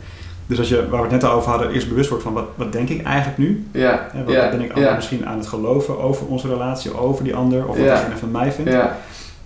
Dus 0.47 0.59
als 0.59 0.69
je, 0.69 0.89
waar 0.89 1.03
we 1.03 1.13
het 1.13 1.23
net 1.23 1.25
al 1.25 1.37
over 1.37 1.51
hadden, 1.51 1.71
eerst 1.71 1.89
bewust 1.89 2.09
wordt 2.09 2.25
van 2.25 2.33
wat, 2.33 2.45
wat 2.55 2.73
denk 2.73 2.89
ik 2.89 3.03
eigenlijk 3.05 3.39
nu? 3.39 3.67
Ja, 3.73 4.11
wat 4.25 4.35
ja, 4.35 4.51
ben 4.51 4.61
ik 4.61 4.95
misschien 4.95 5.27
aan 5.27 5.39
het 5.39 5.47
geloven 5.47 5.99
over 5.99 6.27
onze 6.27 6.49
relatie, 6.49 6.97
over 6.99 7.25
die 7.25 7.35
ander, 7.35 7.61
of 7.61 7.77
wat 7.77 7.77
diegene 7.77 8.17
van 8.17 8.31
mij 8.31 8.53
vindt? 8.53 8.71
ja, 8.71 8.99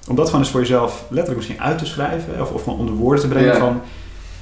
Om 0.08 0.16
dat 0.16 0.26
gewoon 0.26 0.40
eens 0.40 0.50
voor 0.50 0.60
jezelf 0.60 1.04
letterlijk 1.08 1.36
misschien 1.36 1.60
uit 1.64 1.78
te 1.78 1.86
schrijven, 1.86 2.40
of, 2.40 2.50
of 2.50 2.62
gewoon 2.62 2.78
onder 2.78 2.94
woorden 2.94 3.20
te 3.20 3.28
brengen 3.28 3.52
Ja. 3.52 3.58
van, 3.58 3.80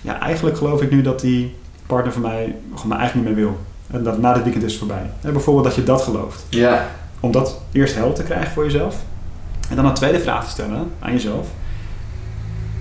ja, 0.01 0.21
eigenlijk 0.21 0.57
geloof 0.57 0.83
ik 0.83 0.91
nu 0.91 1.03
dat 1.03 1.21
die 1.21 1.55
partner 1.87 2.13
van 2.13 2.23
mij 2.23 2.55
gewoon 2.75 2.89
mij 2.89 2.99
eigenlijk 2.99 3.29
niet 3.29 3.37
meer 3.37 3.45
wil. 3.47 3.59
En 3.91 4.03
dat 4.05 4.19
na 4.19 4.33
dit 4.33 4.43
weekend 4.43 4.65
is 4.65 4.71
het 4.71 4.79
voorbij. 4.81 5.11
Hè, 5.21 5.33
bijvoorbeeld 5.33 5.65
dat 5.67 5.75
je 5.75 5.83
dat 5.83 6.03
gelooft. 6.03 6.45
ja, 6.49 6.87
Om 7.21 7.33
dat 7.33 7.61
eerst 7.73 7.95
helder 7.95 8.15
te 8.15 8.23
krijgen 8.23 8.53
voor 8.53 8.65
jezelf. 8.65 8.97
En 9.71 9.77
dan 9.77 9.85
een 9.87 9.95
tweede 9.95 10.19
vraag 10.21 10.45
te 10.45 10.51
stellen 10.51 10.91
aan 10.99 11.13
jezelf. 11.13 11.47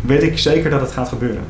Weet 0.02 0.24
ik 0.24 0.40
zeker 0.40 0.70
dat 0.70 0.82
het 0.82 0.92
gaat 0.92 1.08
gebeuren? 1.08 1.44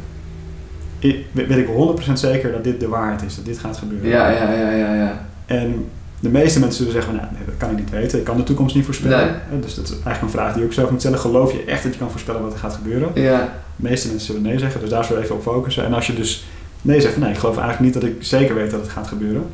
I- 1.04 1.26
Weet 1.32 1.50
ik 1.58 1.68
100% 1.68 2.20
zeker 2.20 2.52
dat 2.52 2.64
dit 2.64 2.80
de 2.80 2.88
waarheid 2.88 3.22
is, 3.24 3.36
dat 3.36 3.46
dit 3.46 3.60
gaat 3.60 3.78
gebeuren? 3.78 4.10
ja, 4.10 4.30
ja, 4.30 4.52
ja, 4.52 4.70
ja, 4.72 4.94
ja. 4.94 5.26
En 5.46 5.90
de 6.24 6.30
meeste 6.30 6.60
mensen 6.60 6.78
zullen 6.78 6.92
zeggen, 6.94 7.16
nou, 7.16 7.28
nee, 7.32 7.46
dat 7.46 7.58
kan 7.58 7.70
ik 7.70 7.78
niet 7.78 7.90
weten. 7.90 8.20
Ik 8.20 8.26
kan 8.26 8.38
de 8.38 8.44
toekomst 8.44 8.76
niet 8.76 8.86
voorspellen. 8.86 9.18
Nee. 9.26 9.36
Hè, 9.50 9.60
Dus 9.60 9.76
dat 9.76 9.84
is 9.86 9.92
eigenlijk 9.92 10.22
een 10.22 10.30
vraag 10.30 10.52
die 10.52 10.62
je 10.62 10.68
ook 10.68 10.74
zelf 10.74 10.90
moet 10.90 11.00
stellen. 11.00 11.20
Geloof 11.20 11.52
je 11.52 11.64
echt 11.64 11.84
dat 11.84 11.94
je 11.94 12.00
kan 12.00 12.12
voorspellen 12.12 12.42
wat 12.42 12.54
er 12.54 12.60
gaat 12.60 12.74
gebeuren? 12.74 13.10
Ja, 13.14 13.38
De 13.76 13.88
meeste 13.88 14.08
mensen 14.08 14.26
zullen 14.26 14.42
nee 14.42 14.60
zeggen, 14.60 14.82
dus 14.82 14.90
daar 14.90 15.04
zullen 15.04 15.18
we 15.20 15.24
even 15.24 15.36
op 15.38 15.44
focussen. 15.44 15.86
En 15.86 15.94
als 15.94 16.08
je 16.08 16.14
dus 16.16 16.46
nee 16.82 17.02
zegt, 17.02 17.14
van, 17.14 17.24
nee, 17.24 17.32
ik 17.32 17.38
geloof 17.38 17.58
eigenlijk 17.58 17.86
niet 17.94 18.02
dat 18.04 18.12
ik 18.12 18.24
zeker 18.24 18.56
weet 18.56 18.72
dat 18.72 18.82
het 18.82 18.90
gaat 18.90 19.08
gebeuren. 19.08 19.46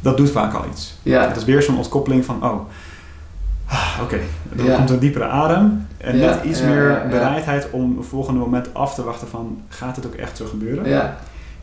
Dat 0.00 0.16
doet 0.16 0.30
vaak 0.30 0.54
al 0.54 0.64
iets. 0.72 0.98
ja, 1.02 1.28
Het 1.28 1.36
is 1.36 1.44
weer 1.44 1.62
zo'n 1.62 1.76
ontkoppeling 1.76 2.24
van, 2.24 2.36
oh, 2.44 2.60
ah, 3.66 3.98
oké, 4.02 4.18
dan 4.52 4.66
Ja. 4.66 4.76
komt 4.76 4.90
een 4.90 4.98
diepere 4.98 5.24
adem. 5.24 5.86
En 5.96 6.18
net 6.18 6.44
iets 6.44 6.60
meer 6.62 7.02
bereidheid 7.10 7.66
om 7.70 7.96
het 7.98 8.06
volgende 8.06 8.40
moment 8.40 8.74
af 8.74 8.94
te 8.94 9.02
wachten 9.04 9.28
van, 9.28 9.62
gaat 9.68 9.96
het 9.96 10.06
ook 10.06 10.14
echt 10.14 10.36
zo 10.36 10.46
gebeuren? 10.46 10.88
ja, 10.88 11.18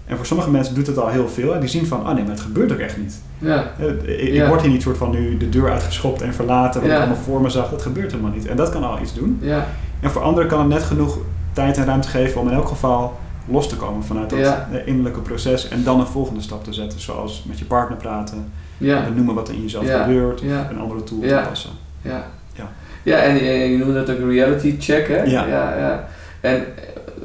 En 0.10 0.16
voor 0.18 0.26
sommige 0.26 0.50
mensen 0.52 0.76
doet 0.76 0.88
het 0.88 0.98
al 0.98 1.08
heel 1.08 1.28
veel. 1.28 1.54
En 1.54 1.60
die 1.60 1.70
zien 1.70 1.86
van, 1.88 2.00
oh 2.00 2.14
nee, 2.14 2.22
maar 2.24 2.32
het 2.32 2.40
gebeurt 2.40 2.72
ook 2.72 2.78
echt 2.80 2.98
niet. 2.98 3.22
ja, 3.38 3.72
Eh, 3.80 4.24
Ik, 4.28 4.34
Ja. 4.34 4.48
word 4.48 4.62
hier 4.62 4.70
niet 4.72 4.82
soort 4.82 4.98
van 4.98 5.10
nu 5.12 5.38
de 5.38 5.50
deur 5.50 5.72
uitgeschopt 5.72 6.22
en 6.22 6.34
verlaten, 6.34 6.82
wat 6.82 6.90
Ja. 6.90 6.96
ik 6.96 7.02
allemaal 7.02 7.22
voor 7.24 7.42
me 7.42 7.50
zag. 7.50 7.70
Dat 7.70 7.82
gebeurt 7.82 8.12
helemaal 8.12 8.32
niet. 8.32 8.48
En 8.48 8.56
dat 8.56 8.70
kan 8.70 8.84
al 8.84 9.00
iets 9.02 9.14
doen. 9.14 9.38
ja, 9.42 9.66
En 10.00 10.10
voor 10.12 10.22
anderen 10.22 10.50
kan 10.50 10.60
het 10.60 10.68
net 10.70 10.84
genoeg 10.84 11.18
tijd 11.54 11.78
en 11.78 11.86
ruimte 11.86 12.08
geven 12.08 12.42
om 12.42 12.48
in 12.48 12.54
elk 12.54 12.68
geval 12.68 13.18
los 13.48 13.70
te 13.70 13.76
komen 13.76 14.04
vanuit 14.04 14.30
dat 14.30 14.40
eh, 14.40 14.56
innerlijke 14.86 15.20
proces. 15.20 15.68
En 15.68 15.84
dan 15.84 16.00
een 16.00 16.06
volgende 16.08 16.42
stap 16.42 16.64
te 16.64 16.74
zetten. 16.74 17.00
Zoals 17.00 17.44
met 17.48 17.60
je 17.60 17.66
partner 17.66 17.98
praten, 17.98 18.52
ja, 18.78 19.04
benoemen 19.04 19.36
wat 19.36 19.48
er 19.48 19.54
in 19.54 19.62
jezelf 19.62 19.92
gebeurt. 19.92 20.42
Of 20.42 20.48
een 20.70 20.80
andere 20.80 21.04
tool 21.04 21.20
toepassen. 21.20 21.70
ja. 22.02 22.24
Ja. 22.54 22.70
Ja, 23.04 23.18
en 23.18 23.36
je, 23.44 23.78
noemde 23.78 23.94
dat 24.06 24.10
ook 24.10 24.30
reality 24.32 24.76
check, 24.80 25.08
hè? 25.08 25.24
Ja. 25.24 25.46
ja, 25.46 25.78
ja. 25.78 26.08
En 26.42 26.64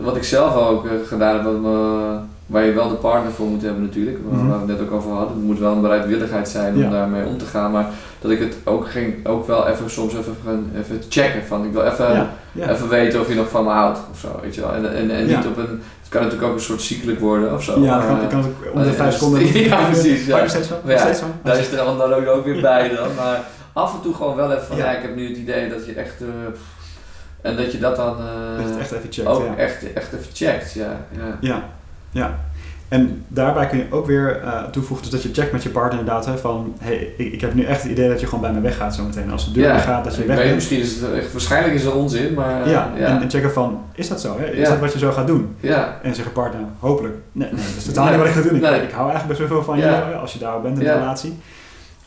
wat 0.00 0.16
ik 0.16 0.24
zelf 0.24 0.54
ook 0.56 0.84
eh, 0.86 0.90
gedaan 1.06 1.34
heb, 1.34 1.44
wat 1.44 1.60
me- 1.60 2.18
waar 2.46 2.64
je 2.64 2.72
wel 2.72 2.88
de 2.88 2.94
partner 2.94 3.32
voor 3.32 3.46
moet 3.46 3.62
hebben 3.62 3.82
natuurlijk, 3.82 4.18
waar 4.28 4.38
Mhm. 4.38 4.50
we 4.52 4.58
het 4.58 4.66
net 4.66 4.80
ook 4.80 4.92
over 4.92 5.10
hadden, 5.10 5.36
het 5.36 5.44
moet 5.46 5.58
wel 5.58 5.72
een 5.72 5.80
bereidwilligheid 5.80 6.48
zijn 6.48 6.74
om 6.74 6.80
Ja. 6.80 6.90
daarmee 6.90 7.24
om 7.26 7.38
te 7.38 7.44
gaan, 7.44 7.70
maar 7.70 7.86
dat 8.20 8.30
ik 8.30 8.38
het 8.38 8.56
ook, 8.64 8.88
ging, 8.90 9.26
ook 9.26 9.46
wel 9.46 9.66
even 9.68 9.90
soms 9.90 10.12
even, 10.14 10.36
even 10.78 11.02
checken 11.08 11.42
van, 11.46 11.64
ik 11.64 11.72
wil 11.72 11.82
even, 11.84 12.12
Ja. 12.12 12.30
Ja. 12.52 12.70
even 12.70 12.88
weten 12.88 13.20
of 13.20 13.28
je 13.28 13.34
nog 13.34 13.48
van 13.48 13.64
me 13.64 13.70
houdt 13.70 13.98
of 14.12 14.18
zo, 14.18 14.38
weet 14.42 14.54
je 14.54 14.60
wel. 14.60 14.72
En, 14.74 14.94
en, 14.94 15.10
en 15.10 15.26
niet 15.26 15.46
op 15.46 15.56
een, 15.56 15.82
het 16.00 16.08
kan 16.08 16.22
natuurlijk 16.22 16.48
ook 16.50 16.56
een 16.56 16.62
soort 16.64 16.82
ziekelijk 16.82 17.20
worden 17.20 17.54
of 17.54 17.62
zo. 17.62 17.80
Ja, 17.80 17.98
dan 17.98 18.06
kan, 18.06 18.20
eh, 18.20 18.28
kan 18.28 18.38
ook 18.38 18.72
om 18.74 18.80
de 18.80 18.86
maar, 18.86 18.94
vijf 18.94 19.14
seconden. 19.14 19.58
ja, 19.68 19.84
precies, 19.84 20.26
ja. 20.26 20.48
Steeds 20.48 20.68
zo? 20.68 20.74
Ja. 20.86 20.98
Steeds 20.98 21.22
daar 21.42 21.58
is 21.58 21.70
er 21.70 21.76
dan 21.76 21.98
dan 21.98 22.12
ook, 22.12 22.26
ook 22.26 22.44
weer 22.44 22.60
bij 22.60 22.88
dan. 22.88 23.14
Maar 23.16 23.40
af 23.72 23.94
en 23.94 24.00
toe 24.00 24.14
gewoon 24.14 24.36
wel 24.36 24.52
even 24.52 24.64
van, 24.66 24.76
Ja. 24.76 24.90
ik 24.90 25.02
heb 25.02 25.16
nu 25.16 25.28
het 25.28 25.36
idee 25.36 25.68
dat 25.68 25.86
je 25.86 25.92
echt... 25.94 26.20
eh, 26.20 26.28
en 27.50 27.56
dat 27.56 27.72
je 27.72 27.78
dat 27.78 27.96
dan 27.96 28.16
Dat 28.56 28.68
het 28.68 28.78
echt 28.78 28.92
even 28.92 29.12
checkt. 29.12 29.28
ook 29.28 29.56
echt, 29.56 29.92
echt 29.92 30.12
even 30.12 30.26
checkt, 30.32 30.72
ja. 30.72 31.00
ja. 31.40 31.62
Ja, 32.14 32.20
ja. 32.20 32.38
En 32.88 33.24
daarbij 33.28 33.66
kun 33.66 33.78
je 33.78 33.84
ook 33.90 34.06
weer 34.06 34.40
eh, 34.42 34.62
toevoegen 34.64 35.10
dus 35.10 35.22
dat 35.22 35.22
je 35.22 35.40
checkt 35.40 35.52
met 35.52 35.62
je 35.62 35.68
partner 35.68 35.98
inderdaad 35.98 36.26
hè, 36.26 36.38
van 36.38 36.74
hey, 36.80 37.12
ik, 37.16 37.32
ik 37.32 37.40
heb 37.40 37.54
nu 37.54 37.64
echt 37.64 37.82
het 37.82 37.90
idee 37.90 38.08
dat 38.08 38.20
je 38.20 38.26
gewoon 38.26 38.40
bij 38.40 38.52
me 38.52 38.60
weggaat 38.60 38.94
zometeen. 38.94 39.30
Als 39.30 39.44
de 39.44 39.52
deur 39.52 39.64
Ja, 39.64 39.78
gaat, 39.78 40.04
dat 40.04 40.16
je 40.16 40.24
weg 40.24 40.36
bent. 40.36 40.54
misschien 40.54 40.80
is 40.80 41.00
het 41.00 41.12
echt, 41.12 41.32
waarschijnlijk 41.32 41.74
is 41.74 41.84
het 41.84 41.92
onzin, 41.94 42.34
maar 42.34 42.62
eh, 42.64 42.70
Ja, 42.72 42.90
ja. 42.96 43.06
En, 43.06 43.22
en 43.22 43.30
checken 43.30 43.52
van, 43.52 43.80
is 43.94 44.08
dat 44.08 44.20
zo? 44.20 44.38
Hè? 44.38 44.44
Is 44.50 44.58
Ja. 44.58 44.70
dat 44.70 44.78
wat 44.78 44.92
je 44.92 44.98
zo 44.98 45.12
gaat 45.12 45.26
doen? 45.26 45.56
ja. 45.60 45.98
En 46.02 46.14
zeggen 46.14 46.32
partner, 46.32 46.60
hopelijk, 46.78 47.14
nee, 47.32 47.48
nee 47.52 47.64
dat 47.64 47.76
is 47.76 47.84
totaal 47.84 48.08
niet 48.08 48.16
wat 48.16 48.26
ik 48.26 48.32
ga 48.32 48.40
doen. 48.40 48.54
Ik, 48.56 48.62
Nee. 48.62 48.80
ik 48.82 48.90
hou 48.90 49.10
eigenlijk 49.10 49.26
best 49.26 49.38
wel 49.38 49.48
veel 49.48 49.62
van 49.64 49.78
Ja. 49.78 49.88
je 49.88 50.04
hè, 50.04 50.14
als 50.14 50.32
je 50.32 50.38
daar 50.38 50.60
bent 50.60 50.78
in 50.78 50.84
Ja. 50.84 50.92
de 50.92 50.98
relatie. 50.98 51.38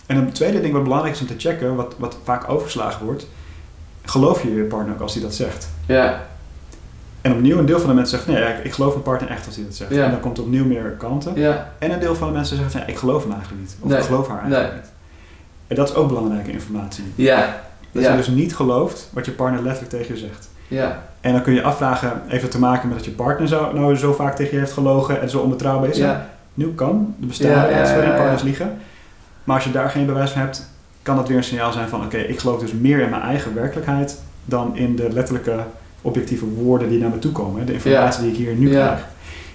En 0.05 0.17
een 0.17 0.31
tweede 0.31 0.61
ding 0.61 0.73
wat 0.73 0.83
belangrijk 0.83 1.15
is 1.15 1.21
om 1.21 1.27
te 1.27 1.33
checken, 1.37 1.75
wat, 1.75 1.95
wat 1.97 2.17
vaak 2.23 2.49
overgeslagen 2.49 3.05
wordt, 3.05 3.27
geloof 4.05 4.41
je 4.43 4.55
je 4.55 4.63
partner 4.63 4.93
ook 4.93 5.01
als 5.01 5.13
hij 5.13 5.23
dat 5.23 5.33
zegt? 5.33 5.69
ja. 5.85 6.21
En 7.21 7.31
opnieuw, 7.31 7.57
een 7.57 7.65
deel 7.65 7.79
van 7.79 7.89
de 7.89 7.95
mensen 7.95 8.17
zegt, 8.17 8.29
nee, 8.29 8.41
ja, 8.43 8.47
ik, 8.47 8.63
ik 8.63 8.71
geloof 8.73 8.91
mijn 8.91 9.03
partner 9.03 9.29
echt 9.29 9.45
als 9.45 9.55
hij 9.55 9.63
dat 9.65 9.75
zegt. 9.75 9.91
Ja. 9.93 10.03
En 10.05 10.11
dan 10.11 10.19
komt 10.19 10.37
er 10.37 10.43
opnieuw 10.43 10.65
meer 10.65 10.95
kanten. 10.97 11.31
Ja, 11.35 11.71
En 11.79 11.91
een 11.91 11.99
deel 11.99 12.15
van 12.15 12.27
de 12.27 12.33
mensen 12.33 12.57
zegt, 12.57 12.73
ja, 12.73 12.85
ik 12.85 12.97
geloof 12.97 13.23
hem 13.23 13.31
eigenlijk 13.31 13.61
niet. 13.61 13.77
Of 13.81 13.89
Nee. 13.89 13.97
ik 13.99 14.03
geloof 14.05 14.27
haar 14.27 14.39
eigenlijk 14.41 14.71
Nee. 14.71 14.79
niet. 14.81 14.91
En 15.67 15.75
dat 15.75 15.89
is 15.89 15.95
ook 15.95 16.07
belangrijke 16.07 16.51
informatie. 16.51 17.03
ja, 17.15 17.59
Dat 17.91 18.03
je 18.03 18.15
dus 18.15 18.27
niet 18.27 18.55
gelooft 18.55 19.09
wat 19.13 19.25
je 19.25 19.31
partner 19.31 19.61
letterlijk 19.63 19.93
tegen 19.95 20.15
je 20.15 20.19
zegt. 20.21 20.49
ja, 20.67 21.03
En 21.21 21.31
dan 21.31 21.41
kun 21.41 21.53
je 21.53 21.63
afvragen, 21.63 22.21
even 22.29 22.49
te 22.49 22.59
maken 22.59 22.87
met 22.87 22.97
dat 22.97 23.05
je 23.05 23.11
partner 23.11 23.47
zo, 23.47 23.73
nou 23.73 23.95
zo 23.95 24.13
vaak 24.13 24.35
tegen 24.35 24.53
je 24.53 24.59
heeft 24.59 24.71
gelogen 24.73 25.21
en 25.21 25.29
zo 25.29 25.39
onbetrouwbaar 25.39 25.89
is. 25.89 25.97
ja, 25.97 26.29
Nu 26.53 26.73
kan, 26.73 27.15
er 27.21 27.27
bestaan 27.27 27.51
ja, 27.51 27.67
ja. 27.69 28.15
partners 28.15 28.41
liegen. 28.41 28.77
Maar 29.43 29.55
als 29.55 29.63
je 29.65 29.71
daar 29.71 29.89
geen 29.89 30.05
bewijs 30.05 30.31
van 30.31 30.41
hebt, 30.41 30.69
kan 31.01 31.15
dat 31.15 31.27
weer 31.27 31.37
een 31.37 31.43
signaal 31.43 31.71
zijn 31.71 31.87
van 31.89 32.03
oké, 32.03 32.17
ik 32.17 32.39
geloof 32.39 32.59
dus 32.59 32.71
meer 32.71 32.99
in 32.99 33.09
mijn 33.09 33.21
eigen 33.21 33.53
werkelijkheid 33.55 34.21
dan 34.45 34.75
in 34.75 34.95
de 34.95 35.09
letterlijke 35.13 35.55
objectieve 36.01 36.45
woorden 36.45 36.89
die 36.89 36.99
naar 36.99 37.09
me 37.09 37.19
toe 37.19 37.31
komen. 37.31 37.65
De 37.65 37.73
informatie 37.73 38.21
die 38.21 38.31
ik 38.31 38.37
hier 38.37 38.53
nu 38.53 38.69
krijg. 38.69 39.05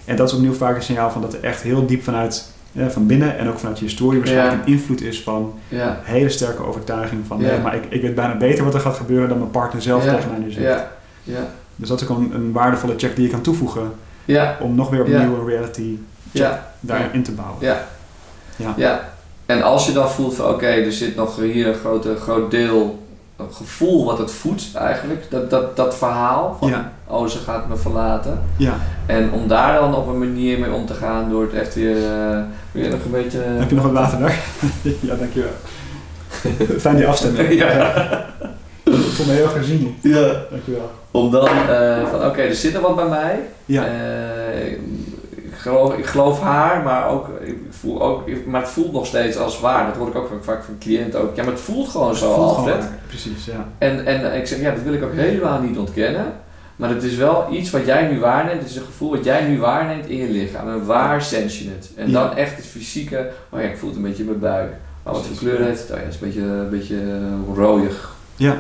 En 0.05 0.16
dat 0.16 0.28
is 0.28 0.35
opnieuw 0.35 0.52
vaak 0.52 0.76
een 0.76 0.83
signaal 0.83 1.11
van 1.11 1.20
dat 1.22 1.33
er 1.35 1.42
echt 1.44 1.62
heel 1.62 1.87
diep 1.87 2.02
vanuit 2.02 2.50
van 2.88 3.07
binnen 3.07 3.38
en 3.38 3.48
ook 3.48 3.59
vanuit 3.59 3.78
je 3.78 3.85
historie 3.85 4.18
waarschijnlijk 4.18 4.57
Ja. 4.57 4.62
een 4.66 4.72
invloed 4.72 5.02
is 5.02 5.22
van 5.22 5.55
ja, 5.68 6.00
hele 6.02 6.28
sterke 6.28 6.66
overtuiging 6.66 7.26
van 7.26 7.40
nee, 7.40 7.59
maar 7.59 7.74
ik, 7.74 7.85
ik 7.88 8.02
weet 8.02 8.14
bijna 8.14 8.37
beter 8.37 8.64
wat 8.64 8.74
er 8.74 8.81
gaat 8.81 8.96
gebeuren 8.96 9.28
dan 9.28 9.38
mijn 9.38 9.50
partner 9.50 9.83
zelf 9.83 10.02
tegen 10.05 10.31
mij 10.31 10.38
nu 10.38 10.50
zegt. 10.50 10.66
ja, 10.66 10.92
ja, 11.22 11.46
Dus 11.76 11.88
dat 11.88 12.00
is 12.00 12.09
ook 12.09 12.18
een, 12.18 12.35
een 12.35 12.52
waardevolle 12.52 12.94
check 12.96 13.16
die 13.16 13.24
je 13.24 13.31
kan 13.31 13.40
toevoegen 13.40 13.92
ja, 14.24 14.57
om 14.61 14.74
nog 14.74 14.90
weer 14.90 15.00
opnieuw 15.00 15.38
een 15.40 15.46
reality 15.46 15.98
ja, 16.31 16.72
daarin 16.81 17.09
in 17.12 17.22
te 17.22 17.33
bouwen. 17.33 17.57
ja. 17.61 17.85
Ja. 18.57 18.74
Ja, 18.76 19.09
en 19.46 19.62
als 19.62 19.87
je 19.87 19.92
dan 19.92 20.11
voelt 20.11 20.35
van 20.35 20.46
oké, 20.48 20.66
er 20.66 20.92
zit 20.92 21.16
nog 21.16 21.37
hier 21.37 21.66
een 21.66 21.74
grote, 21.74 22.16
groot 22.16 22.50
deel, 22.50 23.01
gevoel 23.50 24.05
wat 24.05 24.18
het 24.18 24.31
voedt 24.31 24.74
eigenlijk, 24.74 25.24
dat, 25.31 25.50
dat, 25.50 25.76
dat 25.76 25.96
verhaal 25.96 26.57
van 26.61 26.68
Ja. 26.68 26.92
oh 27.07 27.26
ze 27.26 27.38
gaat 27.38 27.68
me 27.68 27.76
verlaten. 27.76 28.42
Ja. 28.57 28.74
En 29.07 29.33
om 29.33 29.48
daar 29.48 29.81
dan 29.81 29.94
op 29.94 30.09
een 30.09 30.18
manier 30.18 30.59
mee 30.59 30.72
om 30.72 30.87
te 30.87 30.94
gaan 30.94 31.31
door 31.31 31.42
het 31.42 31.55
echt 31.55 31.74
weer, 31.74 31.96
eh, 31.96 32.38
weer 32.72 32.90
nog 32.90 33.05
een 33.05 33.11
beetje... 33.11 33.38
Heb 33.38 33.68
je 33.68 33.74
nog 33.74 33.85
wat 33.85 33.92
water 33.92 34.18
daar? 34.18 34.38
ja, 35.00 35.14
dankjewel. 35.14 35.50
Fijn 36.78 36.96
die 36.96 37.07
afstemming. 37.07 37.52
Ja. 37.62 38.31
Ik 38.85 39.18
voel 39.18 39.26
me 39.26 39.33
heel 39.33 39.44
erg 39.44 39.52
gezien. 39.52 39.96
ja. 40.00 40.33
Dankjewel. 40.50 40.90
Om 41.11 41.31
dan 41.31 41.48
eh, 41.48 42.07
van 42.11 42.24
oké, 42.26 42.40
er 42.40 42.55
zit 42.55 42.74
er 42.74 42.81
wat 42.81 42.96
bij 42.96 43.09
mij. 43.09 43.40
Ja. 43.64 43.85
Eh, 43.85 44.78
geloof, 45.62 45.96
ik 45.96 46.07
geloof 46.07 46.40
haar, 46.40 46.83
maar, 46.83 47.09
ook, 47.09 47.29
ik 47.44 47.57
voel 47.70 48.03
ook, 48.03 48.22
maar 48.46 48.61
het 48.61 48.70
voelt 48.70 48.92
nog 48.92 49.07
steeds 49.07 49.37
als 49.37 49.61
waar. 49.61 49.87
Dat 49.87 49.96
hoor 49.96 50.09
ik 50.09 50.14
ook 50.14 50.31
vaak- 50.42 50.64
van 50.64 50.79
cliënten 50.81 51.20
ook. 51.20 51.37
Ja, 51.37 51.42
maar 51.42 51.53
het 51.53 51.61
voelt 51.62 51.88
gewoon 51.88 52.09
Het 52.09 52.16
zo, 52.18 52.35
voelt 52.35 52.48
Alfred. 52.57 52.75
gewoon 52.75 52.88
waar. 52.88 52.98
Precies, 53.07 53.44
ja. 53.44 53.66
En, 53.79 54.07
en 54.07 54.37
ik 54.37 54.46
zeg, 54.46 54.61
ja, 54.61 54.70
dat 54.70 54.83
wil 54.83 54.92
ik 54.92 55.03
ook 55.03 55.12
helemaal 55.14 55.61
niet 55.61 55.79
ontkennen. 55.79 56.27
Maar 56.77 56.90
het 56.90 57.03
is 57.03 57.16
wel 57.16 57.46
iets 57.53 57.70
wat 57.70 57.87
jij 57.87 58.07
nu 58.09 58.18
waarneemt. 58.20 58.61
Het 58.61 58.70
is 58.70 58.77
een 58.77 58.85
gevoel 58.85 59.11
wat 59.11 59.25
jij 59.25 59.44
nu 59.48 59.59
waarneemt 59.59 60.07
in 60.07 60.16
je 60.16 60.29
lichaam. 60.31 60.68
En 60.68 60.87
waar 60.87 61.22
sense 61.22 61.64
je 61.64 61.70
het? 61.70 61.90
En 61.96 62.11
Ja. 62.11 62.12
dan 62.12 62.37
echt 62.37 62.57
het 62.57 62.66
fysieke. 62.66 63.31
Oh 63.51 63.61
ja, 63.61 63.66
ik 63.66 63.77
voel 63.77 63.88
het 63.88 63.98
een 63.98 64.05
beetje 64.05 64.22
in 64.22 64.29
mijn 64.29 64.40
buik. 64.40 64.70
Maar 65.03 65.12
wat 65.12 65.27
voor 65.27 65.37
kleur 65.37 65.61
heeft 65.64 65.81
het? 65.81 65.90
Oh 65.90 65.96
ja, 65.96 66.03
het 66.05 66.14
is 66.14 66.20
een 66.20 66.27
beetje, 66.27 66.40
een 66.42 66.70
beetje 66.70 66.96
eh, 66.96 67.55
rooiig. 67.57 68.14
Ja. 68.37 68.57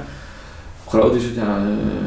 Hoe 0.84 1.00
groot 1.00 1.14
is 1.14 1.24
het? 1.24 1.36
Eh, 1.36 1.44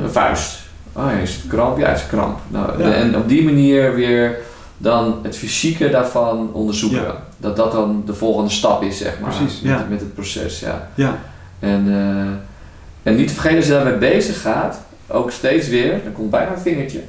een 0.03 0.10
vuist. 0.12 0.60
Oh 0.93 1.03
ja, 1.12 1.17
is 1.17 1.36
het 1.36 1.47
kramp? 1.47 1.77
Ja, 1.77 1.88
het 1.89 1.97
is 1.97 2.08
kramp. 2.08 2.39
Nou, 2.47 2.84
Ja. 2.84 2.93
En 2.93 3.17
op 3.17 3.27
die 3.27 3.43
manier 3.43 3.95
weer 3.95 4.38
dan 4.77 5.19
het 5.23 5.38
fysieke 5.38 5.89
daarvan 5.89 6.49
onderzoeken. 6.53 7.01
Ja. 7.01 7.23
Dat 7.38 7.55
dat 7.55 7.71
dan 7.71 8.03
de 8.05 8.13
volgende 8.13 8.49
stap 8.49 8.83
is, 8.83 8.97
zeg 8.97 9.19
maar. 9.19 9.35
Precies, 9.35 9.61
met, 9.61 9.71
ja. 9.71 9.85
met 9.89 9.99
het 9.99 10.13
proces, 10.13 10.59
ja. 10.59 10.89
Ja. 10.95 11.19
En, 11.59 11.85
eh, 11.88 13.09
en 13.11 13.15
niet 13.17 13.27
te 13.27 13.33
vergeten, 13.33 13.57
als 13.57 13.65
je 13.65 13.71
daarmee 13.71 13.97
bezig 13.97 14.41
gaat, 14.41 14.81
ook 15.07 15.31
steeds 15.31 15.67
weer, 15.67 15.99
dan 16.03 16.13
komt 16.13 16.29
bijna 16.29 16.51
een 16.51 16.59
vingertje, 16.59 16.99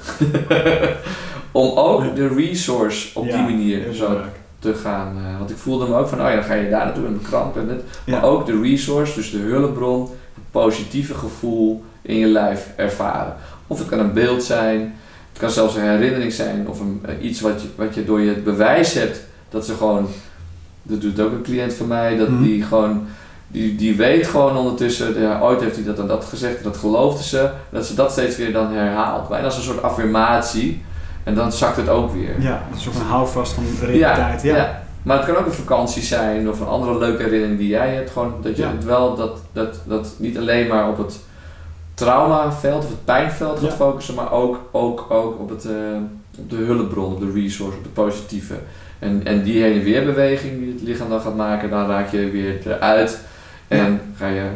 om 1.53 1.79
ook 1.79 2.17
de 2.17 2.29
resource 2.29 3.09
op 3.19 3.25
die 3.25 3.43
manier 3.43 3.93
zo 3.93 4.07
belangrijk. 4.07 4.37
te 4.59 4.75
gaan. 4.75 5.17
eh, 5.17 5.39
want 5.39 5.51
ik 5.51 5.57
voelde 5.57 5.87
me 5.89 5.97
ook 5.97 6.09
van, 6.09 6.21
oh 6.21 6.29
ja, 6.29 6.35
dan 6.35 6.45
ga 6.45 6.55
je 6.55 6.71
daar 6.71 6.85
naartoe 6.85 7.07
en 7.07 7.13
de 7.13 7.29
kramp 7.29 7.57
en 7.57 7.69
het. 7.69 7.83
Maar 8.07 8.25
ook 8.25 8.47
de 8.47 8.61
resource, 8.61 9.15
dus 9.15 9.31
de 9.31 9.39
hulpbron, 9.39 10.03
het 10.35 10.45
positieve 10.51 11.15
gevoel 11.15 11.85
in 12.03 12.17
je 12.17 12.27
lijf 12.27 12.67
ervaren. 12.77 13.35
Of 13.67 13.79
het 13.79 13.89
kan 13.89 13.99
een 13.99 14.13
beeld 14.13 14.43
zijn, 14.43 14.95
het 15.37 15.45
kan 15.45 15.51
zelfs 15.55 15.75
een 15.77 15.83
herinnering 15.91 16.33
zijn 16.33 16.69
of 16.69 16.81
een, 16.81 17.01
eh, 17.07 17.25
iets 17.29 17.41
wat 17.41 17.63
je, 17.63 17.69
wat 17.77 17.95
je 17.95 18.05
door 18.05 18.21
je 18.21 18.29
het 18.29 18.45
bewijs 18.45 18.93
hebt 18.95 19.21
dat 19.49 19.67
ze 19.67 19.75
gewoon, 19.75 20.07
dat 20.83 21.01
doet 21.01 21.21
ook 21.21 21.33
een 21.33 21.43
cliënt 21.43 21.75
van 21.75 21.87
mij, 21.87 22.17
dat 22.17 22.29
Mhm. 22.29 22.43
die 22.43 22.63
gewoon, 22.63 23.03
die, 23.49 23.77
die 23.77 23.97
weet 23.97 24.27
gewoon 24.27 24.57
ondertussen, 24.57 25.21
ja, 25.21 25.41
ooit 25.41 25.61
heeft 25.61 25.77
hij 25.77 25.85
dat 25.85 25.99
en 25.99 26.07
dat 26.07 26.25
gezegd, 26.25 26.65
dat 26.65 26.77
geloofde 26.77 27.23
ze, 27.25 27.51
dat 27.71 27.87
ze 27.87 27.95
dat 27.95 28.13
steeds 28.13 28.37
weer 28.37 28.53
dan 28.53 28.73
herhaalt. 28.73 29.29
Bijna 29.29 29.45
als 29.45 29.57
een 29.57 29.63
soort 29.63 29.83
affirmatie 29.83 30.83
en 31.25 31.35
dan 31.35 31.53
zakt 31.53 31.77
het 31.77 31.89
ook 31.89 32.13
weer. 32.13 32.41
Ja, 32.41 32.63
een 32.73 32.81
soort 32.81 32.97
van 32.97 33.07
houvast 33.07 33.53
van 33.53 33.65
de 33.81 33.87
realiteit. 33.87 34.43
Ja. 34.43 34.57
ja. 34.57 34.83
Maar 35.03 35.17
het 35.17 35.27
kan 35.27 35.37
ook 35.37 35.47
een 35.47 35.53
vakantie 35.53 36.03
zijn 36.03 36.49
of 36.51 36.61
een 36.61 36.67
andere 36.67 36.99
leuke 36.99 37.23
herinnering 37.23 37.59
die 37.59 37.69
jij 37.69 37.95
hebt. 37.95 38.11
Gewoon 38.11 38.35
dat 38.43 38.57
je 38.57 38.63
Ja. 38.63 38.71
het 38.71 38.85
wel, 38.85 39.17
dat, 39.17 39.39
dat, 39.53 39.75
dat 39.85 40.09
niet 40.19 40.39
alleen 40.39 40.67
maar 40.69 40.89
op 40.89 40.99
het 40.99 41.19
traumaveld 41.97 42.85
of 42.85 42.89
het 42.91 43.05
pijnveld 43.05 43.59
gaat 43.59 43.71
Ja. 43.71 43.77
focussen, 43.77 44.15
maar 44.15 44.33
ook, 44.33 44.61
ook, 44.73 45.07
ook 45.11 45.41
op, 45.41 45.49
het, 45.49 45.65
eh, 45.65 45.73
op 46.39 46.51
de 46.51 46.57
hulpbron, 46.57 47.13
op 47.13 47.21
de 47.21 47.33
resource, 47.33 47.77
op 47.77 47.83
de 47.85 47.89
positieve. 47.91 48.55
En, 48.99 49.21
en 49.25 49.43
die 49.43 49.63
heen 49.63 49.73
en 49.79 49.83
weer 49.85 50.05
beweging 50.05 50.59
die 50.59 50.73
het 50.73 50.83
lichaam 50.83 51.09
dan 51.09 51.21
gaat 51.21 51.37
maken, 51.37 51.71
dan 51.71 51.87
raak 51.89 52.11
je 52.11 52.31
weer 52.31 52.59
eruit 52.67 53.19
en 53.69 54.01
ga 54.17 54.27
je 54.27 54.49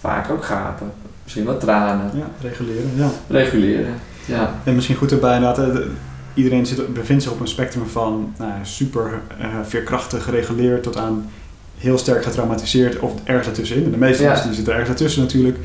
vaak 0.00 0.30
ook 0.30 0.44
gapen. 0.44 0.92
Misschien 1.22 1.44
wat 1.44 1.60
tranen. 1.60 2.10
Ja, 2.14 2.26
reguleren. 2.40 2.90
Ja. 2.94 3.08
Reguleren. 3.28 3.94
Ja. 4.24 4.54
En 4.64 4.74
misschien 4.74 4.96
goed 4.96 5.12
erbij 5.12 5.34
inderdaad, 5.36 5.72
de- 5.72 5.90
iedereen 6.34 6.66
zit, 6.66 6.94
bevindt 6.94 7.22
zich 7.22 7.32
op 7.32 7.40
een 7.40 7.48
spectrum 7.48 7.86
van 7.86 8.34
nou, 8.38 8.52
super 8.62 9.20
eh, 9.38 9.46
veerkrachtig 9.64 10.24
gereguleerd 10.24 10.82
tot 10.82 10.96
aan 10.96 11.30
heel 11.78 11.98
sterk 11.98 12.24
getraumatiseerd 12.24 12.98
of 12.98 13.12
ergens 13.24 13.46
ertussenin. 13.48 13.84
En 13.84 13.90
de 13.90 13.96
meeste 13.96 14.22
Ja. 14.22 14.28
mensen 14.28 14.46
die 14.46 14.54
zitten 14.56 14.72
ergens 14.72 14.90
ertussen 14.90 15.22
natuurlijk. 15.22 15.56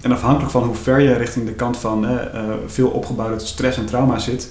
En 0.00 0.12
afhankelijk 0.12 0.50
van 0.50 0.62
hoe 0.62 0.74
ver 0.74 1.00
je 1.00 1.12
richting 1.14 1.46
de 1.46 1.52
kant 1.52 1.76
van 1.76 2.06
eh, 2.08 2.14
veel 2.66 2.88
opgebouwde 2.88 3.38
stress 3.38 3.78
en 3.78 3.84
trauma 3.86 4.18
zit, 4.18 4.50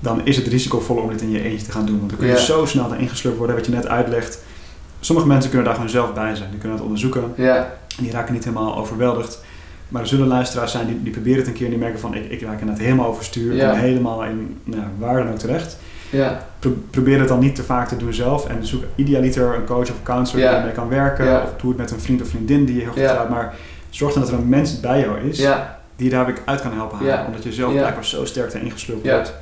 dan 0.00 0.20
is 0.26 0.36
het 0.36 0.46
risicovol 0.46 0.96
om 0.96 1.08
dit 1.10 1.20
in 1.22 1.30
je 1.30 1.42
eentje 1.42 1.66
te 1.66 1.72
gaan 1.72 1.86
doen. 1.86 1.96
Want 1.98 2.08
dan 2.10 2.18
kun 2.18 2.28
je 2.28 2.32
Ja. 2.34 2.38
zo 2.40 2.64
snel 2.66 2.92
erin 2.94 3.08
gesleurd 3.08 3.36
worden, 3.36 3.56
wat 3.56 3.66
je 3.66 3.72
net 3.72 3.86
uitlegt. 3.86 4.42
Sommige 5.00 5.28
mensen 5.28 5.48
kunnen 5.50 5.66
daar 5.66 5.74
gewoon 5.74 5.90
zelf 5.90 6.12
bij 6.14 6.34
zijn. 6.34 6.50
Die 6.50 6.58
kunnen 6.58 6.76
het 6.76 6.86
onderzoeken. 6.86 7.32
Ja. 7.36 7.56
En 7.98 8.02
die 8.02 8.12
raken 8.12 8.34
niet 8.34 8.44
helemaal 8.44 8.76
overweldigd. 8.76 9.40
Maar 9.88 10.02
er 10.02 10.08
zullen 10.08 10.26
luisteraars 10.26 10.72
zijn 10.72 10.86
die, 10.86 11.02
die 11.02 11.12
proberen 11.12 11.38
het 11.38 11.46
een 11.46 11.52
keer 11.52 11.64
en 11.64 11.70
die 11.70 11.80
merken 11.80 12.00
van 12.00 12.14
ik, 12.14 12.30
ik 12.30 12.40
raak 12.42 12.60
inderdaad 12.60 12.84
helemaal 12.84 13.06
overstuur. 13.06 13.54
Ja. 13.54 13.72
en 13.72 13.78
helemaal 13.78 14.24
in 14.24 14.56
nou, 14.64 14.82
waar 14.98 15.22
dan 15.22 15.32
ook 15.32 15.38
terecht. 15.38 15.76
Ja. 16.10 16.46
Pro- 16.58 16.76
probeer 16.90 17.18
het 17.18 17.28
dan 17.28 17.38
niet 17.38 17.54
te 17.54 17.62
vaak 17.62 17.88
te 17.88 17.96
doen 17.96 18.12
zelf. 18.14 18.46
En 18.48 18.66
zoek 18.66 18.82
idealiter 18.94 19.54
een 19.54 19.64
coach 19.64 19.90
of 19.90 20.02
counselor 20.02 20.46
die 20.48 20.56
ermee 20.56 20.72
kan 20.72 20.88
werken. 20.88 21.42
Of 21.42 21.50
doe 21.60 21.70
het 21.70 21.78
met 21.78 21.90
een 21.90 22.00
vriend 22.00 22.22
of 22.22 22.28
vriendin 22.28 22.64
die 22.64 22.74
je 22.74 22.80
heel 22.80 22.90
goed 22.92 23.02
gaat. 23.02 23.28
Maar 23.28 23.54
zorg 23.96 24.12
dan 24.12 24.22
dat 24.22 24.32
er 24.32 24.38
een 24.38 24.48
mens 24.48 24.80
bij 24.80 25.00
jou 25.00 25.20
is 25.28 25.38
Ja. 25.38 25.78
die 25.96 26.06
je 26.10 26.12
daar 26.12 26.26
weer 26.26 26.38
uit 26.44 26.60
kan 26.60 26.72
helpen 26.72 26.98
halen. 26.98 27.26
Omdat 27.26 27.42
je 27.42 27.52
zelf 27.52 27.72
blijkbaar 27.72 28.04
zo 28.04 28.24
sterk 28.24 28.54
erin 28.54 28.70
gesloten 28.70 29.08
Ja. 29.08 29.14
wordt. 29.14 29.34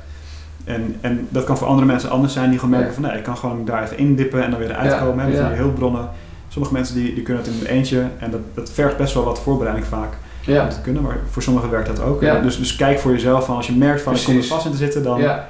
En, 0.63 0.95
en 1.01 1.27
dat 1.29 1.43
kan 1.43 1.57
voor 1.57 1.67
andere 1.67 1.87
mensen 1.87 2.09
anders 2.09 2.33
zijn 2.33 2.49
die 2.49 2.59
gewoon 2.59 2.75
merken 2.77 2.93
van 2.93 3.03
nee, 3.03 3.17
ik 3.17 3.23
kan 3.23 3.37
gewoon 3.37 3.65
daar 3.65 3.83
even 3.83 3.97
indippen 3.97 4.43
en 4.43 4.51
dan 4.51 4.59
weer 4.59 4.69
eruit 4.69 4.97
komen. 4.99 5.19
Hè, 5.25 5.29
met 5.29 5.37
Ja. 5.39 5.47
die 5.47 5.57
hulpbronnen. 5.57 6.09
Sommige 6.47 6.73
mensen 6.73 6.95
die, 6.95 7.13
die 7.13 7.23
kunnen 7.23 7.43
het 7.43 7.51
in 7.53 7.57
hun 7.59 7.67
eentje 7.67 8.05
en 8.19 8.31
dat, 8.31 8.39
dat 8.53 8.71
vergt 8.71 8.97
best 8.97 9.13
wel 9.13 9.23
wat 9.23 9.39
voorbereiding 9.41 9.85
vaak 9.87 10.13
Ja. 10.41 10.63
om 10.63 10.69
te 10.69 10.81
kunnen, 10.81 11.01
maar 11.03 11.17
voor 11.29 11.41
sommigen 11.41 11.69
werkt 11.69 11.87
dat 11.87 12.01
ook. 12.01 12.21
Ja. 12.21 12.39
Dus, 12.39 12.57
dus 12.57 12.75
kijk 12.75 12.99
voor 12.99 13.11
jezelf 13.11 13.45
van 13.45 13.55
als 13.55 13.67
je 13.67 13.73
merkt 13.73 14.01
van 14.01 14.15
ik 14.15 14.23
kom 14.23 14.37
er 14.37 14.43
vast 14.43 14.65
in 14.65 14.71
te 14.71 14.77
zitten, 14.77 15.03
dan 15.03 15.21
Ja. 15.21 15.49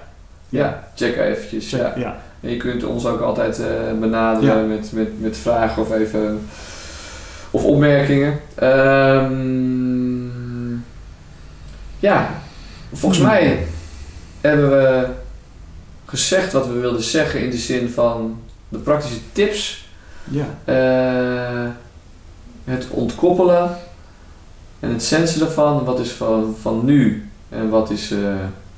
Ja, 0.49 0.83
check 0.95 1.17
eventjes. 1.17 1.69
check- 1.69 1.79
Ja. 1.79 1.93
ja. 1.95 2.17
En 2.41 2.49
je 2.49 2.57
kunt 2.57 2.83
ons 2.83 3.05
ook 3.05 3.21
altijd 3.21 3.59
eh, 3.59 3.65
benaderen 3.99 4.67
met, 4.67 4.91
met, 4.93 5.21
met 5.21 5.37
vragen 5.37 5.81
of 5.81 5.91
even 5.93 6.47
of 7.51 7.63
opmerkingen. 7.63 8.39
Ehm, 9.51 10.73
ja, 11.99 12.29
volgens 12.93 13.21
Hmm. 13.21 13.29
mij 13.29 13.65
hebben 14.41 14.69
we 14.69 15.05
gezegd 16.05 16.53
wat 16.53 16.67
we 16.67 16.73
wilden 16.73 17.03
zeggen 17.03 17.41
in 17.43 17.49
de 17.49 17.57
zin 17.57 17.89
van 17.89 18.39
de 18.69 18.77
praktische 18.77 19.19
tips, 19.31 19.89
Ja. 20.23 20.45
eh, 20.65 21.69
het 22.63 22.87
ontkoppelen 22.89 23.77
en 24.79 24.89
het 24.89 25.03
sensen 25.03 25.41
ervan. 25.45 25.83
Wat 25.85 25.99
is 25.99 26.11
van, 26.11 26.55
van 26.61 26.85
nu 26.85 27.29
en 27.49 27.69
wat 27.69 27.89
is, 27.89 28.11
eh, 28.11 28.17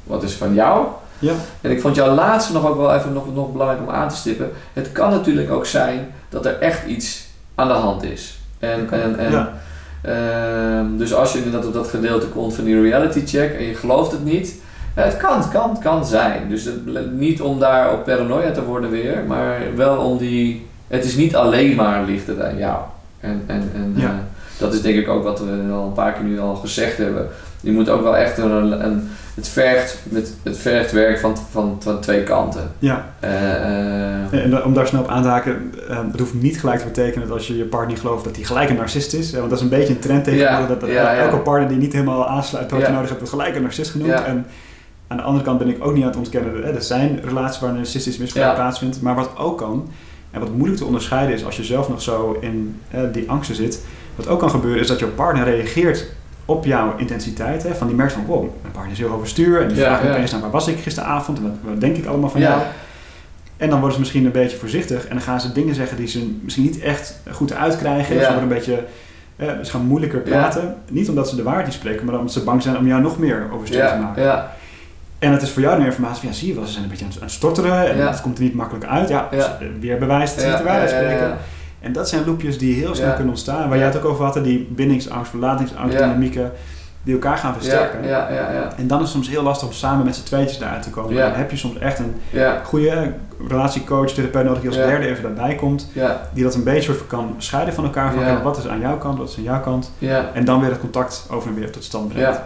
wat 0.03 0.23
is 0.23 0.33
van 0.33 0.53
jou? 0.53 0.87
Ja. 1.19 1.33
En 1.61 1.71
ik 1.71 1.81
vond 1.81 1.95
jouw 1.95 2.15
laatste 2.15 2.53
nog 2.53 2.65
ook 2.67 2.77
wel 2.77 2.93
even 2.95 3.13
nog, 3.13 3.33
nog 3.33 3.51
belangrijk 3.51 3.81
om 3.81 3.89
aan 3.89 4.09
te 4.09 4.15
stippen. 4.15 4.51
Het 4.73 4.91
kan 4.91 5.09
natuurlijk 5.11 5.51
ook 5.51 5.65
zijn 5.65 6.11
dat 6.29 6.45
er 6.45 6.59
echt 6.59 6.85
iets 6.85 7.25
aan 7.55 7.67
de 7.67 7.73
hand 7.73 8.03
is. 8.03 8.37
En, 8.63 8.87
en, 8.91 9.17
en, 9.19 9.31
Ja. 9.31 9.53
ehm, 10.01 10.97
dus 10.97 11.13
als 11.13 11.31
je 11.31 11.37
inderdaad 11.37 11.65
op 11.65 11.73
dat 11.73 11.87
gedeelte 11.87 12.25
komt 12.25 12.55
van 12.55 12.63
die 12.63 12.81
reality 12.81 13.21
check 13.25 13.53
en 13.53 13.63
je 13.63 13.75
gelooft 13.75 14.11
het 14.11 14.23
niet, 14.25 14.55
ja, 14.95 15.01
het 15.03 15.17
kan, 15.17 15.37
het 15.37 15.49
kan, 15.49 15.69
het 15.69 15.79
kan 15.79 16.05
zijn. 16.05 16.49
Dus 16.49 16.63
het, 16.65 17.11
niet 17.13 17.41
om 17.41 17.59
daar 17.59 17.93
op 17.93 18.03
paranoia 18.05 18.51
te 18.51 18.63
worden 18.63 18.89
weer, 18.89 19.23
maar 19.27 19.59
wel 19.75 19.97
om 19.97 20.17
die. 20.17 20.65
Het 20.87 21.05
is 21.05 21.15
niet 21.15 21.35
alleen 21.35 21.75
maar 21.75 22.03
ligt 22.03 22.27
het 22.27 22.41
aan 22.41 22.57
jou. 22.57 22.77
En, 23.19 23.43
en, 23.47 23.71
en 23.75 23.93
Ja. 23.95 24.03
eh, 24.07 24.13
dat 24.57 24.73
is 24.73 24.81
denk 24.81 24.95
ik 24.97 25.09
ook 25.09 25.23
wat 25.23 25.39
we 25.39 25.71
al 25.73 25.85
een 25.85 25.93
paar 25.93 26.13
keer 26.13 26.23
nu 26.23 26.39
al 26.39 26.55
gezegd 26.55 26.97
hebben. 26.97 27.27
Je 27.63 27.71
moet 27.71 27.89
ook 27.89 28.01
wel 28.01 28.17
echt 28.17 28.37
een, 28.37 28.85
een 28.85 29.09
het, 29.35 29.47
vergt, 29.47 29.99
met, 30.03 30.33
het 30.43 30.57
vergt 30.57 30.91
werk 30.91 31.19
van, 31.19 31.37
van, 31.51 31.77
van 31.79 31.99
twee 31.99 32.23
kanten. 32.23 32.71
Ja. 32.79 33.05
Eh, 33.19 33.53
eh, 33.53 34.43
En 34.43 34.63
om 34.63 34.73
daar 34.73 34.87
snel 34.87 35.01
op 35.01 35.07
aan 35.07 35.21
te 35.21 35.27
haken, 35.27 35.73
eh, 35.89 35.99
dat 36.11 36.19
hoeft 36.19 36.33
niet 36.33 36.59
gelijk 36.59 36.79
te 36.79 36.85
betekenen 36.85 37.27
dat 37.27 37.37
als 37.37 37.47
je 37.47 37.57
je 37.57 37.63
partner 37.63 37.91
niet 37.91 37.99
gelooft 37.99 38.23
dat 38.23 38.35
hij 38.35 38.45
gelijk 38.45 38.69
een 38.69 38.75
narcist 38.75 39.13
is. 39.13 39.31
Want 39.31 39.49
dat 39.49 39.57
is 39.57 39.63
een 39.63 39.69
beetje 39.69 39.93
een 39.93 39.99
trend 39.99 40.23
tegenwoordig. 40.23 40.69
Ja, 40.69 40.75
dat, 40.75 40.89
ja. 40.89 41.15
elke 41.15 41.37
partner 41.37 41.69
die 41.69 41.77
niet 41.77 41.93
helemaal 41.93 42.27
aansluit 42.27 42.71
wat 42.71 42.81
je 42.81 42.87
nodig 42.87 43.07
hebt, 43.07 43.19
wordt 43.19 43.33
gelijk 43.33 43.55
een 43.55 43.61
narcist 43.61 43.91
genoemd. 43.91 44.23
En 44.23 44.45
aan 45.07 45.17
de 45.17 45.23
andere 45.23 45.45
kant 45.45 45.57
ben 45.57 45.69
ik 45.69 45.85
ook 45.85 45.93
niet 45.93 46.03
aan 46.03 46.09
het 46.09 46.17
ontkennen 46.17 46.75
er 46.75 46.81
zijn 46.81 47.19
relaties 47.23 47.59
waar 47.59 47.69
een 47.69 47.75
narcistisch 47.75 48.17
misbruik 48.17 48.55
plaatsvindt. 48.55 49.01
Maar 49.01 49.15
wat 49.15 49.37
ook 49.37 49.57
kan, 49.57 49.89
en 50.31 50.39
wat 50.39 50.51
moeilijk 50.51 50.79
te 50.79 50.85
onderscheiden 50.85 51.35
is 51.35 51.45
als 51.45 51.57
je 51.57 51.63
zelf 51.63 51.89
nog 51.89 52.01
zo 52.01 52.37
in 52.39 52.81
die 53.11 53.29
angsten 53.29 53.55
zit. 53.55 53.81
Wat 54.15 54.27
ook 54.27 54.39
kan 54.39 54.49
gebeuren 54.49 54.81
is 54.81 54.87
dat 54.87 54.99
jouw 54.99 55.11
partner 55.15 55.43
reageert 55.43 56.05
op 56.45 56.65
jouw 56.65 56.93
intensiteit. 56.97 57.63
Hè, 57.63 57.75
van 57.75 57.87
die 57.87 57.95
merkt 57.95 58.13
van, 58.13 58.25
wow, 58.25 58.39
mijn 58.61 58.73
partner 58.73 58.91
is 58.93 58.99
heel 58.99 59.11
overstuur. 59.11 59.61
En 59.61 59.67
die 59.67 59.77
Ja, 59.77 59.83
vraagt 59.85 60.03
ja. 60.03 60.09
opeens, 60.11 60.29
nou, 60.31 60.41
waar 60.43 60.51
was 60.51 60.67
ik 60.67 60.79
gisteravond? 60.79 61.37
En 61.37 61.43
wat, 61.43 61.51
wat 61.61 61.81
denk 61.81 61.97
ik 61.97 62.05
allemaal 62.05 62.29
van 62.29 62.41
jou? 62.41 62.59
ja, 62.59 62.67
En 63.57 63.69
dan 63.69 63.77
worden 63.77 63.93
ze 63.93 63.99
misschien 63.99 64.25
een 64.25 64.31
beetje 64.31 64.57
voorzichtig 64.57 65.03
en 65.07 65.09
dan 65.15 65.21
gaan 65.21 65.41
ze 65.41 65.51
dingen 65.51 65.75
zeggen 65.75 65.97
die 65.97 66.07
ze 66.07 66.35
misschien 66.41 66.63
niet 66.63 66.79
echt 66.79 67.19
goed 67.31 67.53
uitkrijgen. 67.53 68.15
Ja. 68.15 68.21
Ze 68.21 68.25
worden 68.27 68.43
een 68.43 68.55
beetje, 68.55 68.83
eh, 69.35 69.47
ze 69.63 69.71
gaan 69.71 69.85
moeilijker 69.85 70.19
praten. 70.19 70.75
Niet 70.89 71.09
omdat 71.09 71.29
ze 71.29 71.35
de 71.35 71.43
waarheid 71.43 71.65
niet 71.65 71.75
spreken, 71.75 72.05
maar 72.05 72.17
omdat 72.17 72.33
ze 72.33 72.43
bang 72.43 72.61
zijn 72.61 72.77
om 72.77 72.87
jou 72.87 73.01
nog 73.01 73.19
meer 73.19 73.47
overstuur 73.53 73.87
te 73.87 73.95
maken. 74.01 74.23
ja, 74.23 74.51
En 75.19 75.31
het 75.31 75.41
is 75.41 75.49
voor 75.49 75.61
jou 75.61 75.79
de 75.79 75.85
informatie 75.85 76.19
van, 76.19 76.29
ja 76.29 76.35
zie 76.35 76.47
je 76.47 76.53
wel, 76.53 76.65
ze 76.65 76.71
zijn 76.71 76.83
een 76.83 76.89
beetje 76.89 77.05
aan 77.05 77.11
het, 77.21 77.31
stotteren 77.31 77.89
en 77.91 78.07
het 78.07 78.21
komt 78.21 78.37
er 78.37 78.43
niet 78.43 78.53
makkelijk 78.55 78.85
uit. 78.85 79.09
Ja, 79.09 79.29
weer 79.79 79.97
bewijs 79.97 80.33
dat 80.33 80.43
ze 80.43 80.47
niet 80.49 80.57
de 80.57 80.63
waarheid 80.63 80.89
spreken. 80.89 81.37
En 81.83 81.93
dat 81.93 82.09
zijn 82.09 82.25
loopjes 82.25 82.57
die 82.57 82.73
heel 82.75 82.95
snel 82.95 83.07
Ja. 83.07 83.13
kunnen 83.13 83.31
ontstaan. 83.33 83.69
Waar 83.69 83.77
jij 83.77 83.87
het 83.87 83.97
ook 83.97 84.05
over 84.05 84.25
had, 84.25 84.43
die 84.43 84.67
bindingsangst, 84.71 85.29
verlatingsangst, 85.29 85.97
dynamieken, 85.97 86.51
die 87.03 87.13
elkaar 87.13 87.37
gaan 87.37 87.53
versterken. 87.53 88.07
Ja, 88.07 88.29
ja, 88.29 88.51
ja. 88.51 88.73
En 88.77 88.87
dan 88.87 88.97
is 88.97 89.03
het 89.03 89.13
soms 89.13 89.29
heel 89.29 89.43
lastig 89.43 89.67
om 89.67 89.73
samen 89.73 90.05
met 90.05 90.15
z'n 90.15 90.23
tweetjes 90.23 90.57
daaruit 90.57 90.83
te 90.83 90.89
komen. 90.89 91.13
Dan 91.15 91.33
heb 91.33 91.51
je 91.51 91.57
soms 91.57 91.77
echt 91.77 91.99
een 91.99 92.15
goede 92.63 93.11
relatiecoach, 93.47 94.09
therapeut 94.11 94.43
nodig 94.45 94.59
die 94.61 94.69
als 94.69 94.77
derde 94.89 95.07
even 95.07 95.23
daarbij 95.23 95.55
komt. 95.55 95.89
Die 96.33 96.43
dat 96.43 96.55
een 96.55 96.63
beetje 96.63 96.95
kan 97.07 97.35
scheiden 97.37 97.73
van 97.73 97.83
elkaar. 97.83 98.13
Van 98.13 98.23
wat 98.43 98.57
is 98.57 98.67
aan 98.67 98.79
jouw 98.79 98.97
kant, 98.97 99.17
wat 99.17 99.29
is 99.29 99.37
aan 99.37 99.43
jouw 99.43 99.61
kant. 99.61 99.91
En 100.33 100.45
dan 100.45 100.59
weer 100.59 100.69
het 100.69 100.79
contact 100.79 101.27
over 101.31 101.49
en 101.49 101.55
weer 101.55 101.71
tot 101.71 101.83
stand 101.83 102.07
brengt. 102.13 102.39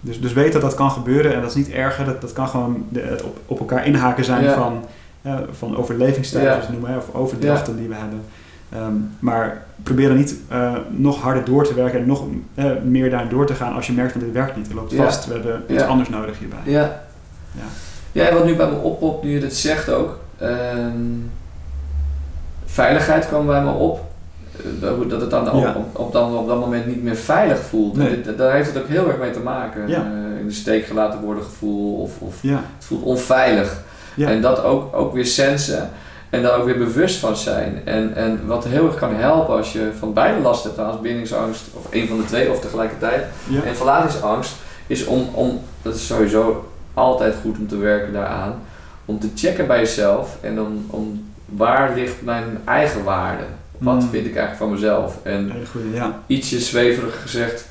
Dus, 0.00 0.20
dus 0.20 0.32
weet 0.32 0.52
dat 0.52 0.62
dat 0.62 0.74
kan 0.74 0.90
gebeuren 0.90 1.34
en 1.34 1.40
dat 1.40 1.50
is 1.50 1.56
niet 1.56 1.70
erger. 1.70 2.04
Dat, 2.04 2.20
dat 2.20 2.32
kan 2.32 2.48
gewoon 2.48 2.86
de, 2.88 3.00
het 3.00 3.22
op, 3.22 3.38
op 3.46 3.58
elkaar 3.58 3.86
inhaken 3.86 4.24
zijn 4.24 4.50
van, 4.50 4.84
van 5.52 5.76
het 6.60 6.68
noemen, 6.72 6.96
of 6.96 7.14
overdrachten 7.14 7.76
die 7.76 7.88
we 7.88 7.94
hebben. 7.94 8.20
Ehm, 8.74 8.92
maar 9.18 9.62
probeer 9.82 10.08
er 10.10 10.16
niet 10.16 10.34
eh, 10.48 10.74
nog 10.90 11.20
harder 11.20 11.44
door 11.44 11.64
te 11.66 11.74
werken 11.74 11.98
en 12.00 12.06
nog 12.06 12.24
eh, 12.54 12.64
meer 12.84 13.10
daarin 13.10 13.28
door 13.28 13.46
te 13.46 13.54
gaan 13.54 13.74
als 13.74 13.86
je 13.86 13.92
merkt 13.92 14.12
van 14.12 14.20
dit 14.20 14.32
werkt 14.32 14.56
niet. 14.56 14.66
Het 14.66 14.74
loopt 14.76 14.90
Ja. 14.92 15.04
vast, 15.04 15.26
we 15.26 15.32
hebben 15.32 15.62
iets 15.68 15.82
Ja. 15.82 15.88
anders 15.88 16.08
nodig 16.08 16.38
hierbij. 16.38 16.58
Ja. 16.64 17.02
Ja. 17.52 17.62
Ja, 18.12 18.24
en 18.28 18.34
wat 18.34 18.44
nu 18.44 18.56
bij 18.56 18.66
me 18.70 18.76
oppopt, 18.76 19.24
nu 19.24 19.30
je 19.30 19.40
dit 19.40 19.54
zegt 19.56 19.90
ook. 19.90 20.18
ehm, 20.38 20.92
veiligheid 22.64 23.26
kwam 23.28 23.46
bij 23.46 23.62
me 23.62 23.70
op. 23.72 24.00
Eh, 24.56 24.62
Dat, 24.80 25.10
dat 25.10 25.20
het 25.20 25.30
dan 25.30 25.50
op, 25.50 25.62
Ja. 25.62 25.74
op, 25.76 25.98
op, 25.98 26.12
dan, 26.12 26.36
op 26.36 26.46
dat 26.48 26.60
moment 26.60 26.86
niet 26.86 27.02
meer 27.02 27.16
veilig 27.16 27.58
voelt. 27.58 27.96
Nee. 27.96 28.08
En 28.08 28.22
dit- 28.22 28.38
daar 28.38 28.52
heeft 28.54 28.74
het 28.74 28.82
ook 28.82 28.88
heel 28.88 29.08
erg 29.08 29.18
mee 29.18 29.30
te 29.30 29.40
maken. 29.40 29.88
Ja. 29.88 30.02
In 30.40 30.46
de 30.46 30.52
steek 30.54 30.84
gelaten 30.86 31.20
worden 31.20 31.44
gevoel 31.44 32.00
of, 32.02 32.20
of 32.20 32.34
Ja, 32.40 32.60
het 32.76 32.84
voelt 32.84 33.02
onveilig. 33.02 33.82
En 34.16 34.40
dat 34.40 34.62
ook, 34.62 34.96
ook 34.96 35.12
weer 35.12 35.26
sensen 35.26 35.90
en 36.34 36.42
daar 36.42 36.58
ook 36.58 36.64
weer 36.64 36.78
bewust 36.78 37.18
van 37.18 37.36
zijn. 37.36 37.82
En, 37.84 38.14
en 38.14 38.46
wat 38.46 38.64
heel 38.64 38.86
erg 38.86 38.94
kan 38.96 39.14
helpen 39.14 39.56
als 39.56 39.72
je 39.72 39.90
van 39.98 40.12
beide 40.12 40.40
last 40.40 40.64
hebt, 40.64 40.78
als 40.78 41.00
bindingsangst 41.00 41.62
of 41.74 41.86
een 41.90 42.08
van 42.08 42.16
de 42.16 42.24
twee 42.24 42.50
of 42.50 42.60
tegelijkertijd, 42.60 43.24
ja. 43.48 43.62
en 43.62 43.76
verlatingsangst 43.76 44.54
is 44.86 45.04
om, 45.04 45.28
om, 45.32 45.60
dat 45.82 45.94
is 45.94 46.06
sowieso 46.06 46.68
altijd 46.94 47.34
goed 47.42 47.58
om 47.58 47.68
te 47.68 47.76
werken 47.76 48.12
daaraan, 48.12 48.54
om 49.04 49.20
te 49.20 49.28
checken 49.34 49.66
bij 49.66 49.78
jezelf 49.78 50.36
en 50.40 50.60
om, 50.60 50.86
om 50.90 51.32
waar 51.44 51.94
ligt 51.94 52.22
mijn 52.22 52.58
eigen 52.64 53.04
waarde? 53.04 53.44
Wat 53.78 53.94
Mm. 53.94 54.08
vind 54.10 54.26
ik 54.26 54.36
eigenlijk 54.36 54.56
van 54.56 54.70
mezelf? 54.70 55.16
En 55.22 55.52
goeie, 55.70 55.94
ja. 55.94 56.18
ietsje 56.26 56.60
zweverig 56.60 57.22
gezegd, 57.22 57.66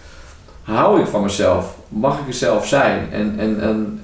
hou 0.63 1.01
ik 1.01 1.07
van 1.07 1.21
mezelf? 1.21 1.75
Mag 1.87 2.19
ik 2.19 2.27
er 2.27 2.33
zelf 2.33 2.67
zijn? 2.67 3.07
En, 3.11 3.35
en, 3.37 3.61
en 3.61 4.02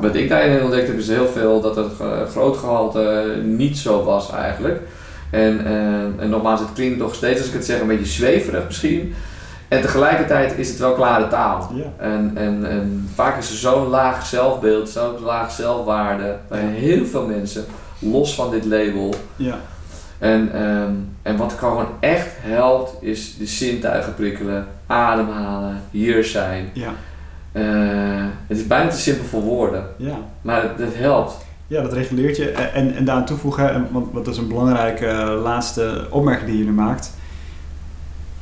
wat 0.00 0.14
ik 0.14 0.28
daarin 0.28 0.62
ontdekt 0.62 0.86
heb 0.86 0.98
is 0.98 1.08
heel 1.08 1.28
veel 1.28 1.60
dat 1.60 1.76
het 1.76 2.00
eh, 2.00 2.26
groot 2.30 2.56
gehalte 2.56 3.36
niet 3.44 3.78
zo 3.78 4.04
was 4.04 4.30
eigenlijk. 4.30 4.80
En, 5.30 5.64
en, 5.66 6.14
en 6.18 6.28
nogmaals, 6.28 6.60
het 6.60 6.72
klinkt 6.72 6.98
nog 6.98 7.14
steeds, 7.14 7.38
als 7.38 7.48
ik 7.48 7.54
het 7.54 7.64
zeg, 7.64 7.80
een 7.80 7.86
beetje 7.86 8.04
zweverig 8.04 8.64
misschien. 8.66 9.14
En 9.68 9.80
tegelijkertijd 9.80 10.58
is 10.58 10.68
het 10.68 10.78
wel 10.78 10.94
klare 10.94 11.28
taal. 11.28 11.70
Ja. 11.74 11.84
En, 11.96 12.32
en, 12.34 12.70
en 12.70 13.08
vaak 13.14 13.38
is 13.38 13.50
er 13.50 13.56
zo'n 13.56 13.86
laag 13.86 14.26
zelfbeeld, 14.26 14.88
zo'n 14.88 15.20
laag 15.20 15.50
zelfwaarde 15.50 16.36
bij 16.48 16.60
heel 16.60 17.06
veel 17.06 17.26
mensen, 17.26 17.64
los 17.98 18.34
van 18.34 18.50
dit 18.50 18.64
label. 18.64 19.14
Ja. 19.36 19.58
En, 20.18 20.52
ehm, 20.54 20.92
en 21.22 21.36
wat 21.36 21.52
gewoon 21.52 21.86
echt 22.00 22.30
helpt, 22.40 22.94
is 23.00 23.36
de 23.36 23.46
zintuigen 23.46 24.14
prikkelen, 24.14 24.66
ademhalen, 24.86 25.82
hier 25.90 26.24
zijn. 26.24 26.70
Ja. 26.72 26.92
Eh, 27.54 28.24
het 28.46 28.56
is 28.58 28.66
bijna 28.66 28.90
te 28.90 28.96
simpel 28.98 29.24
voor 29.24 29.40
woorden, 29.40 29.84
Ja. 29.96 30.16
maar 30.42 30.62
het, 30.62 30.70
het 30.78 30.96
helpt. 30.96 31.36
Ja, 31.66 31.82
dat 31.82 31.92
reguleert 31.92 32.36
je. 32.36 32.50
En, 32.50 32.72
en, 32.72 32.94
en 32.96 33.04
daaraan 33.04 33.24
toevoegen, 33.24 33.72
en- 33.74 33.86
want, 33.90 34.12
want 34.12 34.24
dat 34.24 34.34
is 34.34 34.40
een 34.40 34.48
belangrijke 34.48 35.06
eh, 35.06 35.42
laatste 35.42 36.06
opmerking 36.10 36.48
die 36.50 36.58
je 36.58 36.64
nu 36.64 36.70
maakt. 36.72 37.10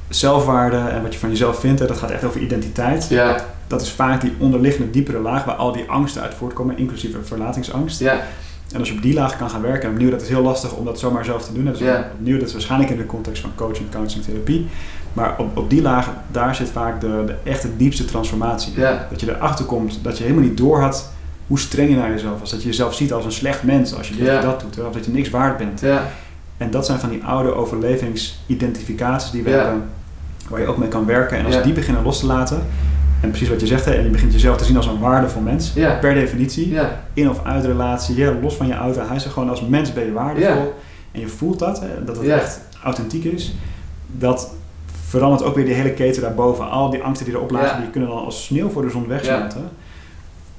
Zelfwaarde 0.08 0.76
en 0.76 1.02
wat 1.02 1.12
je 1.12 1.18
van 1.18 1.28
jezelf 1.28 1.58
vindt, 1.60 1.80
hè, 1.80 1.86
dat 1.86 1.98
gaat 1.98 2.10
echt 2.10 2.24
over 2.24 2.40
identiteit. 2.40 3.08
Ja, 3.08 3.36
Dat 3.66 3.80
is 3.82 3.90
vaak 3.90 4.20
die 4.20 4.32
onderliggende 4.38 4.90
diepere 4.90 5.18
laag 5.18 5.44
waar 5.44 5.54
al 5.54 5.72
die 5.72 5.84
angsten 5.90 6.22
uit 6.22 6.34
voortkomen, 6.34 6.78
inclusief 6.78 7.16
verlatingsangst. 7.22 8.00
ja, 8.00 8.20
En 8.72 8.78
als 8.78 8.88
je 8.88 8.94
op 8.94 9.02
die 9.02 9.14
laag 9.14 9.36
kan 9.36 9.50
gaan 9.50 9.62
werken, 9.62 9.82
en 9.88 9.90
opnieuw, 9.94 10.10
dat 10.10 10.22
is 10.22 10.28
heel 10.28 10.42
lastig 10.42 10.72
om 10.72 10.84
dat 10.84 10.98
zomaar 10.98 11.24
zelf 11.24 11.44
te 11.44 11.52
doen. 11.52 11.76
Ja. 11.78 12.10
opnieuw, 12.18 12.38
dat 12.38 12.46
is 12.46 12.52
waarschijnlijk 12.52 12.90
in 12.90 12.96
de 12.96 13.06
context 13.06 13.42
van 13.42 13.50
coaching, 13.54 13.90
counseling, 13.90 14.26
therapie. 14.26 14.66
Maar 15.12 15.34
op, 15.38 15.56
op 15.56 15.70
die 15.70 15.82
laag, 15.82 16.10
daar 16.30 16.54
zit 16.54 16.68
vaak 16.70 17.00
de, 17.00 17.22
de 17.26 17.34
echte 17.50 17.76
diepste 17.76 18.04
transformatie. 18.04 18.72
ja, 18.76 19.06
Dat 19.10 19.20
je 19.20 19.30
erachter 19.36 19.64
komt 19.64 19.98
dat 20.02 20.16
je 20.18 20.22
helemaal 20.24 20.44
niet 20.44 20.56
doorhad 20.56 21.10
hoe 21.46 21.58
streng 21.58 21.90
je 21.90 21.96
naar 21.96 22.10
jezelf 22.10 22.40
was. 22.40 22.50
Dat 22.50 22.62
je 22.62 22.68
jezelf 22.68 22.94
ziet 22.94 23.12
als 23.12 23.24
een 23.24 23.32
slecht 23.32 23.62
mens 23.62 23.94
als 23.96 24.08
je 24.08 24.16
dit 24.16 24.26
Ja. 24.26 24.36
of 24.38 24.44
dat 24.44 24.60
doet. 24.60 24.86
Of 24.86 24.92
dat 24.92 25.04
je 25.04 25.10
niks 25.10 25.30
waard 25.30 25.56
bent. 25.56 25.80
ja, 25.80 26.02
En 26.56 26.70
dat 26.70 26.86
zijn 26.86 26.98
van 26.98 27.08
die 27.08 27.24
oude 27.24 27.54
overlevingsidentificaties 27.54 29.30
die 29.30 29.42
we 29.42 29.50
hebben. 29.50 29.82
Waar 30.48 30.60
je 30.60 30.66
ook 30.66 30.76
mee 30.76 30.88
kan 30.88 31.06
werken. 31.06 31.38
En 31.38 31.44
als 31.44 31.54
Ja. 31.54 31.62
die 31.62 31.72
beginnen 31.72 32.02
los 32.02 32.18
te 32.20 32.26
laten. 32.26 32.62
En 33.20 33.28
precies 33.30 33.48
wat 33.48 33.60
je 33.60 33.66
zegt. 33.66 33.84
Hè, 33.84 33.92
en 33.92 34.02
je 34.02 34.08
begint 34.10 34.32
jezelf 34.32 34.56
te 34.56 34.64
zien 34.64 34.76
als 34.76 34.86
een 34.86 34.98
waardevol 34.98 35.42
mens. 35.42 35.72
Per 36.00 36.14
definitie. 36.14 36.76
In 37.14 37.30
of 37.30 37.44
uit 37.44 37.64
relatie. 37.64 38.40
Los 38.42 38.54
van 38.56 38.66
je 38.66 38.74
auto. 38.74 39.00
Hij 39.08 39.18
zegt 39.18 39.32
gewoon 39.32 39.48
als 39.50 39.66
mens 39.66 39.92
ben 39.92 40.04
je 40.04 40.12
waardevol. 40.12 40.74
En 41.12 41.20
je 41.20 41.28
voelt 41.28 41.58
dat. 41.58 41.80
Hè, 41.80 42.04
dat 42.04 42.16
het 42.16 42.26
echt 42.28 42.60
authentiek 42.82 43.24
is. 43.24 43.54
Dat 44.06 44.50
verandert 45.12 45.42
ook 45.44 45.54
weer 45.54 45.64
die 45.64 45.74
hele 45.74 45.92
keten 45.92 46.22
daarboven. 46.22 46.70
Al 46.70 46.90
die 46.90 47.02
angsten 47.02 47.26
die 47.26 47.34
erop 47.34 47.50
lagen. 47.50 47.80
Die 47.80 47.90
kunnen 47.90 48.08
dan 48.08 48.24
als 48.24 48.44
sneeuw 48.44 48.70
voor 48.70 48.82
de 48.82 48.90
zon 48.90 49.08
wegsmelten. 49.08 49.68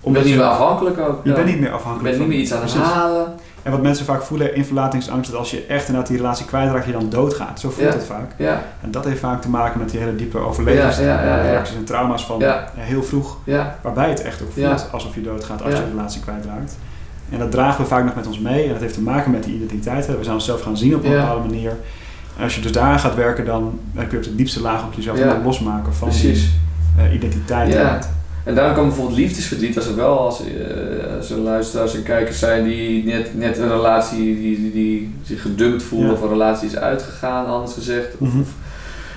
je 0.03 0.11
bent 0.11 0.25
niet 0.25 0.35
meer 0.35 0.43
afhankelijk 0.43 0.99
ook. 0.99 1.19
Je 1.23 1.33
bent 1.33 1.45
niet 1.45 1.59
meer 1.59 1.69
Je 1.69 1.73
afhankelijk 1.75 2.09
bent 2.09 2.19
niet 2.19 2.27
meer 2.27 2.39
iets 2.43 2.53
aan 2.53 2.61
het 2.61 2.73
halen. 2.73 3.33
En 3.63 3.71
wat 3.71 3.81
mensen 3.81 4.05
vaak 4.05 4.21
voelen 4.21 4.55
in 4.55 4.65
verlatingsangst, 4.65 5.31
dat 5.31 5.39
als 5.39 5.51
je 5.51 5.65
echt 5.65 5.81
inderdaad 5.87 6.07
die 6.07 6.17
relatie 6.17 6.45
kwijtraakt, 6.45 6.85
je 6.85 6.91
dan 6.91 7.09
doodgaat. 7.09 7.59
Zo 7.59 7.69
voelt 7.69 7.87
Ja. 7.87 7.93
het 7.93 8.05
vaak. 8.05 8.31
Ja, 8.37 8.61
En 8.81 8.91
dat 8.91 9.05
heeft 9.05 9.19
vaak 9.19 9.41
te 9.41 9.49
maken 9.49 9.79
met 9.79 9.89
die 9.89 9.99
hele 9.99 10.15
diepe 10.15 10.37
overlevingsreacties 10.37 11.73
Ja, 11.73 11.79
en 11.79 11.85
trauma's 11.85 12.25
van 12.25 12.41
eh, 12.41 12.55
heel 12.75 13.03
vroeg, 13.03 13.37
ja, 13.43 13.77
waarbij 13.81 14.09
het 14.09 14.21
echt 14.21 14.41
ook 14.41 14.51
voelt 14.51 14.87
alsof 14.91 15.15
je 15.15 15.21
doodgaat 15.21 15.63
als 15.63 15.73
je 15.73 15.79
de 15.79 15.89
relatie 15.89 16.21
kwijtraakt. 16.21 16.77
En 17.29 17.39
dat 17.39 17.51
dragen 17.51 17.81
we 17.81 17.87
vaak 17.87 18.05
nog 18.05 18.15
met 18.15 18.27
ons 18.27 18.39
mee 18.39 18.63
en 18.63 18.71
dat 18.71 18.81
heeft 18.81 18.93
te 18.93 19.01
maken 19.01 19.31
met 19.31 19.43
die 19.43 19.55
identiteit. 19.55 20.05
We 20.07 20.17
zijn 20.21 20.35
onszelf 20.35 20.61
gaan 20.61 20.77
zien 20.77 20.95
op 20.95 21.03
een 21.03 21.11
bepaalde 21.11 21.49
manier. 21.49 21.71
Als 22.39 22.55
je 22.55 22.61
dus 22.61 22.71
daaraan 22.71 22.99
gaat 22.99 23.15
werken, 23.15 23.45
dan 23.45 23.79
dan 23.93 24.07
kun 24.07 24.11
je 24.11 24.23
op 24.25 24.31
de 24.31 24.35
diepste 24.35 24.61
laag 24.61 24.85
ook 24.85 24.93
jezelf 24.93 25.17
Ja. 25.17 25.39
losmaken 25.43 25.93
van 25.93 26.07
precies. 26.07 26.39
die 26.95 27.05
eh, 27.05 27.13
identiteit. 27.13 27.73
Ja. 27.73 27.99
En 28.43 28.55
daarom 28.55 28.75
kan 28.75 28.85
bijvoorbeeld 28.87 29.17
liefdesverdriet, 29.17 29.77
als 29.77 29.87
er 29.87 29.95
wel 29.95 30.19
als, 30.19 30.39
eh, 30.39 31.15
als 31.17 31.29
er 31.31 31.37
luisteraars 31.37 31.95
en 31.95 32.03
kijkers 32.03 32.39
zijn 32.39 32.63
die 32.63 33.03
net, 33.03 33.37
net 33.37 33.57
een 33.57 33.67
relatie 33.69 34.17
die, 34.35 34.55
die, 34.57 34.71
die 34.71 35.15
zich 35.23 35.41
gedumpt 35.41 35.83
voelen 35.83 36.07
Ja. 36.07 36.13
of 36.13 36.21
een 36.21 36.29
relatie 36.29 36.67
is 36.67 36.75
uitgegaan, 36.75 37.45
anders 37.45 37.73
gezegd. 37.73 38.07
Of, 38.17 38.27
Mhm. 38.27 38.39
of 38.39 38.47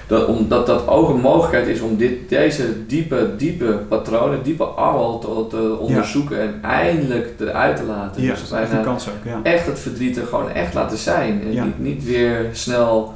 dat, 0.06 0.26
omdat 0.26 0.66
dat 0.66 0.88
ook 0.88 1.08
een 1.08 1.20
mogelijkheid 1.20 1.66
is 1.66 1.80
om 1.80 1.96
dit, 1.96 2.28
deze 2.28 2.86
diepe, 2.86 3.30
diepe 3.36 3.78
patronen, 3.88 4.42
diepe 4.42 4.64
angel 4.64 5.18
te, 5.18 5.56
te 5.56 5.76
onderzoeken 5.78 6.40
en 6.40 6.54
eindelijk 6.62 7.28
eruit 7.40 7.76
te 7.76 7.84
laten. 7.84 8.22
Ja, 8.22 8.30
Dus 8.30 8.48
dat 8.48 8.58
is 8.58 8.64
echt 8.64 8.72
een 8.72 8.84
kans 8.84 9.08
ook. 9.08 9.14
Ja. 9.24 9.40
echt 9.42 9.66
het 9.66 9.78
verdriet 9.78 10.16
er 10.16 10.26
gewoon 10.26 10.50
echt 10.50 10.74
laten 10.74 10.98
zijn. 10.98 11.42
En 11.42 11.48
niet, 11.64 11.78
niet 11.78 12.04
weer 12.04 12.46
snel 12.52 13.14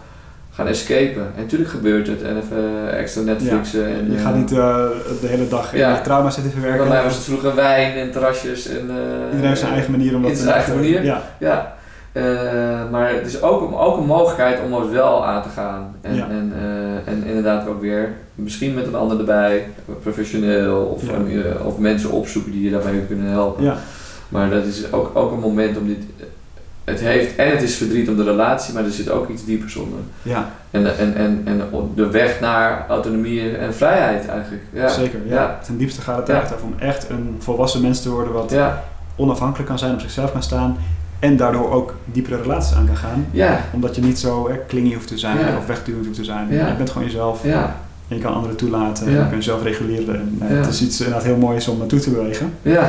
gaan 0.52 0.66
escapen. 0.66 1.22
En 1.36 1.42
natuurlijk 1.42 1.70
gebeurt 1.70 2.06
het. 2.06 2.22
En 2.22 2.36
even 2.36 2.96
extra 2.98 3.22
Netflixen. 3.22 3.86
En, 3.86 4.10
Je 4.10 4.16
eh, 4.16 4.22
gaat 4.22 4.34
niet 4.36 4.52
eh, 4.52 4.86
de 5.20 5.26
hele 5.26 5.48
dag 5.48 5.72
in 5.72 5.78
Ja. 5.78 6.00
trauma 6.00 6.30
zitten 6.30 6.52
Bij 6.52 6.60
verwerken. 6.60 6.88
mij 6.88 7.02
was 7.02 7.14
het 7.14 7.24
vroeger 7.24 7.54
wijn 7.54 7.92
en 7.94 8.10
terrasjes. 8.10 8.68
En, 8.68 8.76
eh, 8.90 9.24
Iedereen 9.24 9.46
heeft 9.48 9.60
zijn 9.60 9.72
eigen 9.72 9.90
manier 9.90 10.14
om 10.14 10.22
dat 10.22 10.30
te 10.34 10.36
zijn 10.42 10.54
eigen 10.54 10.74
manier. 10.74 11.04
Ja, 11.04 11.22
Ja, 11.38 11.74
Eh, 12.12 12.22
maar 12.90 13.12
het 13.14 13.26
is 13.26 13.42
ook, 13.42 13.72
ook 13.80 13.96
een 13.96 14.06
mogelijkheid 14.06 14.58
om 14.66 14.80
het 14.80 14.90
wel 14.90 15.26
aan 15.26 15.42
te 15.42 15.48
gaan. 15.48 15.94
En, 16.00 16.14
Ja. 16.14 16.28
en, 16.28 16.52
eh, 16.58 17.12
en 17.12 17.24
inderdaad 17.26 17.68
ook 17.68 17.80
weer, 17.80 18.12
misschien 18.34 18.74
met 18.74 18.86
een 18.86 18.94
ander 18.94 19.18
erbij, 19.18 19.66
professioneel, 20.02 20.76
of, 20.82 21.02
Ja. 21.06 21.14
of 21.64 21.78
mensen 21.78 22.10
opzoeken 22.10 22.52
die 22.52 22.62
je 22.64 22.70
daarbij 22.70 23.04
kunnen 23.08 23.26
helpen. 23.30 23.64
Ja, 23.64 23.76
Maar 24.28 24.50
dat 24.50 24.64
is 24.64 24.92
ook, 24.92 25.10
ook 25.16 25.32
een 25.32 25.38
moment 25.38 25.76
om 25.78 25.86
dit. 25.86 25.98
Het 26.84 27.00
heeft 27.00 27.36
en 27.36 27.50
het 27.50 27.62
is 27.62 27.76
verdriet 27.76 28.08
om 28.08 28.16
de 28.16 28.24
relatie, 28.24 28.74
maar 28.74 28.84
er 28.84 28.90
zit 28.90 29.10
ook 29.10 29.28
iets 29.28 29.44
diepers 29.44 29.76
onder. 29.76 29.98
ja, 30.22 30.50
En, 30.70 30.98
en, 30.98 31.14
en, 31.14 31.42
en 31.44 31.62
de 31.94 32.10
weg 32.10 32.40
naar 32.40 32.84
autonomie 32.88 33.56
en 33.56 33.74
vrijheid 33.74 34.28
eigenlijk. 34.28 34.62
Ja. 34.72 34.88
zeker. 34.88 35.18
Ja. 35.26 35.58
Ten 35.64 35.76
diepste 35.76 36.00
gaat 36.00 36.16
het 36.16 36.28
echt 36.28 36.52
over 36.54 36.64
om 36.66 36.74
echt 36.78 37.08
een 37.10 37.36
volwassen 37.38 37.80
mens 37.80 38.02
te 38.02 38.10
worden 38.10 38.32
wat 38.32 38.54
onafhankelijk 39.16 39.68
kan 39.68 39.78
zijn, 39.78 39.92
op 39.94 40.00
zichzelf 40.00 40.32
kan 40.32 40.42
staan 40.42 40.76
en 41.20 41.36
daardoor 41.36 41.70
ook 41.72 41.94
diepere 42.04 42.42
relaties 42.42 42.76
aan 42.76 42.86
kan 42.86 42.96
gaan. 42.96 43.26
ja, 43.30 43.60
Omdat 43.72 43.94
je 43.94 44.02
niet 44.02 44.18
zo 44.18 44.48
hè, 44.50 44.56
klingy 44.66 44.94
hoeft 44.94 45.08
te 45.08 45.18
zijn 45.18 45.38
Ja. 45.38 45.56
of 45.58 45.66
wegduwend 45.66 46.04
hoeft 46.06 46.18
te 46.18 46.24
zijn. 46.24 46.46
Ja. 46.50 46.66
Je 46.66 46.74
bent 46.74 46.90
gewoon 46.90 47.06
jezelf 47.06 47.44
ja, 47.44 47.76
en 48.08 48.16
je 48.16 48.22
kan 48.22 48.34
anderen 48.34 48.56
toelaten 48.56 49.06
en 49.06 49.12
je 49.12 49.18
kan 49.18 49.30
jezelf 49.36 49.62
reguleren. 49.62 50.38
En, 50.40 50.48
eh. 50.50 50.56
Het 50.56 50.66
is 50.66 50.82
iets 50.82 50.98
inderdaad 51.00 51.24
heel 51.24 51.36
moois 51.36 51.68
om 51.68 51.78
naartoe 51.78 51.98
te 52.00 52.10
bewegen. 52.10 52.52
ja, 52.62 52.82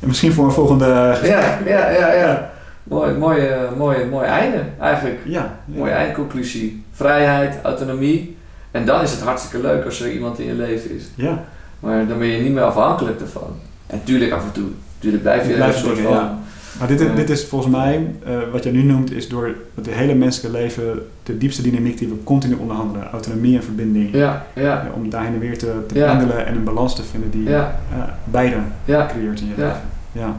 En 0.00 0.06
misschien 0.08 0.32
voor 0.32 0.44
een 0.44 0.50
volgende 0.52 1.16
ja, 1.22 1.58
ja, 1.66 1.90
ja, 1.90 2.12
ja. 2.12 2.50
Mooi, 2.82 3.14
mooi, 3.14 3.46
eh, 3.46 3.58
mooi, 3.76 4.04
mooi 4.10 4.26
einde 4.26 4.62
eigenlijk. 4.80 5.18
Ja. 5.24 5.54
Mooie 5.64 5.90
eindconclusie. 5.92 6.84
Vrijheid, 6.92 7.54
autonomie. 7.62 8.36
En 8.70 8.84
dan 8.86 9.02
is 9.02 9.10
het 9.10 9.20
hartstikke 9.20 9.66
leuk 9.66 9.84
als 9.84 10.00
er 10.02 10.10
iemand 10.12 10.38
in 10.38 10.46
je 10.46 10.52
leven 10.54 10.96
is. 10.96 11.04
Ja, 11.14 11.44
Maar 11.80 12.06
dan 12.06 12.18
ben 12.18 12.26
je 12.26 12.42
niet 12.42 12.52
meer 12.52 12.62
afhankelijk 12.62 13.20
ervan. 13.20 13.50
En 13.86 14.00
tuurlijk 14.04 14.32
af 14.32 14.42
en 14.44 14.52
toe. 14.52 14.68
Tuurlijk 14.98 15.22
blijf 15.22 15.46
je 15.48 15.56
een 15.56 15.72
soort 15.74 15.98
van... 15.98 16.38
maar 16.78 16.88
dit, 16.88 17.00
is- 17.00 17.14
dit 17.16 17.30
is 17.30 17.44
volgens 17.44 17.72
mij, 17.72 18.06
eh, 18.24 18.32
wat 18.52 18.64
je 18.64 18.70
nu 18.70 18.82
noemt, 18.82 19.12
is 19.12 19.28
door 19.28 19.54
het 19.74 19.86
hele 19.90 20.14
menselijke 20.14 20.58
leven 20.58 21.06
de 21.22 21.38
diepste 21.38 21.62
dynamiek 21.62 21.98
die 21.98 22.08
we 22.08 22.14
continu 22.24 22.54
onderhandelen. 22.54 23.08
Autonomie 23.10 23.56
en 23.56 23.62
verbinding. 23.62 24.14
Ja, 24.14 24.46
ja, 24.54 24.86
om 24.94 25.10
daarheen 25.10 25.32
en 25.34 25.38
weer 25.40 25.58
te, 25.58 25.66
pendelen 25.86 26.46
en 26.46 26.54
een 26.56 26.64
balans 26.64 26.94
te 26.94 27.02
vinden 27.02 27.30
die 27.30 27.48
ja, 27.48 27.78
eh, 27.92 27.98
beide 28.24 28.56
creëert 28.84 29.40
in 29.40 29.46
je 29.46 29.52
leven. 29.56 29.80
Ja. 30.12 30.36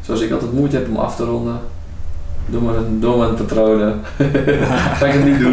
Zoals 0.00 0.20
ik 0.20 0.30
altijd 0.32 0.52
moeite 0.52 0.76
heb 0.76 0.88
om 0.88 0.96
af 0.96 1.16
te 1.16 1.24
ronden. 1.24 1.58
Doe 2.46 2.60
maar 2.62 2.74
een, 2.76 2.98
een 3.02 3.34
patronen. 3.34 4.00
Ga 4.94 5.06
ik 5.06 5.12
het 5.12 5.24
niet 5.24 5.38
doen. 5.38 5.52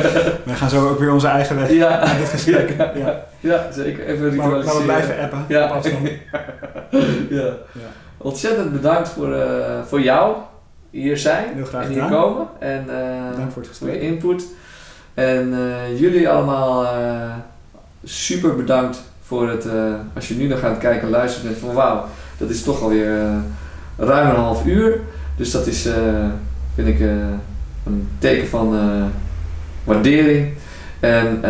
We 0.44 0.52
gaan 0.54 0.70
zo 0.70 0.88
ook 0.88 0.98
weer 0.98 1.12
onze 1.12 1.26
eigen 1.26 1.56
weg 1.56 1.70
ja. 1.72 2.16
dit 2.18 2.28
gesprek. 2.28 2.74
Ja, 2.78 2.92
Ja. 2.94 3.24
ja, 3.40 3.66
zeker. 3.72 4.04
Even 4.06 4.20
Maar, 4.20 4.30
we- 4.30 4.36
maar 4.36 4.50
we 4.50 4.56
ritualiseren. 4.56 4.84
blijven 4.84 5.22
appen. 5.22 5.44
Ja. 5.48 5.64
op 5.64 5.70
afstand. 5.70 6.08
ja. 7.30 7.44
Ja. 7.72 7.90
Ontzettend 8.22 8.72
bedankt 8.72 9.08
voor, 9.08 9.34
eh, 9.34 9.82
voor 9.86 10.00
jou 10.00 10.36
hier 10.90 11.18
zijn 11.18 11.54
Heel 11.54 11.64
graag 11.64 11.84
en 11.84 11.90
hier 11.90 12.02
gedaan. 12.02 12.20
komen. 12.22 12.46
En 12.58 12.84
eh, 12.88 13.36
Dank 13.36 13.52
voor 13.52 13.62
het 13.62 13.76
voor 13.76 13.88
je 13.88 14.00
input. 14.00 14.46
En 15.14 15.54
eh, 15.54 16.00
jullie 16.00 16.28
allemaal 16.28 16.86
super 18.04 18.56
bedankt 18.56 19.02
voor 19.22 19.48
het, 19.48 19.66
als 20.14 20.28
je 20.28 20.34
nu 20.34 20.46
nog 20.46 20.62
aan 20.62 20.70
het 20.70 20.78
kijken 20.78 21.02
en 21.02 21.10
luisteren 21.10 21.56
van 21.56 21.72
wauw, 21.72 22.04
dat 22.38 22.50
is 22.50 22.62
toch 22.62 22.82
alweer 22.82 23.10
ruim 23.96 24.28
een 24.28 24.36
half 24.36 24.66
uur. 24.66 25.00
Dus 25.36 25.50
dat 25.50 25.66
is, 25.66 25.88
vind 26.74 26.88
ik, 26.88 27.00
een 27.84 28.08
teken 28.18 28.48
van 28.48 28.78
waardering. 29.84 30.52
En 31.00 31.40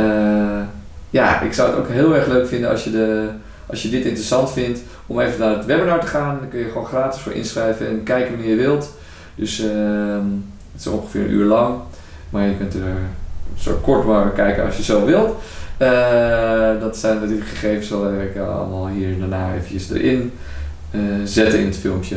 ja, 1.10 1.40
ik 1.40 1.52
zou 1.52 1.70
het 1.70 1.78
ook 1.78 1.88
heel 1.88 2.14
erg 2.14 2.26
leuk 2.26 2.48
vinden 2.48 2.70
als 2.70 2.84
je, 2.84 2.90
de, 2.90 3.28
als 3.66 3.82
je 3.82 3.90
dit 3.90 4.04
interessant 4.04 4.50
vindt, 4.52 4.80
om 5.12 5.20
even 5.20 5.40
naar 5.40 5.56
het 5.56 5.64
webinar 5.64 6.00
te 6.00 6.06
gaan. 6.06 6.38
Dan 6.38 6.48
kun 6.48 6.58
je 6.58 6.68
gewoon 6.68 6.86
gratis 6.86 7.20
voor 7.20 7.32
inschrijven 7.32 7.88
en 7.88 8.02
kijken 8.02 8.30
wanneer 8.30 8.50
je 8.50 8.56
wilt. 8.56 8.92
Dus 9.34 9.60
ehm, 9.60 10.26
het 10.72 10.80
is 10.80 10.86
ongeveer 10.86 11.20
een 11.20 11.30
uur 11.30 11.44
lang. 11.44 11.74
Maar 12.30 12.46
je 12.46 12.56
kunt 12.56 12.74
er 12.74 12.96
zo 13.58 13.78
kort 13.82 14.06
maar 14.06 14.30
kijken 14.30 14.64
als 14.64 14.76
je 14.76 14.82
zo 14.82 15.04
wilt. 15.04 15.36
Eh, 15.76 16.80
dat 16.80 16.96
zijn 16.96 17.20
natuurlijk 17.20 17.48
gegevens, 17.48 17.88
zal 17.88 18.12
ik 18.12 18.36
allemaal 18.36 18.88
hier 18.88 19.18
daarna 19.18 19.54
eventjes 19.54 19.90
erin 19.90 20.32
eh, 20.90 21.00
zetten 21.24 21.58
in 21.58 21.66
het 21.66 21.76
filmpje. 21.76 22.16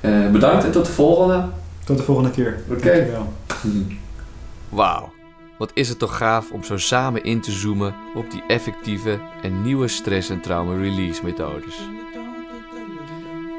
Eh, 0.00 0.30
bedankt 0.30 0.64
en 0.64 0.70
tot 0.70 0.86
de 0.86 0.92
volgende. 0.92 1.44
Tot 1.84 1.96
de 1.96 2.02
volgende 2.02 2.30
keer. 2.30 2.58
Oké. 2.70 2.84
Dankjewel. 2.84 3.32
Wauw, 4.68 5.12
wat 5.58 5.70
is 5.74 5.88
het 5.88 5.98
toch 5.98 6.16
gaaf 6.16 6.50
om 6.50 6.64
zo 6.64 6.76
samen 6.76 7.24
in 7.24 7.40
te 7.40 7.52
zoomen 7.52 7.94
op 8.14 8.30
die 8.30 8.42
effectieve 8.46 9.18
en 9.42 9.62
nieuwe 9.62 9.88
stress- 9.88 10.30
en 10.30 10.40
trauma-release 10.40 11.24
methodes. 11.24 11.88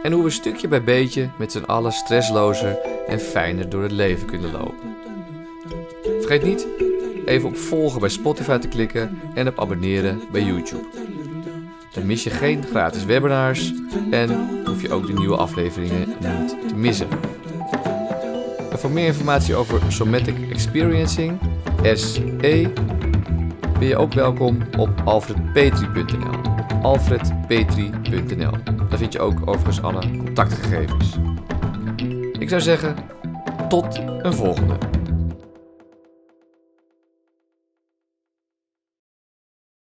En 0.07 0.13
hoe 0.13 0.23
we 0.23 0.29
stukje 0.29 0.67
bij 0.67 0.83
beetje 0.83 1.29
met 1.37 1.51
z'n 1.51 1.63
allen 1.63 1.91
stresslozer 1.91 2.77
en 3.07 3.19
fijner 3.19 3.69
door 3.69 3.83
het 3.83 3.91
leven 3.91 4.27
kunnen 4.27 4.51
lopen. 4.51 4.95
Vergeet 6.19 6.43
niet 6.43 6.67
even 7.25 7.49
op 7.49 7.57
volgen 7.57 7.99
bij 7.99 8.09
Spotify 8.09 8.57
te 8.57 8.67
klikken 8.67 9.19
en 9.33 9.47
op 9.47 9.59
abonneren 9.59 10.21
bij 10.31 10.41
YouTube. 10.41 10.85
Dan 11.93 12.05
mis 12.05 12.23
je 12.23 12.29
geen 12.29 12.63
gratis 12.63 13.05
webinars 13.05 13.73
en 14.11 14.49
hoef 14.65 14.81
je 14.81 14.91
ook 14.91 15.07
de 15.07 15.13
nieuwe 15.13 15.37
afleveringen 15.37 16.07
niet 16.07 16.67
te 16.67 16.75
missen. 16.75 17.07
En 18.71 18.79
voor 18.79 18.91
meer 18.91 19.07
informatie 19.07 19.55
over 19.55 19.81
Somatic 19.87 20.35
Experiencing, 20.51 21.39
SE, 21.93 22.71
ben 23.79 23.87
je 23.87 23.97
ook 23.97 24.13
welkom 24.13 24.57
op 24.77 24.89
alfredpetri.nl. 25.05 26.56
alfredpetri.nl. 26.81 28.51
Daar 28.89 28.97
vind 28.97 29.13
je 29.13 29.19
ook 29.19 29.39
overigens 29.45 29.81
alle 29.81 29.99
contactgegevens. 30.17 31.17
Ik 32.39 32.49
zou 32.49 32.61
zeggen, 32.61 32.95
tot 33.69 34.01
een 34.21 34.33
volgende. 34.33 34.96